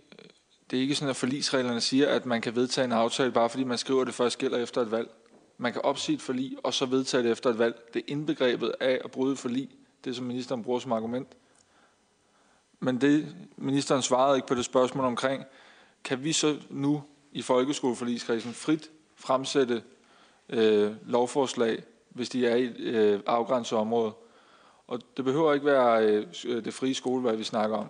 det 0.70 0.76
er 0.76 0.80
ikke 0.80 0.94
sådan, 0.94 1.10
at 1.10 1.16
forlisreglerne 1.16 1.80
siger, 1.80 2.08
at 2.08 2.26
man 2.26 2.40
kan 2.40 2.56
vedtage 2.56 2.84
en 2.84 2.92
aftale, 2.92 3.32
bare 3.32 3.48
fordi 3.50 3.64
man 3.64 3.78
skriver, 3.78 4.00
at 4.00 4.06
det 4.06 4.14
først 4.14 4.38
gælder 4.38 4.58
efter 4.58 4.80
et 4.80 4.90
valg. 4.90 5.10
Man 5.58 5.72
kan 5.72 5.82
opsige 5.82 6.16
et 6.16 6.22
forlig, 6.22 6.56
og 6.64 6.74
så 6.74 6.86
vedtage 6.86 7.22
det 7.22 7.30
efter 7.30 7.50
et 7.50 7.58
valg. 7.58 7.80
Det 7.94 8.00
er 8.00 8.12
indbegrebet 8.12 8.74
af 8.80 9.00
at 9.04 9.10
bryde 9.10 9.36
forlig, 9.36 9.68
det 10.04 10.16
som 10.16 10.24
ministeren 10.24 10.62
bruger 10.62 10.78
som 10.78 10.92
argument. 10.92 11.28
Men 12.80 13.00
det, 13.00 13.36
ministeren 13.56 14.02
svarede 14.02 14.36
ikke 14.36 14.48
på 14.48 14.54
det 14.54 14.64
spørgsmål 14.64 15.04
omkring, 15.04 15.44
kan 16.04 16.24
vi 16.24 16.32
så 16.32 16.56
nu 16.70 17.02
i 17.32 17.42
folkeskoleforligskredsen 17.42 18.52
frit 18.52 18.90
fremsætte 19.16 19.82
øh, 20.48 20.92
lovforslag, 21.06 21.82
hvis 22.08 22.28
de 22.28 22.46
er 22.46 22.56
i 22.56 22.64
et 22.64 22.76
øh, 22.80 23.20
afgrænset 23.26 23.78
område. 23.78 24.12
Og 24.86 25.00
det 25.16 25.24
behøver 25.24 25.54
ikke 25.54 25.66
være 25.66 26.04
øh, 26.04 26.64
det 26.64 26.74
frie 26.74 26.94
skolevalg, 26.94 27.38
vi 27.38 27.44
snakker 27.44 27.76
om. 27.76 27.88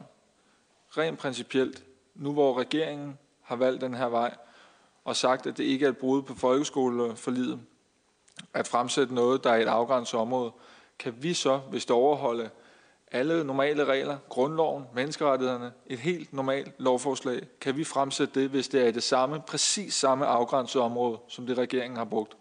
Rent 0.96 1.18
principielt, 1.18 1.84
nu 2.14 2.32
hvor 2.32 2.58
regeringen 2.58 3.18
har 3.42 3.56
valgt 3.56 3.80
den 3.80 3.94
her 3.94 4.06
vej, 4.08 4.36
og 5.04 5.16
sagt, 5.16 5.46
at 5.46 5.56
det 5.56 5.64
ikke 5.64 5.86
er 5.86 5.90
et 5.90 5.98
brud 5.98 6.22
på 6.22 6.34
folkeskoleforlidet, 6.34 7.60
at 8.54 8.68
fremsætte 8.68 9.14
noget, 9.14 9.44
der 9.44 9.50
er 9.50 9.56
et 9.56 9.68
afgrænset 9.68 10.20
område, 10.20 10.52
kan 10.98 11.22
vi 11.22 11.34
så, 11.34 11.56
hvis 11.58 11.86
det 11.86 11.96
overholder 11.96 12.48
alle 13.12 13.44
normale 13.44 13.84
regler, 13.84 14.18
grundloven, 14.28 14.84
menneskerettighederne, 14.94 15.72
et 15.86 15.98
helt 15.98 16.32
normalt 16.32 16.72
lovforslag, 16.78 17.42
kan 17.60 17.76
vi 17.76 17.84
fremsætte 17.84 18.40
det, 18.40 18.50
hvis 18.50 18.68
det 18.68 18.82
er 18.82 18.86
i 18.86 18.92
det 18.92 19.02
samme, 19.02 19.42
præcis 19.46 19.94
samme 19.94 20.26
afgrænsede 20.26 20.84
område, 20.84 21.18
som 21.28 21.46
det 21.46 21.58
regeringen 21.58 21.96
har 21.96 22.04
brugt. 22.04 22.36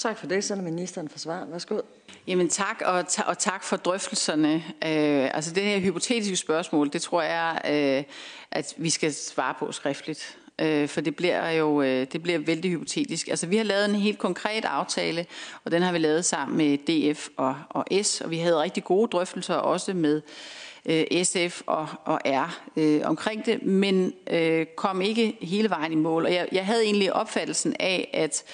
Tak 0.00 0.18
for 0.18 0.26
det. 0.26 0.44
Så 0.44 0.54
er 0.54 0.60
ministeren 0.60 1.08
for 1.08 1.18
svar. 1.18 1.44
Værsgo. 1.44 1.80
Jamen 2.26 2.48
tak, 2.48 2.82
og, 2.84 3.08
ta- 3.08 3.22
og 3.22 3.38
tak 3.38 3.64
for 3.64 3.76
drøftelserne. 3.76 4.54
Øh, 4.54 5.34
altså 5.34 5.54
det 5.54 5.62
her 5.62 5.78
hypotetiske 5.78 6.36
spørgsmål, 6.36 6.92
det 6.92 7.02
tror 7.02 7.22
jeg, 7.22 7.60
øh, 7.64 8.04
at 8.50 8.74
vi 8.76 8.90
skal 8.90 9.14
svare 9.14 9.54
på 9.58 9.72
skriftligt. 9.72 10.38
Øh, 10.58 10.88
for 10.88 11.00
det 11.00 11.16
bliver 11.16 11.50
jo 11.50 11.82
øh, 11.82 12.06
det 12.12 12.22
bliver 12.22 12.38
vældig 12.38 12.70
hypotetisk. 12.70 13.28
Altså 13.28 13.46
vi 13.46 13.56
har 13.56 13.64
lavet 13.64 13.84
en 13.84 13.94
helt 13.94 14.18
konkret 14.18 14.64
aftale, 14.64 15.26
og 15.64 15.70
den 15.70 15.82
har 15.82 15.92
vi 15.92 15.98
lavet 15.98 16.24
sammen 16.24 16.56
med 16.58 16.78
DF 16.78 17.28
og, 17.36 17.56
og 17.68 17.86
S, 18.02 18.20
og 18.20 18.30
vi 18.30 18.38
havde 18.38 18.62
rigtig 18.62 18.84
gode 18.84 19.08
drøftelser 19.08 19.54
også 19.54 19.94
med 19.94 20.22
øh, 20.86 21.24
SF 21.24 21.62
og, 21.66 21.88
og 22.04 22.20
R 22.26 22.60
øh, 22.76 23.00
omkring 23.04 23.46
det, 23.46 23.62
men 23.62 24.12
øh, 24.30 24.66
kom 24.76 25.02
ikke 25.02 25.36
hele 25.42 25.70
vejen 25.70 25.92
i 25.92 25.96
mål. 25.96 26.24
Og 26.24 26.32
jeg, 26.34 26.48
jeg 26.52 26.66
havde 26.66 26.84
egentlig 26.84 27.12
opfattelsen 27.12 27.76
af, 27.80 28.10
at 28.12 28.44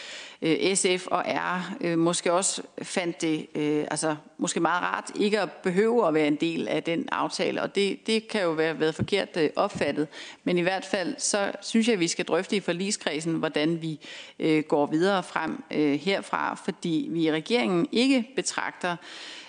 øh, 0.42 0.76
SF 0.76 1.06
og 1.06 1.24
R 1.26 1.76
øh, 1.80 1.98
måske 1.98 2.32
også 2.32 2.62
fandt 2.82 3.20
det 3.20 3.46
øh, 3.54 3.86
altså, 3.90 4.16
måske 4.38 4.60
meget 4.60 4.82
rart 4.82 5.10
ikke 5.14 5.40
at 5.40 5.52
behøve 5.52 6.08
at 6.08 6.14
være 6.14 6.26
en 6.26 6.36
del 6.36 6.68
af 6.68 6.82
den 6.82 7.08
aftale, 7.12 7.62
og 7.62 7.74
det, 7.74 8.06
det 8.06 8.28
kan 8.28 8.42
jo 8.42 8.50
være 8.50 8.80
været 8.80 8.94
forkert 8.94 9.28
øh, 9.36 9.50
opfattet. 9.56 10.08
Men 10.44 10.58
i 10.58 10.62
hvert 10.62 10.84
fald 10.84 11.14
så 11.18 11.52
synes 11.60 11.86
jeg, 11.86 11.94
at 11.94 12.00
vi 12.00 12.08
skal 12.08 12.24
drøfte 12.24 12.56
i 12.56 12.60
forligskredsen, 12.60 13.34
hvordan 13.34 13.82
vi 13.82 14.00
øh, 14.38 14.64
går 14.64 14.86
videre 14.86 15.22
frem 15.22 15.64
øh, 15.70 15.94
herfra, 16.00 16.54
fordi 16.64 17.08
vi 17.10 17.24
i 17.24 17.32
regeringen 17.32 17.88
ikke 17.92 18.32
betragter 18.36 18.96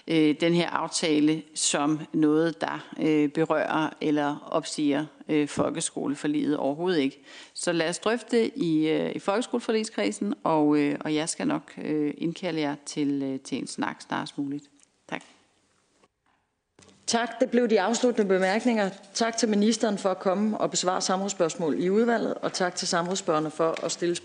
øh, 0.07 0.35
den 0.39 0.53
her 0.53 0.69
aftale 0.69 1.43
som 1.55 1.99
noget, 2.13 2.61
der 2.61 2.89
øh, 2.99 3.29
berører 3.29 3.89
eller 4.01 4.47
opsiger 4.51 5.05
øh, 5.29 5.47
folkeskoleforliget 5.47 6.57
overhovedet 6.57 6.99
ikke. 6.99 7.23
Så 7.53 7.71
lad 7.71 7.89
os 7.89 7.99
drøfte 7.99 8.57
i, 8.57 8.87
øh, 8.89 9.11
i 9.15 9.19
folkeskoleforligskredsen, 9.19 10.33
og, 10.43 10.77
øh, 10.77 10.95
og 10.99 11.15
jeg 11.15 11.29
skal 11.29 11.47
nok 11.47 11.73
øh, 11.77 12.13
indkalde 12.17 12.61
jer 12.61 12.75
til, 12.85 13.23
øh, 13.23 13.39
til 13.39 13.57
en 13.57 13.67
snak 13.67 14.01
snarest 14.01 14.37
muligt. 14.37 14.65
Tak. 15.09 15.21
Tak. 17.07 17.39
Det 17.39 17.49
blev 17.49 17.69
de 17.69 17.81
afsluttende 17.81 18.27
bemærkninger. 18.27 18.89
Tak 19.13 19.37
til 19.37 19.49
ministeren 19.49 19.97
for 19.97 20.09
at 20.09 20.19
komme 20.19 20.57
og 20.57 20.71
besvare 20.71 21.01
samrådsspørgsmål 21.01 21.83
i 21.83 21.89
udvalget, 21.89 22.33
og 22.33 22.53
tak 22.53 22.75
til 22.75 22.87
samrådsspørgerne 22.87 23.51
for 23.51 23.85
at 23.85 23.91
stille 23.91 24.15
spørgsmål. 24.15 24.23